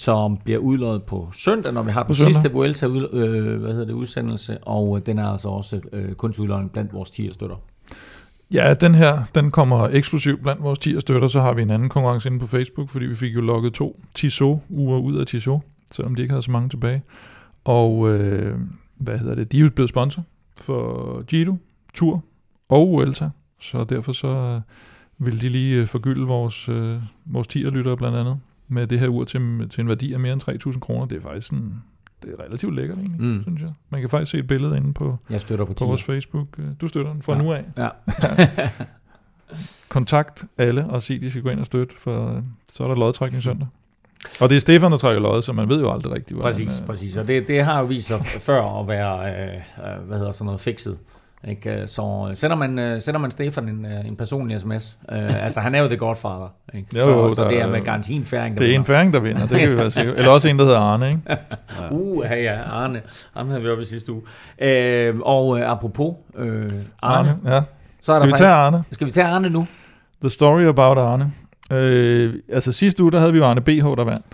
[0.03, 3.86] som bliver udløjet på søndag, når vi har den sidste Vuelta ud, øh, hvad hedder
[3.86, 7.57] det, udsendelse, og øh, den er altså også øh, kun til blandt vores tier-støtter.
[8.53, 11.88] Ja, den her, den kommer eksklusivt blandt vores 10 støtter, så har vi en anden
[11.88, 15.61] konkurrence inde på Facebook, fordi vi fik jo lukket to Tissot-uger ud af Tissot,
[15.92, 17.03] selvom de ikke havde så mange tilbage.
[17.64, 18.59] Og øh,
[18.96, 20.22] hvad hedder det, de er jo blevet sponsor
[20.57, 21.57] for Giro,
[21.94, 22.24] Tour
[22.68, 23.30] og Vuelta,
[23.61, 24.61] så derfor så øh,
[25.26, 26.96] vil de lige øh, forgylde vores, øh,
[27.26, 28.40] vores 10'er-lyttere blandt andet
[28.73, 31.07] med det her ur til, til en værdi af mere end 3.000 kroner.
[31.07, 31.75] Det er faktisk sådan,
[32.23, 33.43] det er relativt lækkert egentlig, mm.
[33.43, 33.73] synes jeg.
[33.91, 36.47] Man kan faktisk se et billede inde på, jeg støtter på, på vores Facebook.
[36.81, 37.43] Du støtter den fra ja.
[37.43, 37.64] nu af.
[37.79, 37.89] Ja.
[39.89, 42.43] Kontakt alle og sig, de skal gå ind og støtte, for
[42.73, 43.68] så er der lodtrækning søndag.
[44.41, 46.66] Og det er Stefan, der trækker lod, så man ved jo aldrig rigtigt, hvordan...
[46.66, 47.16] Præcis, præcis.
[47.16, 49.61] Og det, det har jo vist sig før at være, øh,
[50.07, 50.99] hvad hedder sådan noget, fikset.
[51.49, 51.82] Ikke?
[51.86, 54.99] Så øh, sender man, øh, sender man Stefan en, øh, en personlig sms.
[55.09, 56.55] Uh, altså, han er jo the godfather.
[56.74, 56.99] Ikke?
[56.99, 59.12] Jo, jo, så, så det er med garanti en færing, der Det er en færing,
[59.12, 60.16] der vinder, det kan vi være sikre.
[60.16, 61.22] Eller også en, der hedder Arne, ikke?
[61.90, 63.03] uh, ja, ja, Arne.
[63.36, 64.22] Ham havde vi oppe i sidste uge.
[65.12, 67.61] Uh, og uh, apropos uh, Arne, Arne ja.
[68.01, 68.82] så er skal der vi tage Arne?
[68.90, 69.66] Skal vi tage Arne nu?
[70.20, 71.32] The story about Arne.
[71.70, 74.26] Uh, altså sidste uge, der havde vi jo Arne BH, der vandt.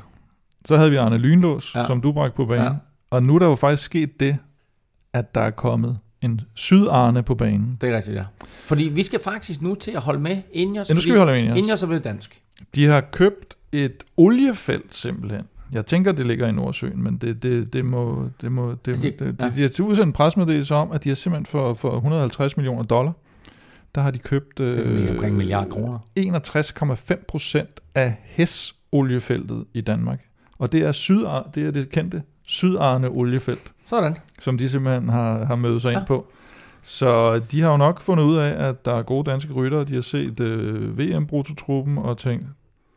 [0.65, 1.87] Så havde vi Arne Lynlås, ja.
[1.87, 2.65] som du bragte på banen.
[2.65, 2.71] Ja.
[3.11, 4.39] Og nu er der jo faktisk sket det,
[5.15, 7.79] at der er kommet en sydarne på banen.
[7.81, 8.25] Det er rigtigt, ja.
[8.45, 10.89] Fordi vi skal faktisk nu til at holde med Ingers.
[10.89, 11.59] Ja, nu skal vi holde med Ingers.
[11.59, 12.43] Ingers er blevet dansk.
[12.75, 15.43] De har købt et oliefelt simpelthen.
[15.73, 18.29] Jeg tænker, det ligger i Nordsøen, men det, det, det må...
[18.41, 19.49] Det må det, altså, det, det, ja.
[19.49, 22.83] de, de har udsendt en presmeddelelse om, at de har simpelthen for, for 150 millioner
[22.83, 23.13] dollar,
[23.95, 25.99] der har de købt det er sådan øh, milliard kroner.
[26.19, 30.25] 61,5 procent af HES oliefeltet i Danmark.
[30.59, 33.73] Og det er, syd, det er det kendte Sydarne oliefelt.
[33.87, 34.17] Sådan.
[34.41, 35.99] Som de simpelthen har, har mødt sig ja.
[35.99, 36.27] ind på.
[36.83, 39.85] Så de har jo nok fundet ud af, at der er gode danske ryttere.
[39.85, 42.47] De har set øh, VM-brutotruppen og tænkt,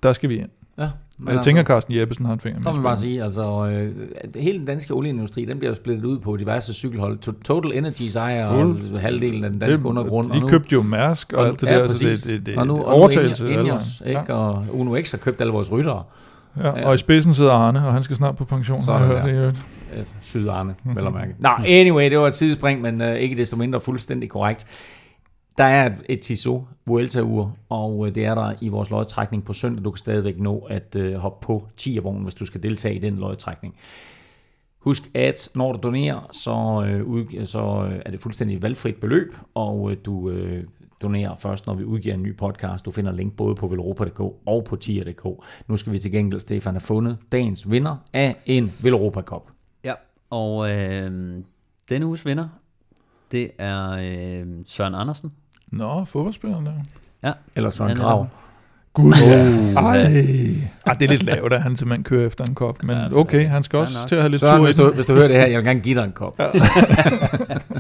[0.04, 0.50] der skal vi ind.
[0.78, 2.64] Ja, men jeg altså, tænker, Carsten Jeppesen har en finger med.
[2.64, 3.96] Så vil bare sige, altså, øh,
[4.36, 7.44] hele den danske olieindustri, den bliver splittet ud på diverse cykelhold.
[7.44, 10.28] Total Energies ejer og halvdelen af den danske det, undergrund.
[10.28, 12.20] De og nu, købte jo Mærsk og, og alt det ja, der, præcis.
[12.20, 13.46] så det, det, det og nu, overtagelse.
[13.46, 14.22] Og nu Ingers, ikke?
[14.28, 14.34] Ja.
[14.34, 16.04] og Uno X har købt alle vores ryttere.
[16.58, 18.82] Ja, og i spidsen sidder Arne, og han skal snart på pension.
[18.82, 19.64] Så har jeg hørt det.
[19.98, 21.36] Øh, Syd Arne, vel at mærke.
[21.40, 24.68] Nå, anyway, det var et tidsspring, men uh, ikke desto mindre fuldstændig korrekt.
[25.58, 29.54] Der er et, et Tissot Vuelta-ur, og uh, det er der i vores lodtrækning på
[29.54, 29.84] søndag.
[29.84, 33.16] Du kan stadigvæk nå at uh, hoppe på 10 hvis du skal deltage i den
[33.16, 33.76] lodtrækning.
[34.82, 39.92] Husk, at når du donerer, så, øh, ud, så er det fuldstændig valgfrit beløb, og
[39.92, 40.64] øh, du øh,
[41.02, 42.86] donerer først, når vi udgiver en ny podcast.
[42.86, 45.26] Du finder link både på velropa.dk og på tier.dk.
[45.68, 49.42] Nu skal vi til gengæld, Stefan, have fundet dagens vinder af en Velropa Cup.
[49.84, 49.94] Ja,
[50.30, 51.34] og øh,
[51.90, 52.48] denne uges vinder,
[53.32, 55.32] det er øh, Søren Andersen.
[55.72, 56.74] Nå, fodboldspilleren der.
[57.24, 57.32] Ja.
[57.56, 58.28] Eller Søren Krav.
[58.94, 59.82] Gud, ja.
[59.82, 60.02] Ej.
[60.86, 62.84] Ej, det er lidt lavt, at han simpelthen kører efter en kop.
[62.84, 65.14] Men okay, han skal også til at have lidt Søren, tur hvis du, hvis du
[65.14, 66.40] hører det her, jeg vil gerne give dig en kop.
[66.40, 66.46] Ja.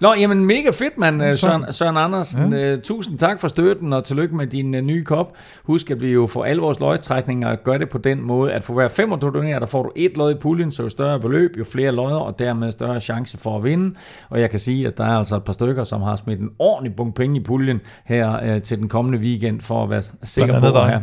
[0.00, 2.52] Nå, jamen mega fedt, mand, øh, Søren, Søren Andersen.
[2.52, 2.74] Ja.
[2.74, 5.36] Uh, tusind tak for støtten, og tillykke med din uh, nye kop.
[5.64, 8.74] Husk, at vi jo får alle vores løgtrækninger gør det på den måde, at for
[8.74, 11.50] hver fem du donerer, der får du et løg i puljen, så jo større beløb,
[11.58, 13.94] jo flere løjer, og dermed større chance for at vinde.
[14.30, 16.50] Og jeg kan sige, at der er altså et par stykker, som har smidt en
[16.58, 20.60] ordentlig bunke penge i puljen her uh, til den kommende weekend, for at være sikker
[20.60, 21.02] på at have...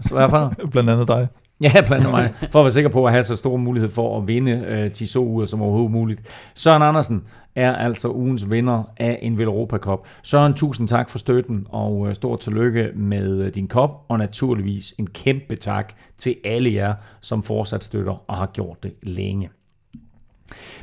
[0.00, 0.56] Så hvad for noget?
[0.72, 1.28] Blandt andet dig.
[1.74, 2.34] Ja, blandt mig.
[2.50, 5.06] For at være sikker på at have så stor mulighed for at vinde øh, 10
[5.06, 6.50] så uger som overhovedet muligt.
[6.54, 10.06] Søren Andersen er altså ugens vinder af en Velropa Cup.
[10.22, 14.94] Søren, tusind tak for støtten, og øh, stort tillykke med øh, din kop, og naturligvis
[14.98, 19.50] en kæmpe tak til alle jer, som fortsat støtter og har gjort det længe.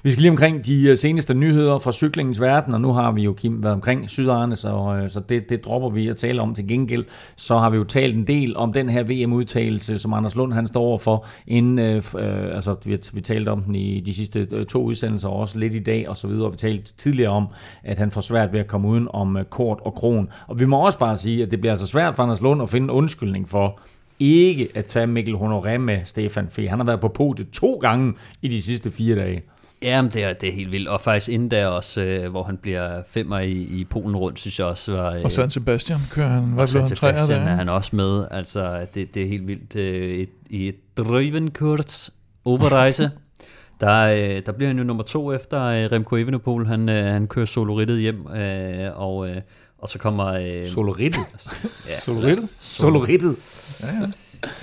[0.04, 3.22] Vi skal lige omkring de øh, seneste nyheder fra cyklingens verden, og nu har vi
[3.22, 6.54] jo, Kim, været omkring Sydarne, så, øh, så det, det dropper vi at tale om
[6.54, 7.06] til gengæld.
[7.36, 10.68] Så har vi jo talt en del om den her VM-udtalelse, som Anders Lund han
[10.68, 14.84] står overfor, inden, øh, øh, altså vi, vi talte om den i de sidste to
[14.84, 16.52] udsendelser, og også lidt i dag og så videre.
[16.52, 17.48] Vi talte tidligere om,
[17.84, 20.30] at han får svært ved at komme uden om kort og kron.
[20.48, 22.70] Og vi må også bare sige, at det bliver altså svært for Anders Lund at
[22.70, 23.80] finde en undskyldning for,
[24.20, 26.70] ikke at tage Mikkel Honoré med Stefan Fee.
[26.70, 29.42] Han har været på podiet to gange i de sidste fire dage.
[29.84, 30.88] Jamen, det er, det er helt vildt.
[30.88, 34.60] Og faktisk inden der også, øh, hvor han bliver femmer i, i Polen rundt, synes
[34.60, 35.14] jeg også var...
[35.14, 36.44] Øh, Og San Sebastian kører han.
[36.44, 37.56] Hvad og blev San han træer Sebastian er der?
[37.56, 38.28] han også med.
[38.32, 39.76] Altså, det, det er helt vildt.
[39.76, 42.14] Øh, et, I et Drøvenkurs
[42.46, 43.12] Oberreise,
[43.82, 46.68] der, øh, der bliver han jo nummer to efter øh, Remco Evenepoel.
[46.68, 49.42] Han, øh, han kører solorittet hjem, øh, og, øh,
[49.78, 50.26] og så kommer...
[50.26, 51.24] Øh, Solorittet.
[52.06, 52.50] Solorittet?
[52.60, 53.36] Solorittet.
[53.82, 54.12] Ja, ja.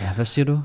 [0.00, 0.60] ja, hvad siger du?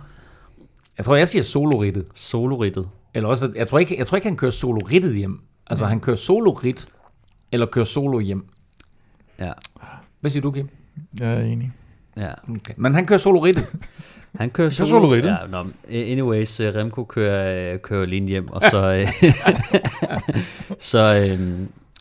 [0.97, 2.05] Jeg tror, jeg siger solorittet.
[2.15, 2.87] Solorittet.
[3.13, 5.39] Eller også, jeg tror ikke, jeg tror ikke han kører solorittet hjem.
[5.67, 6.87] Altså, han kører solorit,
[7.51, 8.45] eller kører solo hjem.
[9.39, 9.51] Ja,
[10.19, 10.69] Hvad siger du, Kim?
[11.19, 11.71] Jeg er enig.
[12.17, 12.31] ja.
[12.49, 12.73] Okay.
[12.77, 13.65] Men han kører solorittet.
[14.35, 14.89] Han kører solo.
[14.89, 15.29] solorittet.
[15.29, 19.07] Ja, no, anyways, øh, Remco kører, øh, kører lige hjem, og så, øh,
[20.91, 21.59] så, øh,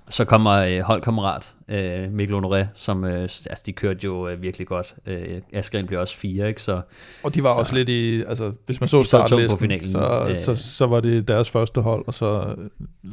[0.08, 4.66] så kommer øh, holdkammerat øh, Mikkel Honoré, som øh, altså, de kørte jo øh, virkelig
[4.66, 4.94] godt.
[5.06, 5.18] Øh,
[5.52, 6.62] Askren blev også fire, ikke?
[6.62, 6.80] Så
[7.22, 9.88] Og de var Så- også lidt i, altså hvis man så tungt på startlisten, finalen.
[9.90, 10.36] så, Øh.
[10.36, 12.54] så, så var det deres første hold, og så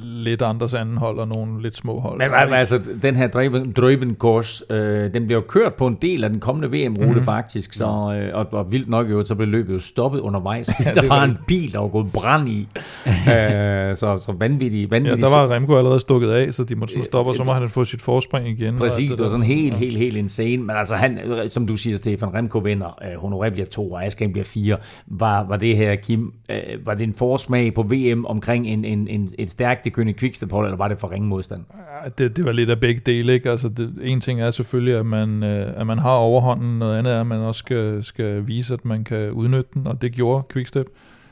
[0.02, 2.18] lidt andres anden hold, og nogle lidt små hold.
[2.18, 5.98] Men men, altså, den her Drøven, Drøven Kors, øh, den bliver jo kørt på en
[6.02, 7.08] del af den kommende VM-rute Mhm.
[7.10, 7.26] mm-hmm.
[7.26, 10.94] faktisk, så, øh, og, og vildt nok jo, så blev løbet jo stoppet undervejs, Ja,
[10.94, 12.60] der det var en bil, der var gået brand i.
[13.06, 15.22] øh, så, så vanvittig, Ja, vanvittig.
[15.26, 17.54] der var Remco allerede stukket af, så de måtte sådan stoppe, og så må tror-
[17.54, 18.78] han få sit forspring igen.
[18.78, 20.58] Præcis, alt det var sådan helt, helt, helt insane.
[20.58, 21.20] Men altså, han,
[21.50, 24.78] som du siger, Stefan Remco vinder, øh, Honoré bliver to, og Askren bliver fire.
[25.08, 29.08] Var, var det her, Kim, øh, var det en forsmag på VM omkring en, en,
[29.08, 31.64] en, et stærkt det kønne quickstep eller var det for ringe modstand?
[32.04, 33.52] Ja, det, det var lidt af begge dele, ikke?
[33.52, 37.14] Altså, det, en ting er selvfølgelig, at man, øh, at man har overhånden, noget andet
[37.14, 40.46] er, at man også skal, skal vise, at man kan udnytte den, og det gjorde
[40.54, 40.88] Quickstep,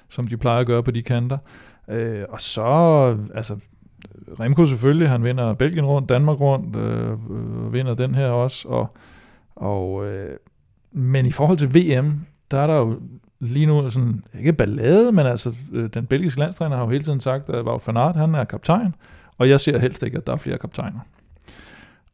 [0.10, 1.38] som de plejer at gøre på de kanter.
[1.90, 3.56] Øh, og så, altså,
[4.40, 8.98] Remco selvfølgelig, han vinder Belgien rundt, Danmark rundt, øh, øh, vinder den her også, og,
[9.56, 10.38] og øh,
[10.92, 13.00] men i forhold til VM, der er der jo
[13.40, 17.20] lige nu sådan, ikke ballade, men altså, øh, den belgiske landstræner har jo hele tiden
[17.20, 18.96] sagt, at Wout van Aert, han er kaptajn,
[19.38, 21.00] og jeg ser helst ikke, at der er flere kaptajner.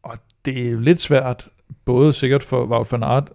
[0.04, 1.50] Og det er jo lidt svært,
[1.86, 3.32] både sikkert for Wout van Aert,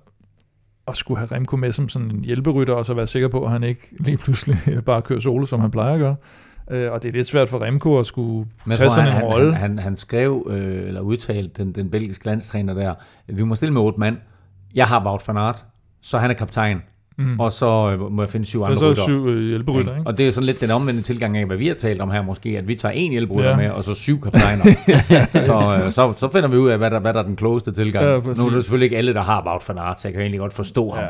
[0.88, 3.50] at skulle have Remco med som sådan en hjælperytter, og så være sikker på, at
[3.50, 6.16] han ikke lige pludselig bare kører solo, som han plejer at gøre.
[6.71, 9.23] Øh, og det er lidt svært for Remco at skulle Men tage tror, sådan han,
[9.23, 9.53] en han, rolle.
[9.53, 12.95] han, han, han skrev, øh, eller udtalte, den, den belgiske landstræner der,
[13.27, 14.17] vi må stille med otte mand.
[14.75, 15.64] Jeg har Wout van Aert,
[16.03, 16.83] så han er kaptajn.
[17.19, 17.41] Mm.
[17.41, 20.07] Og så øh, må jeg finde syv Der er andre så syv øh, hjælperytter, ikke?
[20.07, 22.23] Og det er sådan lidt den omvendte tilgang af, hvad vi har talt om her
[22.23, 23.57] måske, at vi tager en hjælperytter Ja.
[23.57, 24.64] med, og så syv kaptajner.
[25.49, 27.73] så, øh, så, så finder vi ud af, hvad der, hvad der er den klogeste
[27.73, 28.05] tilgang.
[28.05, 28.43] Ja, præcis.
[28.43, 30.41] nu er det selvfølgelig ikke alle, der har Wout van Aert, så jeg kan egentlig
[30.41, 31.05] godt forstå ham.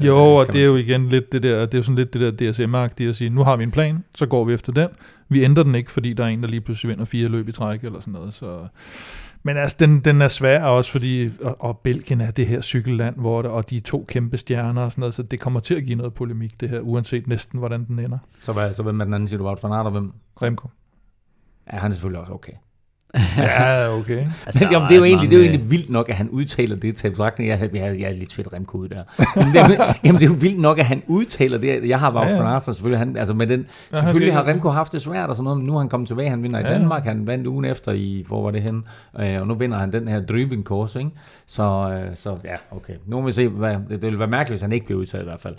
[0.00, 0.06] Ja.
[0.06, 2.14] Jo, Øh, og det er jo igen lidt det der, det er jo sådan lidt
[2.14, 4.88] det der DSM-agtige at sige, nu har vi en plan, så går vi efter den.
[5.28, 7.52] Vi ændrer den ikke, fordi der er en, der lige pludselig vinder fire løb i
[7.52, 8.34] træk eller sådan noget.
[8.34, 8.46] Så.
[9.46, 13.16] Men altså, den, den er svær også, fordi, og, og Belgien er det her cykelland,
[13.16, 15.84] hvor der, og de to kæmpe stjerner og sådan noget, så det kommer til at
[15.84, 18.18] give noget polemik, det her, uanset næsten, hvordan den ender.
[18.40, 20.12] Så, hvad, så hvem er den anden, siger du, Wout van Aert, og hvem?
[20.42, 20.68] Remco.
[21.72, 22.52] Ja, han er selvfølgelig også okay.
[23.38, 24.26] Ja, okay.
[24.46, 26.14] altså, Men, jamen, det, er jo egentlig, det er jo mange, egentlig vildt nok, at
[26.16, 27.50] han udtaler det til betragtning.
[27.50, 29.02] Jeg, jeg, jeg er lidt fedt remko ud der.
[29.36, 31.88] Men det, er- jamen, det er jo vildt nok, at han udtaler det.
[31.88, 32.60] Jeg har Wout Ja, ja.
[32.60, 33.60] så selvfølgelig, han, altså med den,
[33.92, 35.88] Ja, han selvfølgelig har Remco haft det svært og sådan noget, men nu er han
[35.88, 36.78] kommet tilbage, han vinder i Ja, ja.
[36.78, 38.84] Danmark, han vandt ugen efter i, hvor var det hen,
[39.20, 41.10] øh, og nu vinder han den her Driving Course, ikke?
[41.46, 42.94] Så, øh, så ja, okay.
[43.06, 45.22] Nu må vi se, hvad, det, det ville være mærkeligt, hvis han ikke bliver udtaget
[45.22, 45.54] i hvert fald.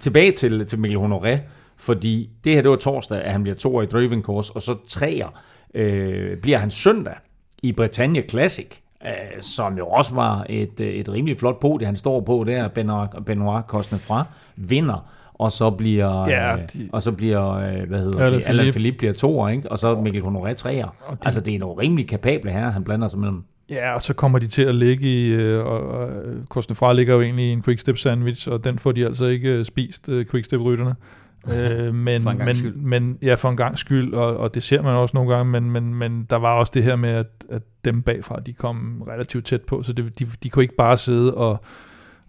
[0.00, 1.38] Tilbage til, til Mikkel Honoré,
[1.76, 4.74] fordi det her, det var torsdag, at han bliver to i Driving Course, og så
[4.88, 5.26] treer
[5.74, 7.14] øh, bliver han søndag
[7.62, 8.66] i Britannia Classic.
[9.06, 9.10] øh,
[9.40, 13.10] som jo også var et, øh, et rimelig flot det han står på der, Benoit,
[13.26, 13.66] Benoit
[13.98, 14.24] fra,
[14.56, 18.46] vinder, og så bliver, Ja, øh, de- og så bliver øh, hvad hedder Alain det,
[18.48, 18.72] Alain Philippe.
[18.72, 19.70] Philippe bliver toer, ikke?
[19.72, 20.86] og så Mikkel Honoré treer.
[21.06, 23.42] Og de- Altså, det er nogle rimelig kapable her, han blander sig mellem.
[23.70, 26.08] Ja, og så kommer de til at ligge i, øh, og, og
[26.48, 29.64] Kostnefra ligger jo egentlig i en quickstep sandwich, og den får de altså ikke øh,
[29.64, 30.94] spist, øh, quickstep-rytterne.
[31.48, 32.74] Øh, men, For en men, skyld.
[32.74, 35.70] men, ja, for en gang skyld, og, og det ser man også nogle gange, men,
[35.70, 39.46] men, men der var også det her med, at, at dem bagfra, de kom relativt
[39.46, 41.64] tæt på, så det, de, de kunne ikke bare sidde og,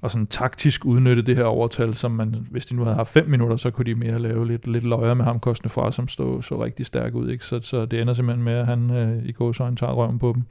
[0.01, 3.29] og sådan taktisk udnytte det her overtal, som man, hvis de nu havde haft fem
[3.29, 6.41] minutter, så kunne de mere lave lidt, lidt løjer med ham kostende fra, som stod
[6.41, 7.29] så rigtig stærk ud.
[7.29, 7.45] Ikke?
[7.45, 10.43] Så, så det ender simpelthen med, at han øh, i gåsøjne tager røven på dem.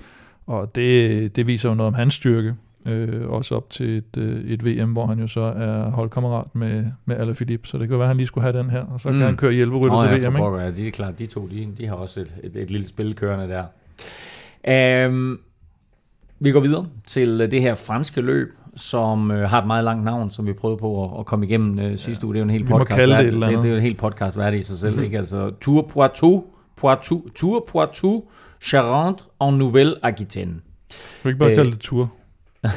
[0.47, 2.55] Og det, det viser jo noget om hans styrke,
[2.87, 6.85] øh, også op til et, øh, et VM, hvor han jo så er holdkammerat med,
[7.05, 9.09] med Alaphilippe, så det kan være, at han lige skulle have den her, og så
[9.09, 9.25] kan Mm.
[9.25, 10.37] han køre hjælperytter Nå til ja, VM.
[10.37, 10.59] Ikke?
[10.65, 13.15] ja, de er klart, de to, de, de har også et, et, et lille spil
[13.15, 15.07] kørende der.
[15.09, 15.41] Um,
[16.41, 20.31] vi går videre til det her franske løb, som øh, har et meget langt navn,
[20.31, 22.35] som vi prøvede på at, at komme igennem øh, sidste uge.
[22.35, 23.01] Det er jo en hel Vi podcast.
[23.01, 25.19] det det, det er jo en hel podcast værd i sig selv, ikke?
[25.19, 26.45] Altså Tour Poitou,
[26.77, 28.25] Poitou, Tour Poitou,
[28.63, 30.61] Charente og Nouvelle-Aquitaine.
[30.91, 31.79] Kan du ikke bare Øh, kalde det?
[31.81, 32.13] Tour.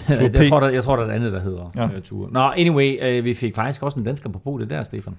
[0.09, 1.85] Jeg, tror, der, jeg tror, der er et andet, der hedder Ja.
[1.85, 2.29] uh, Tour.
[2.31, 5.15] Nå, anyway, øh, vi fik faktisk også en dansker på bordet der, Stefan.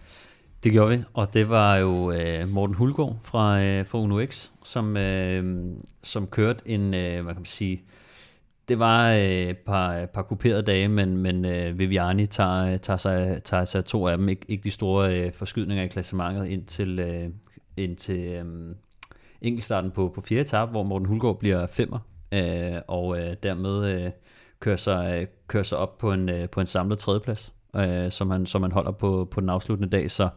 [0.64, 4.48] Det gjorde vi, og det var jo øh, Morten Hulgaard fra, øh, fra Uno X,
[4.64, 5.66] som, øh,
[6.02, 7.82] som kørte en, øh, hvad kan man sige,
[8.68, 13.40] det var øh, et par, par kuperede dage, men, men øh, Viviani tager, tager, sig,
[13.44, 16.98] tager sig to af dem, ikke, ikke de store øh, forskydninger i klassementet ind til,
[16.98, 17.28] øh,
[17.76, 18.44] ind til øh,
[19.42, 21.98] enkeltstarten på, på fjerde etape, hvor Morten Hulgaard bliver femmer,
[22.32, 24.10] øh, og øh, dermed øh,
[24.64, 28.30] kører, sig, øh, kører sig op på en, øh, på en samlet tredjeplads, øh, som,
[28.30, 30.28] han, som han holder på, på den afsluttende dag, så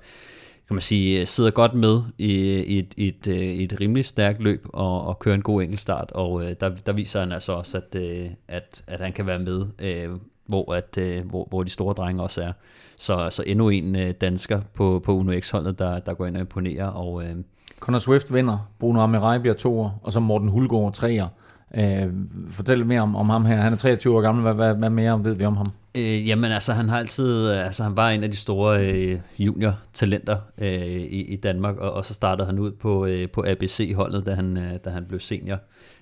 [0.68, 2.34] kan man sige, øh, sidder godt med i,
[2.64, 6.12] i, et, i, et, i et rimelig stærkt løb og, og kører en god enkeltstart,
[6.12, 9.40] og øh, der, der viser han altså også, at, øh, at, at han kan være
[9.40, 10.10] med, øh,
[10.46, 12.52] hvor, at, øh, hvor, hvor de store drenge også er.
[13.00, 16.42] Så, så endnu en øh, dansker på, på Uno X-holdet, der, der går ind og
[16.42, 17.36] imponerer, og øh,
[17.80, 21.28] Connor Swift vinder, Bruno Amirai bliver toer, og så Morten Hulgaard treer.
[21.76, 22.14] Øh,
[22.50, 23.56] fortæl lidt mere om, om ham her.
[23.56, 24.42] Han er 23 år gammel.
[24.42, 25.72] Hvad, hvad, hvad mere ved vi om ham?
[25.98, 29.20] Øh, jamen altså, han har altid, øh, altså han var en af de store øh,
[29.40, 34.26] junior-talenter øh, i, i Danmark, og, og så startede han ud på, øh, på ABC-holdet,
[34.26, 35.58] da han, øh, da han blev senior.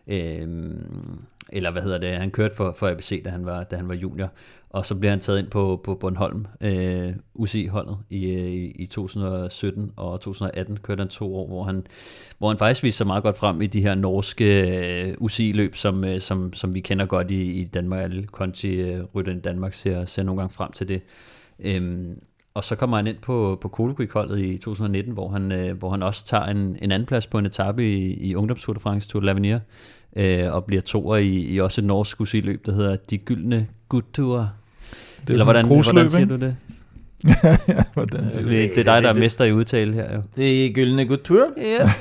[0.07, 0.47] Øh,
[1.49, 3.95] eller hvad hedder det, han kørte for, for ABC, da han, var, da han var
[3.95, 4.29] junior,
[4.75, 9.91] og så blev han taget ind på, på Bornholm, øh, UCI-holdet øh, i, i, 2017
[9.95, 11.87] og 2018 kørte han to år, hvor han,
[12.37, 14.45] hvor han faktisk viste sig meget godt frem i de her norske
[15.07, 18.01] øh, UCI-løb, som, øh, som, som vi kender godt i, i Danmark.
[18.01, 21.01] Alle Conti-rytter øh, i Danmark ser, ser nogle gange frem til det.
[21.59, 22.19] Øhm,
[22.53, 26.03] og så kommer han ind på, på Kolekvik-holdet i 2019, hvor han, øh, hvor han
[26.03, 29.21] også tager en, en anden plads på en etape i, i Ungdomstour de France, Tour
[29.21, 29.59] de l'Avenir,
[30.15, 34.49] øh, og bliver toer i, i også et norsk UCI-løb, der hedder De Gyldne Gudture.
[35.27, 36.55] Det er Eller hvordan, hvordan grusløb, siger du det?
[37.67, 40.21] ja, hvordan siger Det, det er dig, der er mester i udtale her, jo.
[40.35, 41.47] Det er Gyldne Kultur.
[41.57, 41.91] Ja.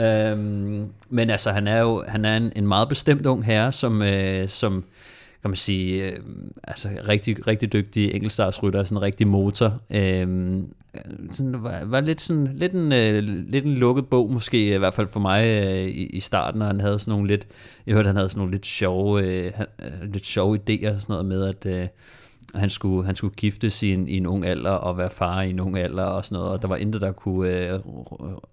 [0.30, 4.02] øhm, men altså, han er jo han er en, en meget bestemt ung herre, som,
[4.02, 4.84] øh, som
[5.42, 6.16] kan man sige, øh,
[6.64, 9.80] altså rigtig, rigtig dygtig enkeltstartsrytter, sådan en rigtig motor.
[9.90, 10.72] Øhm,
[11.30, 14.94] sådan, var, var lidt, sådan, lidt, en, øh, lidt en lukket bog, måske i hvert
[14.94, 17.46] fald for mig øh, i, i starten, og han havde sådan nogle lidt,
[17.86, 21.04] jeg hørte, han havde sådan nogle lidt sjove, øh, han, øh, lidt sjove idéer, sådan
[21.08, 21.88] noget med, at øh,
[22.54, 25.50] han skulle, han skulle giftes i en, i en ung alder og være far i
[25.50, 27.80] en ung alder og sådan noget, og der var intet, der kunne øh,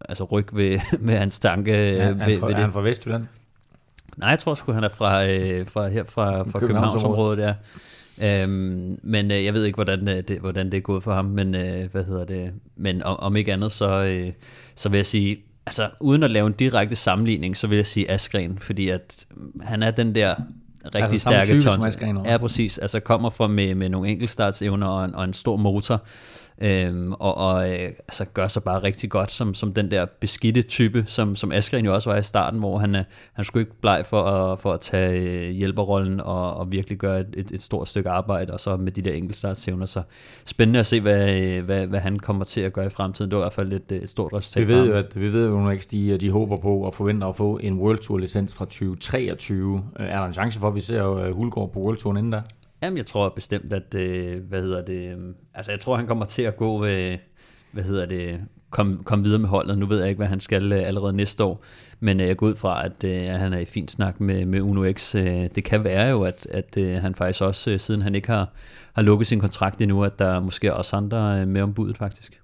[0.10, 2.56] altså rykke ved, med hans tanke øh, Ja, ved, han, er ved er det.
[2.56, 3.26] han fra Vestjylland?
[4.18, 7.40] Nej, jeg tror sgu, han er fra, øh, fra her fra, fra Københavnsområdet.
[7.40, 7.54] Ja.
[8.22, 11.26] Øhm, men øh, jeg ved ikke, hvordan, øh, det, hvordan det er gået for ham,
[11.26, 12.52] men øh, hvad hedder det?
[12.76, 14.32] Men om, om ikke andet, så, øh,
[14.76, 18.12] så vil jeg sige, altså uden at lave en direkte sammenligning, så vil jeg sige
[18.12, 19.26] Askren, fordi at
[19.62, 20.36] han er den der
[20.96, 22.28] rigtig Altså stærke type tons.
[22.28, 22.78] Ja, præcis.
[22.78, 26.02] Altså kommer fra med, med nogle enkeltstartsevner og en, og en stor motor,
[26.62, 30.62] øhm, og, og øh, altså gør sig bare rigtig godt som, som den der beskidte
[30.62, 33.04] type, som, som Askren jo også var i starten, hvor han, øh,
[33.34, 37.20] han skulle ikke bleg for at, for at tage øh, hjælperrollen og, og virkelig gøre
[37.20, 39.86] et, et, et stort stykke arbejde, og så med de der enkeltstartsevner.
[39.86, 40.02] Så
[40.46, 43.32] spændende at se, hvad, øh, hvad, hvad han kommer til at gøre i fremtiden.
[43.32, 45.48] Det var i hvert fald et, et stort resultat Vi ved jo, at vi ved
[45.48, 48.66] jo, at de, de håber på og forventer at få en World Tour licens fra
[48.66, 49.84] 2023.
[50.00, 52.42] Øh, Er der en chance for, at vi ser Hulgaard på World Touren inden da?
[52.82, 55.18] Jamen, jeg tror bestemt, at, øh, hvad hedder det, øh,
[55.54, 57.18] altså jeg tror, han kommer til at gå, øh,
[57.72, 59.78] hvad hedder det, komme kom videre med holdet.
[59.78, 61.64] Nu ved jeg ikke, hvad han skal øh, allerede næste år,
[62.00, 64.62] men øh, jeg går ud fra, at øh, han er i fint snak med, med
[64.62, 65.16] Uno X.
[65.16, 68.28] Øh, det kan være jo, at, at øh, han faktisk også, øh, siden han ikke
[68.28, 68.50] har,
[68.94, 72.42] har lukket sin kontrakt endnu, at der måske også andre øh, med om budet faktisk.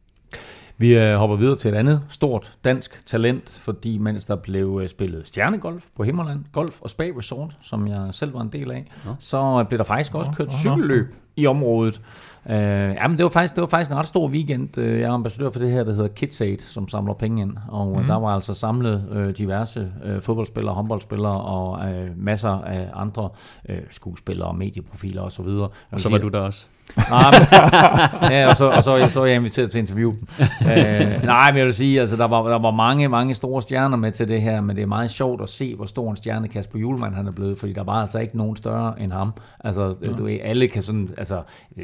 [0.77, 4.89] Vi øh, hopper videre til et andet stort dansk talent, fordi mens der blev øh,
[4.89, 8.85] spillet stjernegolf på Himmerland, Golf og Spa Resort, som jeg selv var en del af,
[9.05, 9.11] ja.
[9.19, 12.01] så øh, blev der faktisk også kørt cykelløb i området.
[12.45, 14.79] Uh, jamen, det var, faktisk, det var faktisk en ret stor weekend.
[14.79, 17.53] Jeg er ambassadør for det her, der hedder KidsAid, som samler penge ind.
[17.67, 18.07] Og mm.
[18.07, 23.29] der var altså samlet uh, diverse uh, fodboldspillere, håndboldspillere og uh, masser af andre
[23.69, 25.41] uh, skuespillere, medieprofiler osv.
[25.41, 26.65] Og, så og så var du der også?
[26.97, 27.33] Ah,
[28.33, 30.09] ja, og så, og så, så var jeg inviteret til interview.
[30.09, 30.67] uh,
[31.33, 34.11] nej, men jeg vil sige, altså, der, var, der var mange, mange store stjerner med
[34.11, 36.79] til det her, men det er meget sjovt at se, hvor stor en stjerne Kasper
[36.79, 39.33] Julemand han er blevet, fordi der var altså ikke nogen større end ham.
[39.59, 40.11] Altså, ja.
[40.11, 41.43] du ved, alle kan sådan, altså,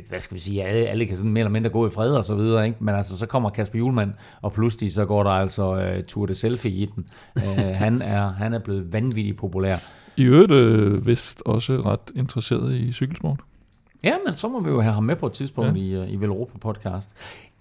[0.10, 2.24] hvad skal vi sige, alle, alle kan sådan mere eller mindre gå i fred og
[2.24, 2.84] så videre, ikke?
[2.84, 6.36] men altså, så kommer Kasper Julemand, og pludselig så går der altså uh, Tour de
[6.36, 7.06] Selfie i den.
[7.36, 9.78] Uh, han, er, han er blevet vanvittigt populær.
[10.18, 13.40] I øvrigt øh, vist også ret interesseret i cykelsport.
[14.04, 15.82] Ja, men så må vi jo have ham med på et tidspunkt ja.
[15.82, 17.16] i, uh, i Velropa podcast.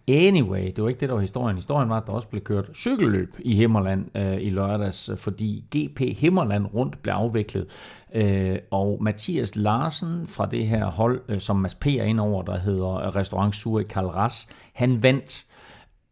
[0.09, 1.56] Anyway, det var ikke det, der var historien.
[1.56, 6.01] Historien var, at der også blev kørt cykelløb i Himmerland øh, i lørdags, fordi GP
[6.18, 7.66] Himmerland rundt blev afviklet.
[8.14, 11.86] Øh, og Mathias Larsen fra det her hold, øh, som Mads P.
[11.86, 15.44] er ind over, der hedder Restaurant Sur i Kalras, han vandt.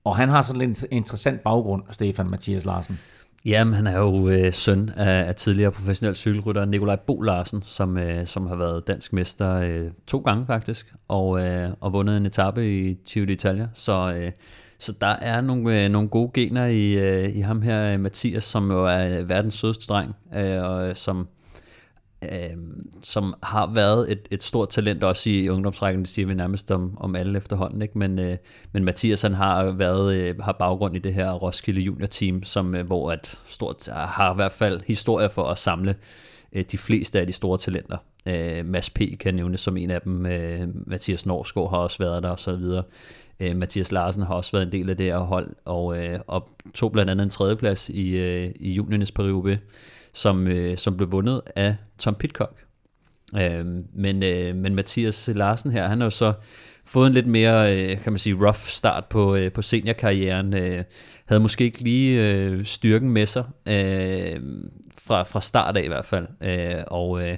[0.05, 2.99] Og han har sådan en interessant baggrund, Stefan Mathias Larsen.
[3.47, 7.99] Jamen, han er jo øh, søn af, af tidligere professionel cykelrytter Nikolaj Bo Larsen, som,
[7.99, 12.27] øh, som har været dansk mester øh, to gange faktisk, og, øh, og vundet en
[12.27, 13.67] etape i Giro d'Italia.
[13.75, 14.33] Så, øh,
[14.79, 18.45] så der er nogle, øh, nogle gode gener i, øh, i ham her, øh, Mathias,
[18.45, 21.29] som jo er øh, verdens sødeste dreng, øh, og øh, som
[22.33, 22.57] øh,
[23.03, 26.99] som har været et, et stort talent også i ungdomsrækken, det siger vi nærmest om,
[27.01, 27.99] om alle efterhånden, ikke?
[27.99, 28.37] Men, øh,
[28.73, 32.75] men Mathias han har været øh, har baggrund i det her Roskilde Junior Team, som,
[32.75, 35.95] øh, hvor at stort, har i hvert fald historie for at samle
[36.53, 37.97] øh, de fleste af de store talenter.
[38.27, 39.01] Øh, Mads P.
[39.21, 42.57] kan nævnes som en af dem, øh, Mathias Norsgaard har også været der og så
[42.57, 42.83] videre.
[43.41, 46.49] Øh, Mathias Larsen har også været en del af det her hold, og, øh, og
[46.75, 49.59] tog blandt andet en tredjeplads i, øh, i juniernes periode
[50.17, 52.65] som, øh, som blev vundet af Tom Pitcock.
[53.37, 56.33] Øh, men, øh, men Mathias Larsen her, han har jo så
[56.85, 60.55] fået en lidt mere, øh, kan man sige, rough start på, øh, på seniorkarrieren.
[60.55, 60.85] Øh,
[61.27, 64.41] havde måske ikke lige øh, styrken med sig, øh,
[64.99, 66.27] fra, fra start af i hvert fald.
[66.43, 67.37] Øh, og, øh,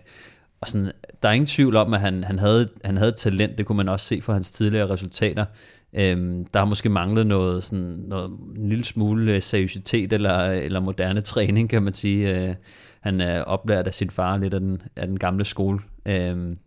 [0.61, 0.93] og sådan,
[1.23, 3.89] der er ingen tvivl om, at han, han, havde, han havde talent, det kunne man
[3.89, 5.45] også se fra hans tidligere resultater.
[5.93, 10.81] Øhm, der har måske manglet noget, sådan, noget en lille smule øh, seriøsitet eller, eller
[10.81, 12.49] moderne træning, kan man sige.
[12.49, 12.55] Øh,
[13.01, 15.79] han er oplært af sin far lidt af den, af den gamle skole.
[16.07, 16.59] Øhm,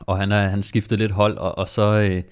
[0.00, 2.00] og han, er, han skiftede lidt hold, og, og så...
[2.00, 2.22] Øh,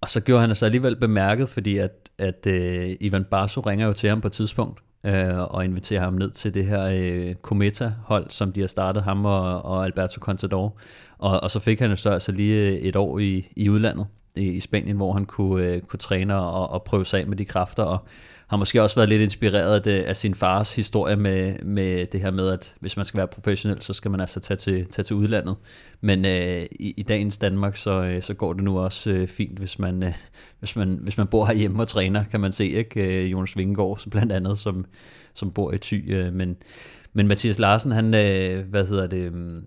[0.00, 3.92] og så gjorde han sig alligevel bemærket, fordi at, at øh, Ivan Barso ringer jo
[3.92, 8.30] til ham på et tidspunkt, øh, og inviterer ham ned til det her øh, Cometa-hold,
[8.30, 10.78] som de har startet, ham og, og Alberto Contador.
[11.18, 14.06] Og, og så fik han jo så altså lige øh, et år i, i udlandet,
[14.36, 17.36] i, i Spanien, hvor han kunne, øh, kunne træne og, og prøve sig af med
[17.36, 17.98] de kræfter, og
[18.50, 22.20] har måske også været lidt inspireret af, det, af sin fars historie med, med det
[22.20, 25.04] her med, at hvis man skal være professionel, så skal man altså tage til, tage
[25.04, 25.56] til udlandet.
[26.00, 29.58] Men øh, i, i dagens Danmark, så, øh, så går det nu også øh, fint,
[29.58, 30.12] hvis man, øh,
[30.58, 33.24] hvis, man, hvis man bor herhjemme og træner, kan man se, ikke?
[33.24, 34.84] Øh, Jonas Vingegaard blandt andet, som,
[35.34, 36.14] som bor i Thy.
[36.14, 36.56] Øh, men,
[37.12, 39.62] men Mathias Larsen, han, øh, hvad hedder det, øh,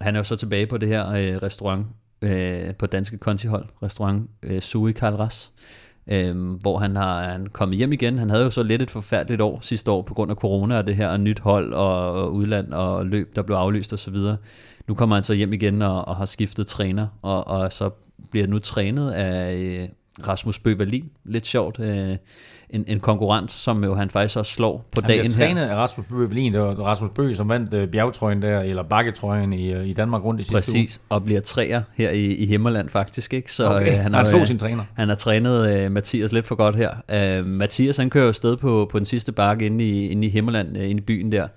[0.00, 1.86] han er jo så tilbage på det her øh, restaurant,
[2.22, 5.52] øh, på danske kontihold, restaurant øh, Sui Kalras,
[6.06, 8.18] øh, hvor han har han kommet hjem igen.
[8.18, 10.86] Han havde jo så lidt et forfærdeligt år sidste år på grund af corona og
[10.86, 14.10] det her og nyt hold og, og udland og løb, der blev aflyst og så
[14.10, 14.36] videre.
[14.88, 17.90] Nu kommer han så hjem igen og, og har skiftet træner, og, og så
[18.30, 19.88] bliver nu trænet af øh,
[20.28, 21.10] Rasmus Bøvalin.
[21.24, 21.80] Lidt sjovt.
[21.80, 22.16] Øh,
[22.70, 25.46] en, en konkurrent, som jo han faktisk også slår på han dagen her.
[25.46, 28.82] Han trænet af Rasmus Bøvelin, det var Rasmus Bø, som vandt uh, bjergtrøjen der, eller
[28.82, 30.82] bakketrøjen i, uh, i Danmark rundt i sidste Præcis, uge.
[30.82, 33.34] Præcis, og bliver træer her i, i Himmerland faktisk.
[33.34, 33.52] Ikke?
[33.52, 33.86] Så okay.
[33.86, 34.84] uh, han, har, han sin træner.
[34.94, 37.40] Han har trænet uh, Mathias lidt for godt her.
[37.40, 40.30] Uh, Mathias han kører jo sted på, på den sidste bakke inde i, inde i
[40.30, 41.48] Himmerland, uh, inde i byen der,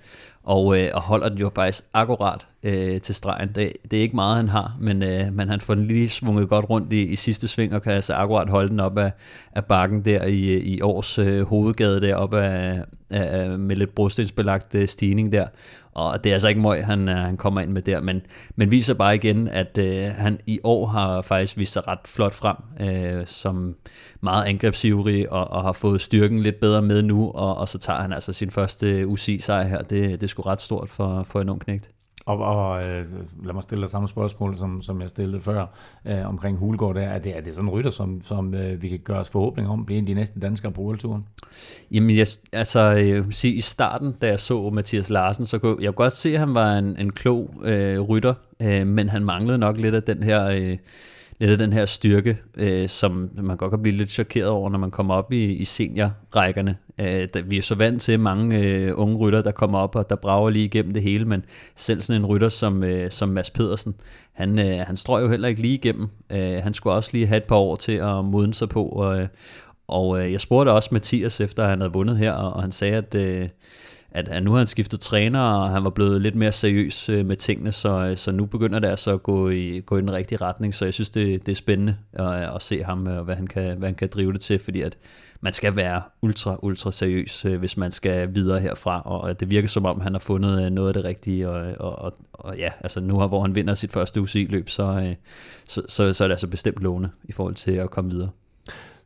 [0.44, 3.48] og, øh, og holder den jo faktisk akkurat øh, til stregen.
[3.54, 6.48] Det, det er ikke meget, han har, men, øh, men han får den lige svunget
[6.48, 9.12] godt rundt i, i sidste sving, og kan altså akkurat holde den op af,
[9.52, 14.88] af bakken der i, i års øh, hovedgade deroppe af, af, med lidt brostensbelagt øh,
[14.88, 15.46] stigning der.
[15.94, 18.22] Og det er altså ikke møg, han, øh, han kommer ind med der, men,
[18.56, 22.34] men viser bare igen, at øh, han i år har faktisk vist sig ret flot
[22.34, 23.76] frem, øh, som
[24.20, 28.00] meget angrebsivrig, og, og har fået styrken lidt bedre med nu, og, og så tager
[28.00, 29.78] han altså sin første øh, UCI-sejr her.
[29.78, 31.90] Det, det er sgu ret stort for, for en ung knægt.
[32.30, 33.04] Og, og øh,
[33.44, 35.66] lad mig stille dig samme spørgsmål, som, som jeg stillede før
[36.06, 36.94] øh, omkring Hulgaard.
[36.94, 37.00] Der.
[37.00, 39.68] Er, det, er det sådan en rytter, som, som øh, vi kan gøre os forhåbning
[39.68, 41.26] om, bliver en af de næste danskere på Worldtouren?
[41.90, 45.58] Jamen, jeg, altså, øh, jeg vil sige, i starten, da jeg så Mathias Larsen, så
[45.58, 49.08] kunne jeg kunne godt se, at han var en, en klog øh, rytter, øh, men
[49.08, 50.46] han manglede nok lidt af den her...
[50.46, 50.76] Øh,
[51.40, 54.78] lidt af den her styrke, øh, som man godt kan blive lidt chokeret over, når
[54.78, 56.76] man kommer op i, i seniorrækkerne.
[56.98, 60.10] Øh, der, vi er så vant til mange øh, unge rytter, der kommer op og
[60.10, 61.44] der brager lige igennem det hele, men
[61.76, 63.94] selv sådan en rytter som, øh, som Mads Pedersen,
[64.32, 66.08] han, øh, han strøg jo heller ikke lige igennem.
[66.30, 69.20] Øh, han skulle også lige have et par år til at modne sig på, og,
[69.20, 69.28] øh,
[69.88, 73.14] og øh, jeg spurgte også Mathias, efter han havde vundet her, og han sagde, at...
[73.14, 73.48] Øh,
[74.12, 77.26] at, at nu har han skiftet træner, og han var blevet lidt mere seriøs øh,
[77.26, 80.12] med tingene, så, øh, så nu begynder det altså at gå i, gå i den
[80.12, 83.24] rigtige retning, så jeg synes, det, det er spændende at, øh, at se ham, og
[83.24, 84.98] hvad han, kan, hvad han kan drive det til, fordi at
[85.40, 89.68] man skal være ultra, ultra seriøs, øh, hvis man skal videre herfra, og det virker
[89.68, 93.00] som om, han har fundet noget af det rigtige, og, og, og, og ja, altså
[93.00, 95.14] nu hvor han vinder sit første UCI-løb, så,
[95.68, 98.30] så, så, så er det altså bestemt lovende i forhold til at komme videre.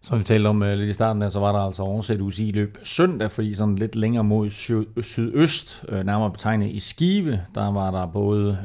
[0.04, 2.78] Som vi talte om uh, lidt i starten der, så var der altså oversat UCI-løb
[2.82, 7.90] søndag, fordi sådan lidt længere mod sy- sydøst, uh, nærmere betegnet i Skive, der var
[7.90, 8.58] der både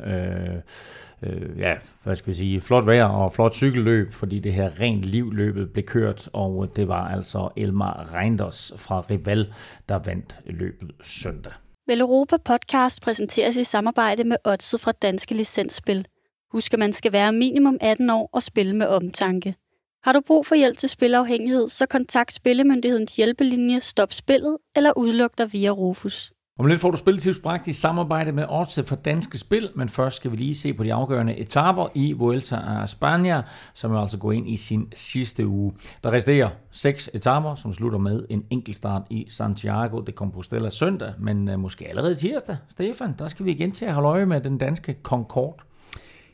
[1.23, 4.79] uh, uh, ja, hvad skal vi sige, flot vejr og flot cykelløb, fordi det her
[4.79, 9.53] rent livløbet blev kørt, og det var altså Elmar Reinders fra Rival,
[9.89, 11.53] der vandt løbet søndag.
[11.87, 16.07] Vel Europa Podcast præsenteres i samarbejde med Odset fra Danske Licensspil.
[16.51, 19.55] Husk, at man skal være minimum 18 år og spille med omtanke.
[20.03, 25.38] Har du brug for hjælp til spilafhængighed, så kontakt Spillemyndighedens hjælpelinje Stop Spillet eller udluk
[25.38, 26.31] dig via Rufus.
[26.59, 30.15] Om lidt får du spilletips bragt i samarbejde med Odds for Danske Spil, men først
[30.15, 33.41] skal vi lige se på de afgørende etaper i Vuelta a España,
[33.73, 35.73] som altså går ind i sin sidste uge.
[36.03, 41.49] Der resterer seks etaper, som slutter med en enkeltstart i Santiago de Compostela søndag, men
[41.49, 44.57] øh, måske allerede tirsdag, Stefan, der skal vi igen til at holde øje med den
[44.57, 45.68] danske Concorde.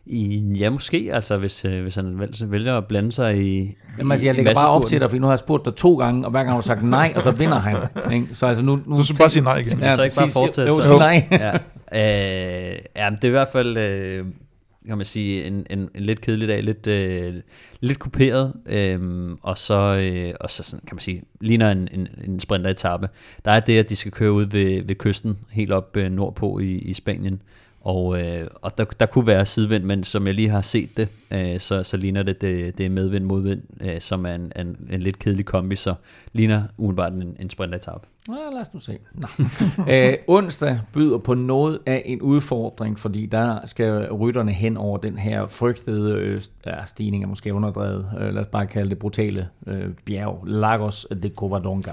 [0.08, 4.26] I, ja, måske, altså hvis, øh, hvis han vælger at blande sig i Jamen, altså,
[4.26, 6.32] jeg lægger bare op til dig, for nu har jeg spurgt dig to gange, og
[6.32, 7.78] hver gang har du sagt nej, og så vinder han.
[8.14, 8.28] Ikke?
[8.36, 8.80] Så altså nu...
[8.86, 9.80] nu du skal bare sige nej igen.
[9.80, 10.72] Ja, så ikke bare fortsætte.
[10.72, 11.28] Jo, sig nej.
[11.32, 11.54] ja.
[11.94, 13.78] Øh, ja, det er i hvert fald...
[13.78, 14.26] Øh,
[14.88, 17.34] kan man sige, en, en, en lidt kedelig dag, lidt, øh,
[17.80, 19.00] lidt kuperet, øh,
[19.42, 23.10] og så, øh, og så sådan, kan man sige, ligner en, en, en sprinteretappe.
[23.46, 26.60] Der er det, at de skal køre ud ved, ved kysten, helt op øh, nordpå
[26.60, 27.42] i, i Spanien,
[27.86, 31.08] og, øh, og der, der kunne være sidevind, men som jeg lige har set det,
[31.32, 34.88] øh, så, så ligner det, det, det er medvind modvind, øh, som er en, en,
[34.92, 35.94] en lidt kedelig kombi, så
[36.34, 38.06] ligner umiddelbart en, en sprinteretap.
[38.30, 38.98] Ja, lad os nu se.
[39.88, 44.98] Æ, øh, onsdag byder på noget af en udfordring, fordi der skal rytterne hen over
[44.98, 46.42] den her frygtede øh,
[46.86, 51.32] stigning, er måske underdrevet, øh, lad os bare kalde det brutale øh, bjerg, Lagos de
[51.38, 51.92] Covadonga.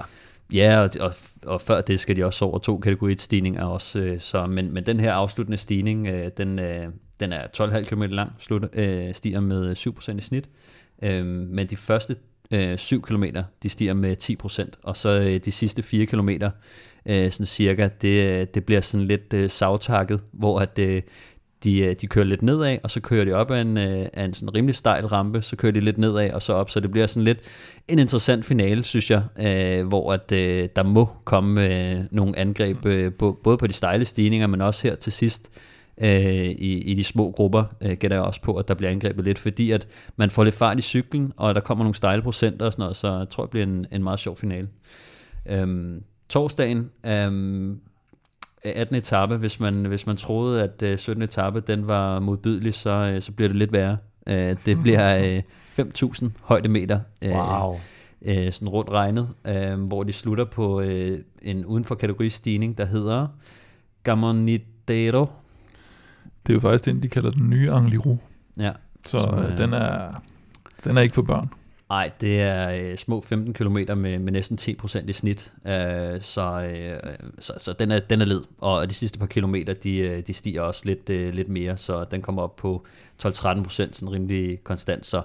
[0.53, 1.13] Ja, og, og,
[1.45, 3.99] og før det skal de også over to kategori stigninger også.
[3.99, 6.85] Øh, så, men, men den her afsluttende stigning, øh, den, øh,
[7.19, 10.49] den er 12,5 km lang, slut, øh, stiger med 7% i snit.
[11.03, 12.15] Øh, men de første
[12.51, 13.23] øh, 7 km,
[13.63, 16.29] de stiger med 10%, og så øh, de sidste 4 km,
[17.05, 21.01] øh, sådan cirka, det, øh, det bliver sådan lidt øh, savtakket, hvor at, øh,
[21.63, 24.23] de, øh, de kører lidt nedad, og så kører de op af en, øh, af
[24.25, 26.91] en sådan rimelig stejl rampe, så kører de lidt nedad og så op, så det
[26.91, 27.39] bliver sådan lidt
[27.87, 32.85] en interessant finale, synes jeg, øh, hvor at øh, der må komme øh, nogle angreb,
[32.85, 33.13] øh,
[33.43, 35.51] både på de stejle stigninger, men også her til sidst,
[35.97, 39.25] øh, i, i de små grupper, øh, gætter jeg også på, at der bliver angrebet
[39.25, 42.65] lidt, fordi at man får lidt fart i cyklen, og der kommer nogle stejle procenter
[42.65, 44.67] og sådan noget, så jeg tror, det bliver en, en meget sjov finale.
[45.45, 47.79] Øhm, torsdagen, øhm,
[48.65, 48.95] 18.
[48.95, 51.21] etape, hvis man, hvis man troede, at 17.
[51.21, 53.97] Øh, etape den var modbydelig, så, øh, så bliver det lidt værre.
[54.27, 55.41] Øh, det bliver
[55.79, 56.99] 5.000 højdemeter.
[57.25, 57.79] Wow.
[58.51, 59.29] sådan rundt regnet,
[59.77, 60.81] hvor de slutter på
[61.41, 63.27] en uden for kategori stigning, der hedder
[64.03, 65.25] Gamonidero.
[66.47, 68.17] Det er jo faktisk den, de kalder den nye Angliru.
[68.59, 68.71] Ja.
[69.05, 70.21] Så, så den, er,
[70.83, 71.49] den er ikke for børn.
[71.89, 76.41] Nej, det er øh, små 15 km med, med næsten 10% i snit, øh, så,
[76.41, 80.23] øh, så, så den, er, den er led, og de sidste par kilometer, de, øh,
[80.27, 82.85] de stiger også lidt, øh, lidt mere, så den kommer op på
[83.23, 83.29] 12-13%
[83.69, 85.21] sådan rimelig konstant, så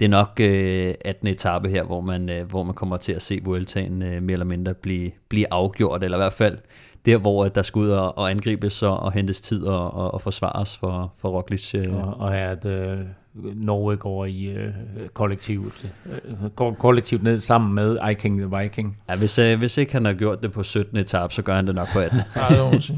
[0.00, 1.28] det er nok øh, 18.
[1.28, 4.46] etape her, hvor man, øh, hvor man kommer til at se Vueltaen øh, mere eller
[4.46, 6.58] mindre blive, blive afgjort, eller i hvert fald
[7.06, 10.14] der, hvor øh, der skal ud og, og angribes og, og hentes tid og, og,
[10.14, 11.74] og forsvares for, for Roglic.
[11.74, 11.94] Øh.
[11.94, 12.98] Og, og at øh,
[13.34, 14.68] Norge går i øh,
[15.14, 18.98] kollektivt, øh, går kollektivt ned sammen med Iking the Viking.
[19.08, 20.96] Ja, hvis, øh, hvis ikke han har gjort det på 17.
[20.96, 22.18] etape, så gør han det nok på 18.
[22.36, 22.94] ja, det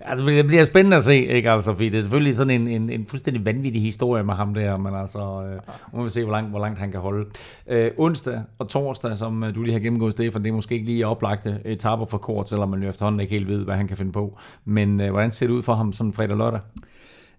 [0.00, 2.92] altså, det bliver spændende at se, ikke altså, fordi det er selvfølgelig sådan en, en,
[2.92, 5.60] en fuldstændig vanvittig historie med ham der, men altså, øh,
[5.96, 7.26] må vi se, hvor langt, hvor langt han kan holde.
[7.68, 10.86] Øh, onsdag og torsdag, som øh, du lige har gennemgået, Stefan, det er måske ikke
[10.86, 13.96] lige oplagte etaper for kort, selvom man jo efterhånden ikke helt ved, hvad han kan
[13.96, 14.38] finde på.
[14.64, 16.60] Men øh, hvordan ser det ud for ham sådan fredag og lørdag?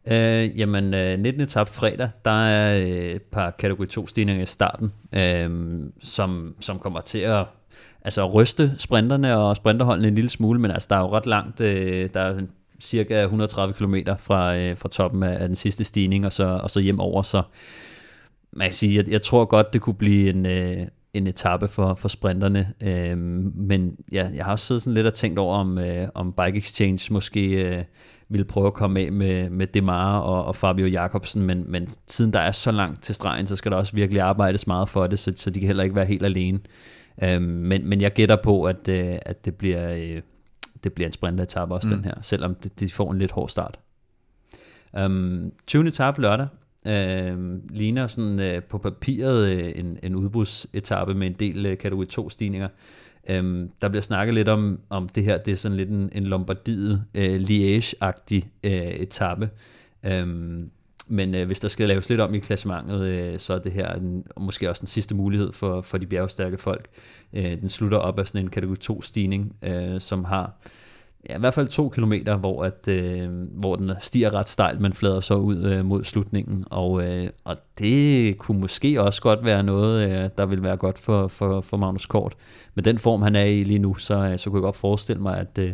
[0.07, 1.41] Øh, jamen, øh, 19.
[1.41, 6.79] etap fredag, der er øh, et par kategori 2 stigninger i starten, øh, som, som
[6.79, 7.45] kommer til at
[8.01, 11.61] altså, ryste sprinterne og sprinterholdene en lille smule, men altså, der er jo ret langt,
[11.61, 12.41] øh, der er
[12.81, 16.69] cirka 130 km fra, øh, fra toppen af, af den sidste stigning, og så, og
[16.69, 17.41] så hjem over, så
[18.53, 21.93] man kan sige, jeg, jeg tror godt, det kunne blive en, øh, en etape for,
[21.93, 25.77] for sprinterne, øh, men ja, jeg har også siddet sådan lidt og tænkt over, om,
[25.77, 27.83] øh, om Bike Exchange måske øh,
[28.29, 32.33] ville prøve at komme af med, med Demar og, og Fabio Jacobsen, men, men siden
[32.33, 35.19] der er så langt til stregen, så skal der også virkelig arbejdes meget for det,
[35.19, 36.59] så, så de kan heller ikke være helt alene.
[37.23, 39.93] Øh, men, men jeg gætter på, at, øh, at det bliver...
[39.93, 40.21] Øh,
[40.83, 41.95] det bliver en sprinteretappe også, mm.
[41.95, 43.79] den her, selvom de, får en lidt hård start.
[45.05, 45.87] Um, 20.
[45.87, 46.47] etape lørdag,
[46.85, 52.05] uh, ligner sådan uh, på papiret uh, en, en udbudsetappe med en del uh, kategori
[52.05, 52.67] 2 stigninger.
[53.29, 56.23] Øhm, der bliver snakket lidt om, om det her, det er sådan lidt en, en
[56.23, 59.49] Lombardiet øh, Liège-agtig øh, etape.
[60.03, 60.69] Øhm,
[61.07, 63.93] men øh, hvis der skal laves lidt om i klassementet, øh, så er det her
[63.93, 66.87] en, måske også den sidste mulighed for, for de bjergstærke folk.
[67.33, 70.53] Øh, den slutter op af sådan en kategori 2 stigning, øh, som har
[71.29, 74.93] ja, i hvert fald to kilometer, hvor, at, øh, hvor den stiger ret stejlt, men
[74.93, 76.65] flader så ud øh, mod slutningen.
[76.69, 80.99] Og, øh, og det kunne måske også godt være noget, øh, der vil være godt
[80.99, 82.33] for, for, for Magnus Kort.
[82.75, 85.21] Med den form, han er i lige nu, så, øh, så kunne jeg godt forestille
[85.21, 85.73] mig, at, øh,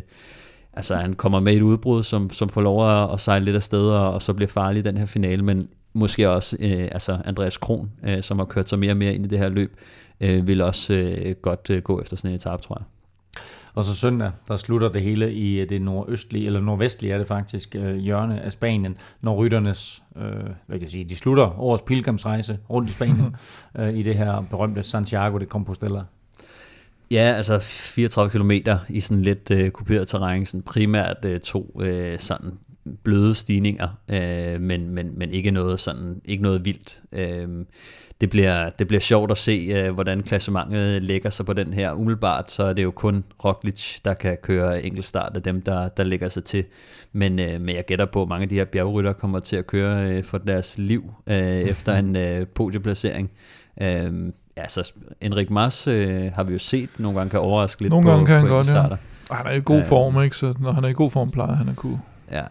[0.73, 3.63] altså, han kommer med et udbrud, som, som får lov at, at sejle lidt af
[3.63, 7.17] sted, og, og så bliver farlig i den her finale, men måske også øh, altså
[7.26, 9.77] Andreas Kron, øh, som har kørt sig mere og mere ind i det her løb,
[10.22, 12.94] øh, vil også øh, godt øh, gå efter sådan en etape, tror jeg.
[13.76, 17.27] Og så søndag, der slutter det hele i øh, det nordøstlige, eller nordvestlige er det
[17.27, 21.84] faktisk, øh, hjørne af Spanien, når rytternes, øh, hvad kan jeg sige, de slutter årets
[21.84, 23.35] pilgrimsrejse rundt i Spanien,
[23.80, 26.02] øh, i det her berømte Santiago de Compostela.
[27.11, 28.52] Ja, altså 34 km
[28.89, 32.52] i sådan lidt øh, kuperet terræn, sådan primært øh, to øh, sådan
[33.03, 37.02] bløde stigninger, øh, men, men, men ikke noget sådan ikke noget vildt.
[37.11, 37.65] Øh,
[38.21, 41.91] det bliver, det bliver sjovt at se, øh, hvordan klassementet lægger sig på den her.
[41.91, 46.03] Umiddelbart så er det jo kun Roglic, der kan køre enkeltstart af dem, der, der
[46.03, 46.65] lægger sig til.
[47.13, 49.67] Men, øh, men jeg gætter på, at mange af de her bjergrytter kommer til at
[49.67, 53.31] køre øh, for deres liv øh, efter en øh, podieplacering.
[53.81, 54.13] Øh,
[54.57, 58.05] ja, så Enrik Mars øh, har vi jo set nogle gange kan overraske lidt nogle
[58.05, 58.69] på, gange kan på han godt.
[58.69, 58.95] Ja.
[59.31, 60.37] Han er i god form, ikke?
[60.37, 61.99] Så når han er i god form, plejer han at kunne
[62.31, 62.43] Ja,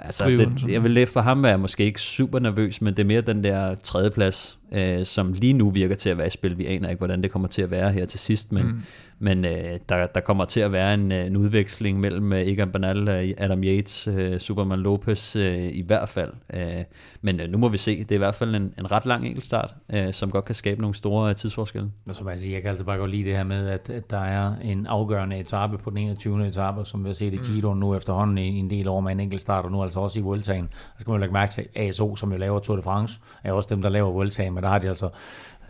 [0.00, 3.06] altså det, jeg vil lidt for ham være måske ikke super nervøs, men det er
[3.06, 6.58] mere den der tredjeplads, øh, som lige nu virker til at være i spil.
[6.58, 8.82] Vi aner ikke, hvordan det kommer til at være her til sidst, men, mm.
[9.18, 12.72] men øh, der, der kommer til at være en, øh, en udveksling mellem øh, Egan
[12.72, 16.32] Bernal, Adam Yates, øh, Superman Lopez øh, i hvert fald.
[16.54, 16.84] Øh,
[17.22, 17.98] men øh, nu må vi se.
[17.98, 20.80] Det er i hvert fald en, en ret lang enkeltstart, øh, som godt kan skabe
[20.80, 21.90] nogle store øh, tidsforskelle.
[22.08, 24.10] Og så jeg sige, jeg kan altså bare godt lide det her med, at, at
[24.10, 26.48] der er en afgørende etape på den 21.
[26.48, 29.20] etape, som vi har set i Giro nu efterhånden i en del år med en
[29.20, 30.68] enkelt start, og nu altså også i Vueltaen.
[30.72, 33.68] Så skal man lægge mærke til ASO, som jo laver Tour de France, er også
[33.74, 35.08] dem, der laver Vueltaen, men der har de altså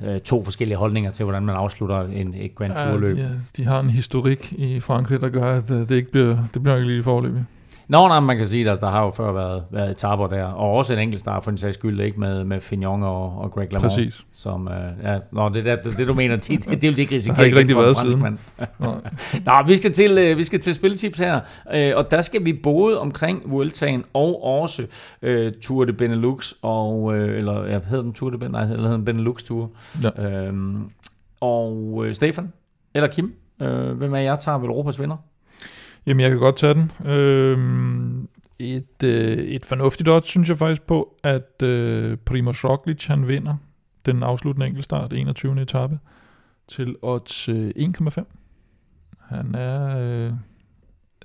[0.05, 3.17] øh, to forskellige holdninger til, hvordan man afslutter en, et Grand Tour-løb.
[3.17, 6.37] Ja, de, de har en historik i Frankrig, der gør, at øh, det ikke bliver,
[6.55, 7.47] det bliver ikke lige forløbet.
[7.93, 10.71] Nå, nej, man kan sige, at der har jo før været, været etaper der, og
[10.71, 13.73] også en enkelt start for en sags skyld, ikke med, med Fignon og, og Greg
[13.73, 13.91] LeMond.
[13.91, 14.27] Præcis.
[14.33, 17.15] Som, øh, ja, nå, det, der, det, det, du mener, det, det vil de ikke
[17.17, 17.37] risikere.
[17.37, 18.39] Det har ikke rigtig været siden.
[19.47, 21.41] nå, vi skal til, øh, vi skal til spiltips her,
[21.75, 24.87] øh, og der skal vi både omkring Vueltaen og også
[25.23, 28.93] øh, Tour de Benelux, og, øh, eller jeg hedder den Tour de Benelux, nej, hedder
[28.93, 29.71] den Benelux Tour.
[30.19, 30.31] Ja.
[30.31, 30.91] Øhm,
[31.41, 32.53] og øh, Stefan,
[32.95, 35.17] eller Kim, øh, hvem af jer tager Europas vinder?
[36.07, 36.93] Jamen, jeg kan godt tage den.
[37.05, 43.29] Øhm, et, øh, et fornuftigt odds, synes jeg faktisk på, at øh, Primoz Roglic, han
[43.29, 43.55] vinder
[44.07, 45.63] den afsluttende enkeltstart, 21.
[45.63, 45.99] etape,
[46.69, 48.25] til odds øh, 1,5.
[49.19, 49.99] Han er...
[49.99, 50.33] Øh,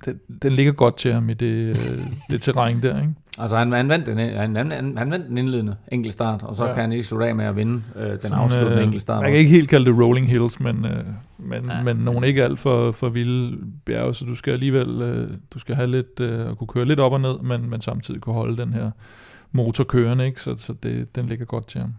[0.04, 1.98] den, den ligger godt til ham i det, øh,
[2.30, 3.14] det terræn der, ikke?
[3.38, 6.72] Altså han, han, vandt den, han, han, han vandt den indledende enkeltstart, og så ja.
[6.72, 9.22] kan han ikke slutte af med at vinde øh, den Sådan, afsluttende øh, enkeltstart.
[9.22, 11.04] Man kan ikke helt kalde det rolling hills, men, øh,
[11.38, 11.82] men, ja.
[11.82, 15.74] men nogle ikke alt for, for vilde bjerge, så du skal alligevel øh, du skal
[15.74, 18.72] have lidt, øh, kunne køre lidt op og ned, men, men samtidig kunne holde den
[18.72, 18.90] her
[19.52, 20.40] motor kørende, ikke?
[20.40, 21.92] så, så det, den ligger godt til ham.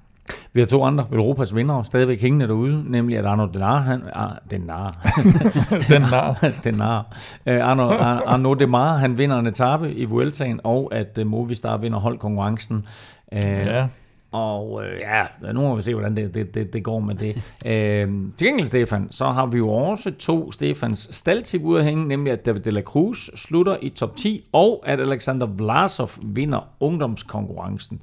[0.53, 4.31] Vi har to andre Europas vinder stadigvæk hængende derude, nemlig at Arno Denar, han, ah,
[4.51, 5.09] Denar,
[5.89, 7.05] Denar, Denar,
[7.47, 7.89] uh, Arno,
[8.25, 12.85] Arno Demar, han vinder en etape i Vueltaen, og at uh, Movistar vinder holdkonkurrencen.
[13.31, 13.87] Uh, ja.
[14.31, 17.35] Og øh, ja, nu må vi se, hvordan det, det, det, det går med det.
[17.65, 18.07] øh,
[18.37, 22.33] til gengæld, Stefan, så har vi jo også to Stefans staldtip ud at hænge, nemlig
[22.33, 28.01] at David de la Cruz slutter i top 10, og at Alexander Vlasov vinder ungdomskonkurrencen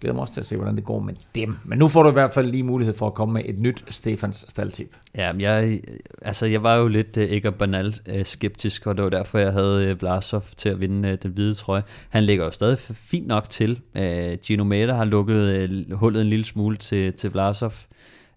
[0.00, 1.56] glæder mig også til at se, hvordan det går med dem.
[1.64, 3.84] Men nu får du i hvert fald lige mulighed for at komme med et nyt
[3.88, 4.96] Stefans staldtip.
[5.16, 5.80] Ja, jeg,
[6.22, 9.52] altså jeg var jo lidt uh, ikke banal øh, skeptisk, og det var derfor, jeg
[9.52, 11.82] havde uh, Vlasov til at vinde den hvide trøje.
[12.08, 13.80] Han ligger jo stadig fint nok til.
[13.94, 17.72] Uh, Gino Meta har lukket hullet en lille smule til, til Vlasov.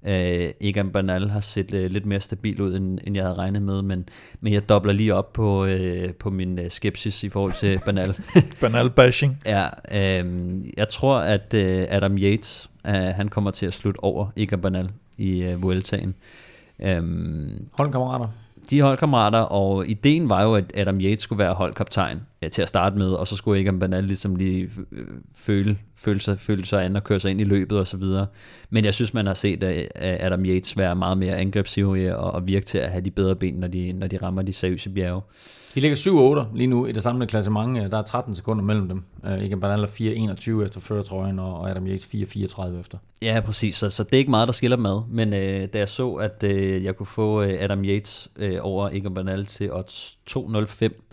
[0.06, 3.62] Øh, Egan Bernal har set øh, lidt mere stabil ud, end, end jeg havde regnet
[3.62, 4.10] med, men,
[4.40, 8.16] men jeg dobler lige op på, øh, på min øh, skepsis i forhold til Bernal.
[8.62, 9.38] Bernal bashing.
[9.46, 14.28] ja, øh, jeg tror, at øh, Adam Yates, øh, han kommer til at slutte over
[14.38, 16.16] Egan Bernal i øh, Vueltaen.
[16.80, 17.04] Øh,
[17.78, 18.28] Holdkammerater.
[18.70, 22.62] de er holdkammerater, og ideen var jo, at Adam Yates skulle være holdkaptajn ja, til
[22.62, 25.06] at starte med, og så skulle Egan Bernal ligesom lige øh,
[25.36, 28.28] føle, føle, sig, føle sig an og køre sig ind i løbet og så videre.
[28.70, 32.48] Men jeg synes, man har set at Adam Yates være meget mere angrebsivrig og, og
[32.48, 35.22] virke til at have de bedre ben, når de, når de rammer de seriøse bjerge.
[35.76, 37.92] De ligger 7-8 lige nu i det samlede klassement.
[37.92, 39.04] Der er 13 sekunder mellem dem.
[39.24, 39.88] Uh, Egan Bernal er
[40.58, 42.98] 4-21 efter førertrøjen, og Adam Yates 4-34 efter.
[43.22, 43.76] Ja, præcis.
[43.76, 45.02] Så, så det er ikke meget, der skiller dem ad.
[45.10, 48.90] Men øh, da jeg så, at øh, jeg kunne få øh, Adam Yates øh, over
[48.90, 51.12] Egan Bernal til odds 2.05,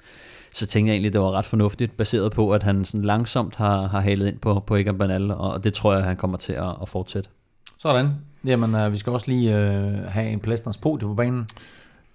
[0.53, 3.87] så tænkte jeg egentlig, det var ret fornuftigt, baseret på, at han sådan langsomt har,
[3.87, 6.75] har halet ind på, på Egan Bernal, og det tror jeg, han kommer til at,
[6.83, 7.31] at fortsætte.
[7.79, 8.11] Sådan.
[8.45, 11.47] Jamen, uh, vi skal også lige uh, have en Plæstners podium på banen.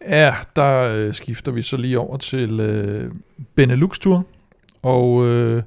[0.07, 3.11] Ja, der øh, skifter vi så lige over til øh,
[3.55, 4.25] Benelux-tur,
[4.81, 5.63] og øh,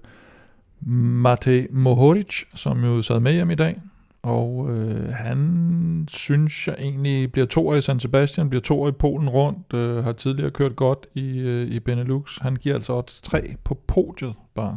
[0.80, 3.80] Mate Mohoric, som jo sad med hjem i dag,
[4.26, 9.28] og øh, han synes jeg egentlig bliver to i San Sebastian, bliver to i Polen
[9.28, 12.38] rundt, øh, har tidligere kørt godt i, øh, i Benelux.
[12.40, 14.76] Han giver altså odds 3 på podiet bare.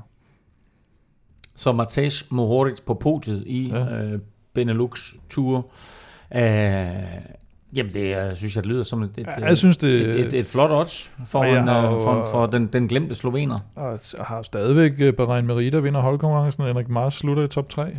[1.55, 4.13] Så Matej Mohoric på podiet i Ja.
[4.13, 4.19] uh,
[4.53, 5.57] Benelux Tour.
[6.35, 6.41] Uh,
[7.73, 10.33] jamen, det jeg synes jeg, det lyder som et, et, jeg synes, det- et, et,
[10.33, 13.57] et flot odds for, en, har uh, jo- for, for den, den glemte slovener.
[13.75, 17.97] Og jeg har stadigvæk øh, Bahrain Merida vinder holdkonkurrencen, Henrik Mars slutter i top 3.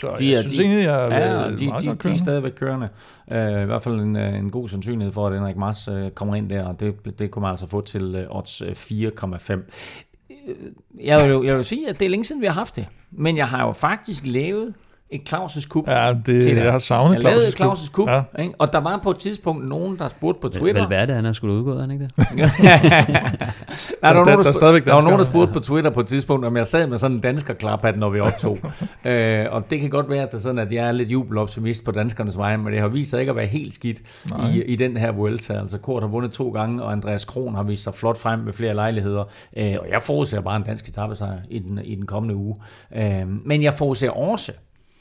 [0.00, 1.88] Så De er- jeg synes de- egentlig, jeg er Ja, øh, de, de, godt de
[1.88, 2.20] er kørende.
[2.20, 2.88] stadigvæk kørende.
[3.26, 6.34] Uh, I hvert fald en, uh, en god sandsynlighed for, at Henrik Mars uh, kommer
[6.34, 9.52] ind der, og det, det kunne man altså få til uh, odds uh, 4,5.
[9.52, 10.54] Øh,
[11.04, 12.86] Jeg vil, jo, jeg vil sige, at det er længe siden, vi har haft det.
[13.10, 14.74] Men jeg har jo faktisk lavet
[15.10, 15.88] et Claus' Kub.
[15.88, 18.14] Ja, det, til jeg har savnet Jeg lavede Claus' Claus' Kub, Ja.
[18.38, 18.42] ja.
[18.42, 18.54] ikke?
[18.58, 20.82] og der var på et tidspunkt nogen, der spurgte på Twitter.
[20.88, 22.12] Valverde, han er skulle udgået, er han ikke det?
[22.18, 25.90] Nej, der, var nogen, der- der, der er der var nogen, der spurgte på Twitter
[25.90, 28.58] på et tidspunkt, om jeg sad med sådan en dansker klaphat, når vi optog.
[29.04, 31.84] øh, og det kan godt være, at, det er sådan, at jeg er lidt jubeloptimist
[31.84, 33.98] på danskernes vegne, men det har vist sig ikke at være helt skidt
[34.54, 35.52] i, i den her Vuelta.
[35.52, 38.52] Altså Kort har vundet to gange, og Andreas Kron har vist sig flot frem med
[38.52, 39.24] flere lejligheder.
[39.56, 42.56] Øh, og jeg forudser bare en dansk etappesejr i den, i den kommende uge.
[42.96, 44.52] Øh, men jeg forudser også,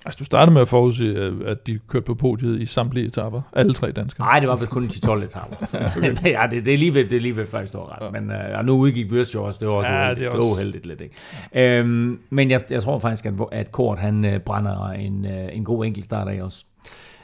[0.05, 3.41] Altså, du startede med at forudse, øh, at de kørte på podiet i samtlige etapper.
[3.53, 4.25] Alle tre danskere.
[4.27, 5.55] Nej, det var vel kun de 12 etaper.
[6.25, 8.11] ja, det, det, er lige ved, det er lige ved faktisk står ret.
[8.13, 10.19] Men uh, nu udgik Virtue også, det var også Ja, ja, uheldigt.
[10.19, 11.79] det er Det, var også- uheldigt lidt, ikke?
[11.79, 15.63] Øhm, men jeg, jeg tror faktisk, at, at Kort han uh, brænder en, uh, en
[15.65, 16.65] god enkeltstart af også.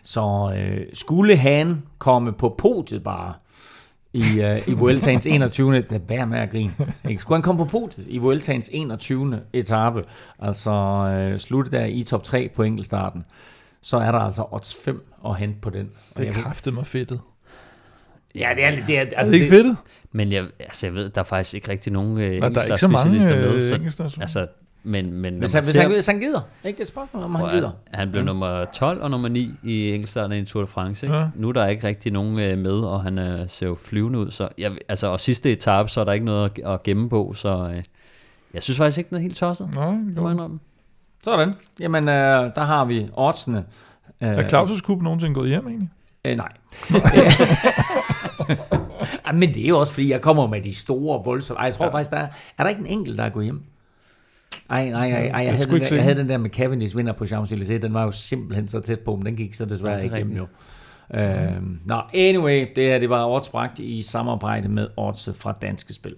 [0.03, 0.21] Så
[0.55, 3.33] uh, skulle han komme på podiet bare,
[4.13, 5.75] i, uh, i Vueltaens 21.
[5.75, 6.71] Det er værd med at grine.
[7.09, 7.21] Ikke?
[7.21, 9.41] Skulle han komme på podiet i Vueltaens 21.
[9.53, 10.03] etape,
[10.39, 10.71] altså
[11.33, 13.25] uh, slutte der i top 3 på enkeltstarten,
[13.81, 15.89] så er der altså odds 5 at hente på den.
[16.11, 17.19] Og Det jeg- kræftede mig fedtet.
[18.35, 19.77] Ja, det er, det er, Er altså, det ikke fedtet?
[20.11, 22.65] Men jeg, altså, jeg ved, der er faktisk ikke rigtig nogen øh, Nej, der er
[22.65, 24.47] ikke så mange enkeltstartsspecialister øh, så, altså,
[24.83, 26.41] men, men Hvis han, hvis, ser- han, hvis han gider.
[26.63, 27.67] Ikke det et spørgsmål, om han gider.
[27.91, 31.05] at- Han blev nummer 12 og nummer 9 i enkeltstarten i Tour de France.
[31.05, 31.17] Ikke?
[31.17, 31.25] Ja.
[31.35, 34.31] Nu er der ikke rigtig nogen øh, med, og han øh, ser jo flyvende ud.
[34.31, 37.33] Så jeg, altså, og sidste etape, så er der ikke noget at, at gemme på.
[37.35, 37.83] Så øh,
[38.53, 39.69] jeg synes faktisk ikke, den er helt tosset.
[39.75, 40.59] Nej, indrømme.
[41.23, 41.53] Sådan.
[41.79, 42.13] Jamen, øh,
[42.55, 43.63] der har vi oddsene.
[44.21, 45.89] Øh, Er Claus' kub nogensinde gået hjem egentlig?
[46.25, 46.49] Øh, nej.
[49.25, 51.59] Ej, men det er jo også, fordi jeg kommer med de store voldsomme...
[51.59, 51.91] Ej, jeg tror ja.
[51.91, 52.27] faktisk, der er...
[52.57, 53.63] Er der ikke en enkelt, der er gået hjem?
[54.69, 56.97] Ej, nej, nej, ej, er jeg, havde den der, jeg havde den der med Cavendish
[56.97, 59.93] vinder på Champs-Élysées, den var jo simpelthen så tæt på, men den gik så desværre
[59.93, 60.47] Ja, det er ikke hjem jo.
[61.13, 66.15] Øhm, nå, anyway, det her det var oddsbragt i samarbejde med Oddset fra Danske Spil.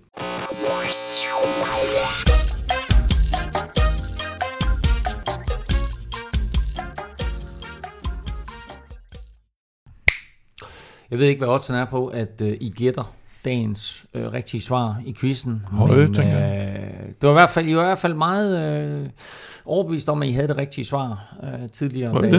[11.12, 13.14] Jeg ved ikke, hvad oddsen er på, at øh, I gætter
[13.46, 15.62] dagens øh, rigtige svar i quizzen.
[15.72, 18.80] Høje, men, tænker øh, det var i hvert fald, I var i hvert fald meget
[19.04, 19.10] øh,
[19.66, 22.14] overbevist om, at I havde det rigtige svar øh, tidligere.
[22.14, 22.32] Var det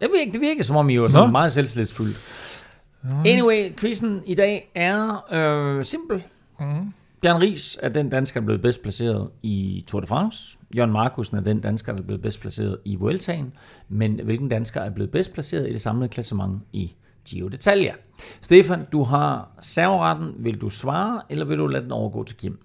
[0.00, 1.32] jeg- ved ikke, det virker som om, I var sådan Nå.
[1.32, 2.16] meget selvtillidsfuldt.
[3.26, 6.22] Anyway, quizzen i dag er øh, simpel.
[6.60, 6.92] Mhm.
[7.22, 10.58] Bjørn Ries er den dansker, der er blevet bedst placeret i Tour de France.
[10.76, 13.52] Jørgen Markusen er den dansker, der er blevet bedst placeret i Vueltaen.
[13.88, 16.94] Men hvilken dansker er blevet bedst placeret i det samlede klassement i
[17.30, 17.92] Giro d'Italia?
[18.40, 20.34] Stefan, du har serveretten.
[20.38, 22.60] Vil du svare, eller vil du lade den overgå til Kim?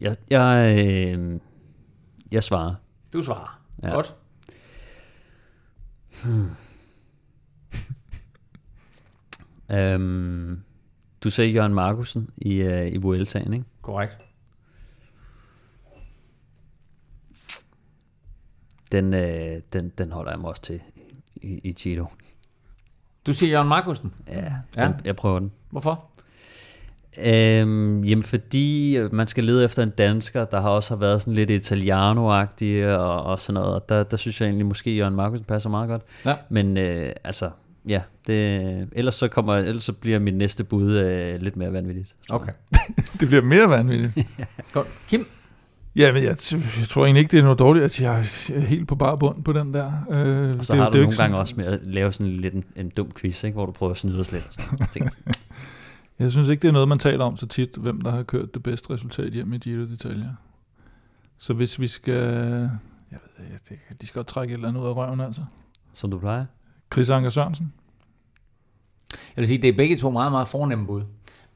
[0.00, 1.40] Jeg, jeg, øh,
[2.32, 2.74] jeg svarer.
[3.12, 3.62] Du svarer.
[3.82, 3.94] Ja.
[3.94, 4.14] Godt.
[9.72, 10.62] Øhm,
[11.24, 13.64] du sagde Jørgen Markusen i, øh, i Vueltaen, ikke?
[13.82, 14.18] Korrekt.
[18.92, 20.82] den, øh, den, den holder jeg mig også til
[21.42, 22.06] i, i Giro.
[23.26, 24.12] Du siger Jørgen Markusen.
[24.28, 24.92] Ja, Ja.
[25.04, 25.52] Jeg prøver den.
[25.70, 26.04] Hvorfor?
[27.18, 31.34] Øhm, jamen fordi man skal lede efter en dansker, der har også har været sådan
[31.34, 35.44] lidt italiano-agtig og, og sådan noget, og der, der synes jeg egentlig måske, Jørgen Markusen
[35.44, 36.02] passer meget godt.
[36.24, 36.34] Ja.
[36.48, 37.50] Men øh, altså,
[37.88, 42.14] ja, det, ellers, så kommer, ellers så bliver mit næste bud øh, lidt mere vanvittigt.
[42.28, 42.52] Okay.
[43.20, 44.28] Det bliver mere vanvittigt.
[44.72, 44.86] Godt.
[45.08, 45.26] Kim?
[45.96, 48.60] Ja, men jeg, t- jeg tror egentlig ikke, det er noget dårligt, at jeg er
[48.60, 49.92] helt på bare bund på den der.
[50.10, 52.90] Øh, Og så har du nogle gange også med at lave sådan lidt en, en
[52.90, 54.46] dum quiz, ikke, hvor du prøver at snyde os lidt.
[54.46, 54.86] Og sådan.
[54.92, 55.10] Ting.
[56.18, 58.54] Jeg synes ikke, det er noget, man taler om så tit, hvem der har kørt
[58.54, 60.26] det bedste resultat hjem i Giro d'Italia.
[61.38, 62.14] Så hvis vi skal...
[63.10, 65.42] Jeg ved ikke, det, de skal godt trække et eller andet ud af røven, altså.
[65.94, 66.44] Som du plejer.
[66.92, 67.72] Chris Anker Sørensen.
[69.12, 71.02] Jeg vil sige, det er begge to meget, meget fornemme bud.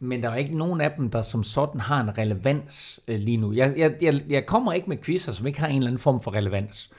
[0.05, 3.37] Men der er ikke nogen af dem, der som sådan har en relevans øh, lige
[3.37, 3.53] nu.
[3.53, 6.21] Jeg, jeg, jeg, jeg kommer ikke med quizzer, som ikke har en eller anden form
[6.21, 6.91] for relevans.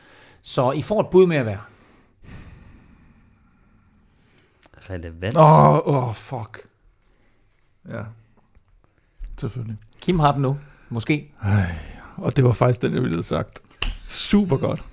[0.42, 1.62] Så I får et bud med at være.
[4.90, 5.36] Relevans.
[5.36, 6.68] Åh, oh, oh, fuck.
[7.90, 8.04] Ja,
[9.40, 9.78] selvfølgelig.
[10.02, 10.58] Kim har den nu.
[10.90, 11.32] Måske.
[12.18, 13.62] Og det var faktisk den, jeg ville have sagt.
[14.06, 14.84] Super godt.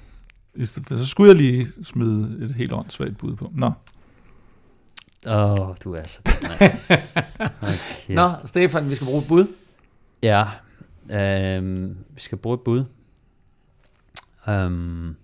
[0.89, 3.51] Så skulle jeg lige smide et helt åndssvagt bud på.
[3.55, 3.73] Nå,
[5.27, 6.21] Åh, oh, du er så...
[6.43, 6.77] Nej.
[7.63, 8.15] Okay.
[8.19, 9.47] Nå, Stefan, vi skal bruge et bud.
[10.23, 10.45] Ja,
[11.11, 12.85] øhm, vi skal bruge et bud.
[14.49, 15.17] Øhm,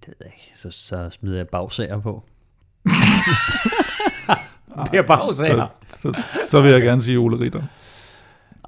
[0.00, 2.24] det ved jeg ikke, så, så smider jeg bagsager på.
[4.90, 7.62] Det er bare så, så, så vil jeg gerne sige Ole Ritter.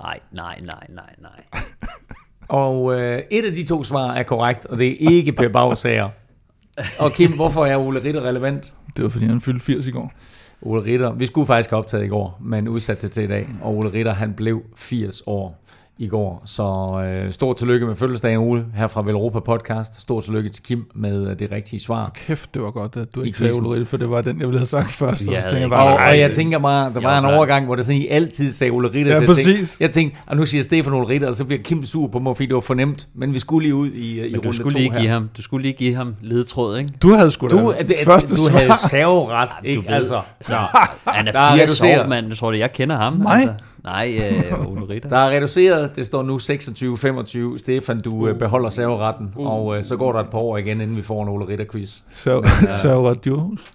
[0.00, 1.44] Nej, nej, nej, nej, nej.
[2.48, 6.08] Og øh, et af de to svar er korrekt, og det er ikke Per Bagsager.
[6.98, 8.72] Og Kim, hvorfor er Ole Ritter relevant?
[8.96, 10.12] Det var fordi, han fyldte 80 i går.
[10.62, 13.48] Ole Ritter, vi skulle faktisk have optaget i går, men udsat det til i dag.
[13.62, 15.64] Og Ole Ritter, han blev 80 år
[16.00, 16.42] i går.
[16.46, 16.62] Så
[17.04, 20.00] øh, stort tillykke med fødselsdagen, Ole, her fra Velropa Podcast.
[20.02, 22.10] Stort tillykke til Kim med øh, det rigtige svar.
[22.26, 24.58] Kæft, det var godt, at du ikke sagde Ritter, for det var den, jeg ville
[24.58, 25.26] have sagt først.
[25.26, 27.18] Ja, og så tænkte jeg bare, Og, nej, og jeg tænker bare, der var Jo,
[27.18, 27.34] en nej.
[27.36, 29.12] overgang, hvor det sådan, I altid sagde Ritter.
[29.12, 29.44] Ja, jeg præcis.
[29.46, 32.18] Tænkte, jeg tænkte, og nu siger jeg Stefan Ritter, og så bliver Kim sur på
[32.18, 33.08] mig, fordi det var fornemt.
[33.14, 35.00] Men vi skulle lige ud i, i Men du runde skulle, to lige her.
[35.00, 36.90] give ham, du skulle lige give ham ledtråd, ikke?
[37.02, 38.58] Du havde sgu da Du, det, første du svar.
[38.58, 39.80] havde serveret, ikke?
[39.82, 40.54] ved- Altså, Så,
[41.06, 42.02] han er Der er 80 reduceret.
[42.04, 42.28] år, mand.
[42.28, 43.12] Jeg tror det, jeg kender ham.
[43.12, 43.32] Mig?
[43.32, 43.52] Altså.
[43.84, 44.20] Nej,
[44.52, 45.08] øh, Ole Ritter.
[45.08, 45.96] Der er reduceret.
[45.96, 46.36] Det står nu
[47.54, 47.58] 26-25.
[47.58, 48.38] Stefan, du uh.
[48.38, 49.32] beholder serveretten.
[49.36, 49.46] Uh.
[49.46, 52.00] Og uh, så går der et par år igen, inden vi får en Ole Ritter-quiz.
[52.10, 52.50] Så,
[52.82, 53.72] så var Johs.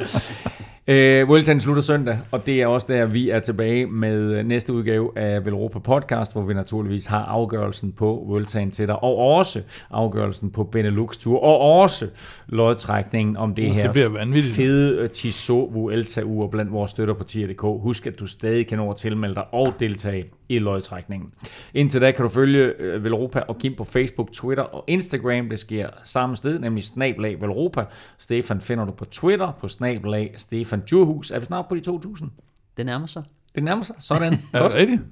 [0.00, 4.72] Uh, Vueltaen slutter søndag, og det er også der, vi er tilbage med øh, næste
[4.72, 9.62] udgave af Velropa Podcast, hvor vi naturligvis har afgørelsen på Vueltaen til dig, og også
[9.90, 12.06] afgørelsen på Benelux Tour, og også
[12.46, 17.62] lodtrækningen om det her Det bliver fede øh, Tissot Vuelta-ur blandt vores støtter på tier.dk.
[17.62, 21.30] Husk, at du stadig kan at tilmelde dig og deltage i lodtrækningen.
[21.74, 25.48] Indtil da kan du følge øh, Velropa og Kim på Facebook, Twitter og Instagram.
[25.48, 27.84] Det sker samme sted, nemlig snablag Velropa.
[28.18, 31.30] Stefan finder du på Twitter på snablag Stefan Djurhus.
[31.30, 32.28] Er vi snart på de 2.000?
[32.76, 33.22] Det nærmer sig.
[33.54, 33.94] Det nærmer sig.
[33.98, 34.32] Sådan.
[34.52, 35.02] Er det rigtigt?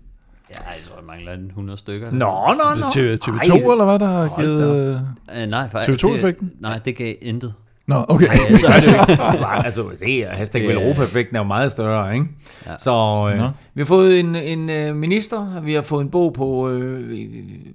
[0.51, 2.11] Ja, jeg tror, jeg mangler en 100 stykker.
[2.11, 2.91] Nå, nå, nå.
[2.93, 5.01] Til TV2 Ej, eller hvad, der har givet...
[5.37, 6.05] Øh, nej, faktisk.
[6.05, 6.49] TV2-effekten?
[6.49, 7.55] Det, nej, det gav intet.
[7.87, 8.27] Nå, okay.
[8.27, 9.47] Ej, så er det jo ikke.
[9.67, 12.27] altså, se, hashtag Det- Velropa-effekten er jo meget større, ikke?
[12.67, 12.77] Ja.
[12.79, 12.91] Så
[13.33, 13.49] øh, Nå.
[13.75, 17.25] vi har fået en, en øh, minister, vi har fået en bog på, øh,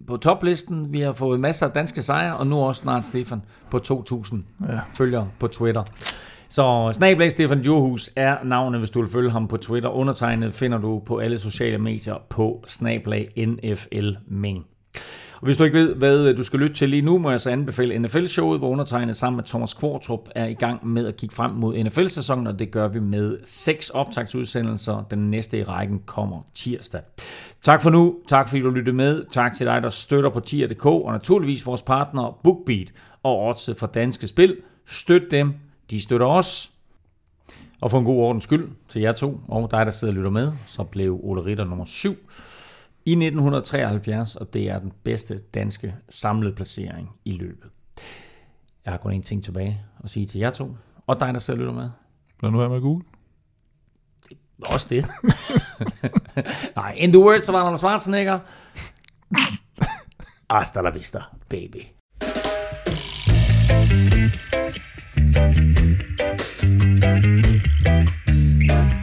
[0.07, 3.41] på toplisten, vi har fået masser af danske sejre, og nu også snart Stefan
[3.71, 3.77] på
[4.11, 4.37] 2.000
[4.69, 4.79] Ja.
[4.93, 5.83] følgere på Twitter.
[6.49, 9.89] Så snablag Stefan Djurhus er navnet, hvis du vil følge ham på Twitter.
[9.89, 14.65] Undertegnet finder du på alle sociale medier på snablag NFL Ming.
[15.39, 17.41] Og hvis du ikke ved, hvad øh, du skal lytte til lige nu, må jeg
[17.41, 21.35] så anbefale NFL-showet, hvor undertegnet sammen med Thomas Kvartrup er i gang med at kigge
[21.35, 25.05] frem mod NFL-sæsonen, og det gør vi med seks optagsudsendelser.
[25.11, 27.01] Den næste i rækken kommer tirsdag.
[27.63, 28.15] Tak for nu.
[28.27, 29.25] Tak fordi du lyttede med.
[29.31, 32.91] Tak til dig, der støtter på tier.dk, og naturligvis vores partner BookBeat
[33.23, 34.55] og Odds for Danske Spil.
[34.85, 35.53] Støt dem.
[35.89, 36.71] De støtter os.
[37.81, 40.29] Og for en god ordens skyld til jer to, og dig, der sidder og lytter
[40.31, 42.09] med, så blev Ole Ritter nummer 7
[43.05, 47.69] i 1973, og det er den bedste danske samlede placering i løbet.
[48.85, 50.75] Jeg har kun én ting tilbage at sige til jer to,
[51.07, 51.89] og dig, der sidder og lytter med.
[52.43, 53.03] Lad nu være med Google.
[54.65, 55.05] Også det.
[56.75, 58.39] Nej, in the words of Arnold Schwarzenegger.
[60.49, 61.19] Hasta la vista,
[61.49, 61.81] baby.
[65.37, 65.57] Thank
[68.71, 68.96] you.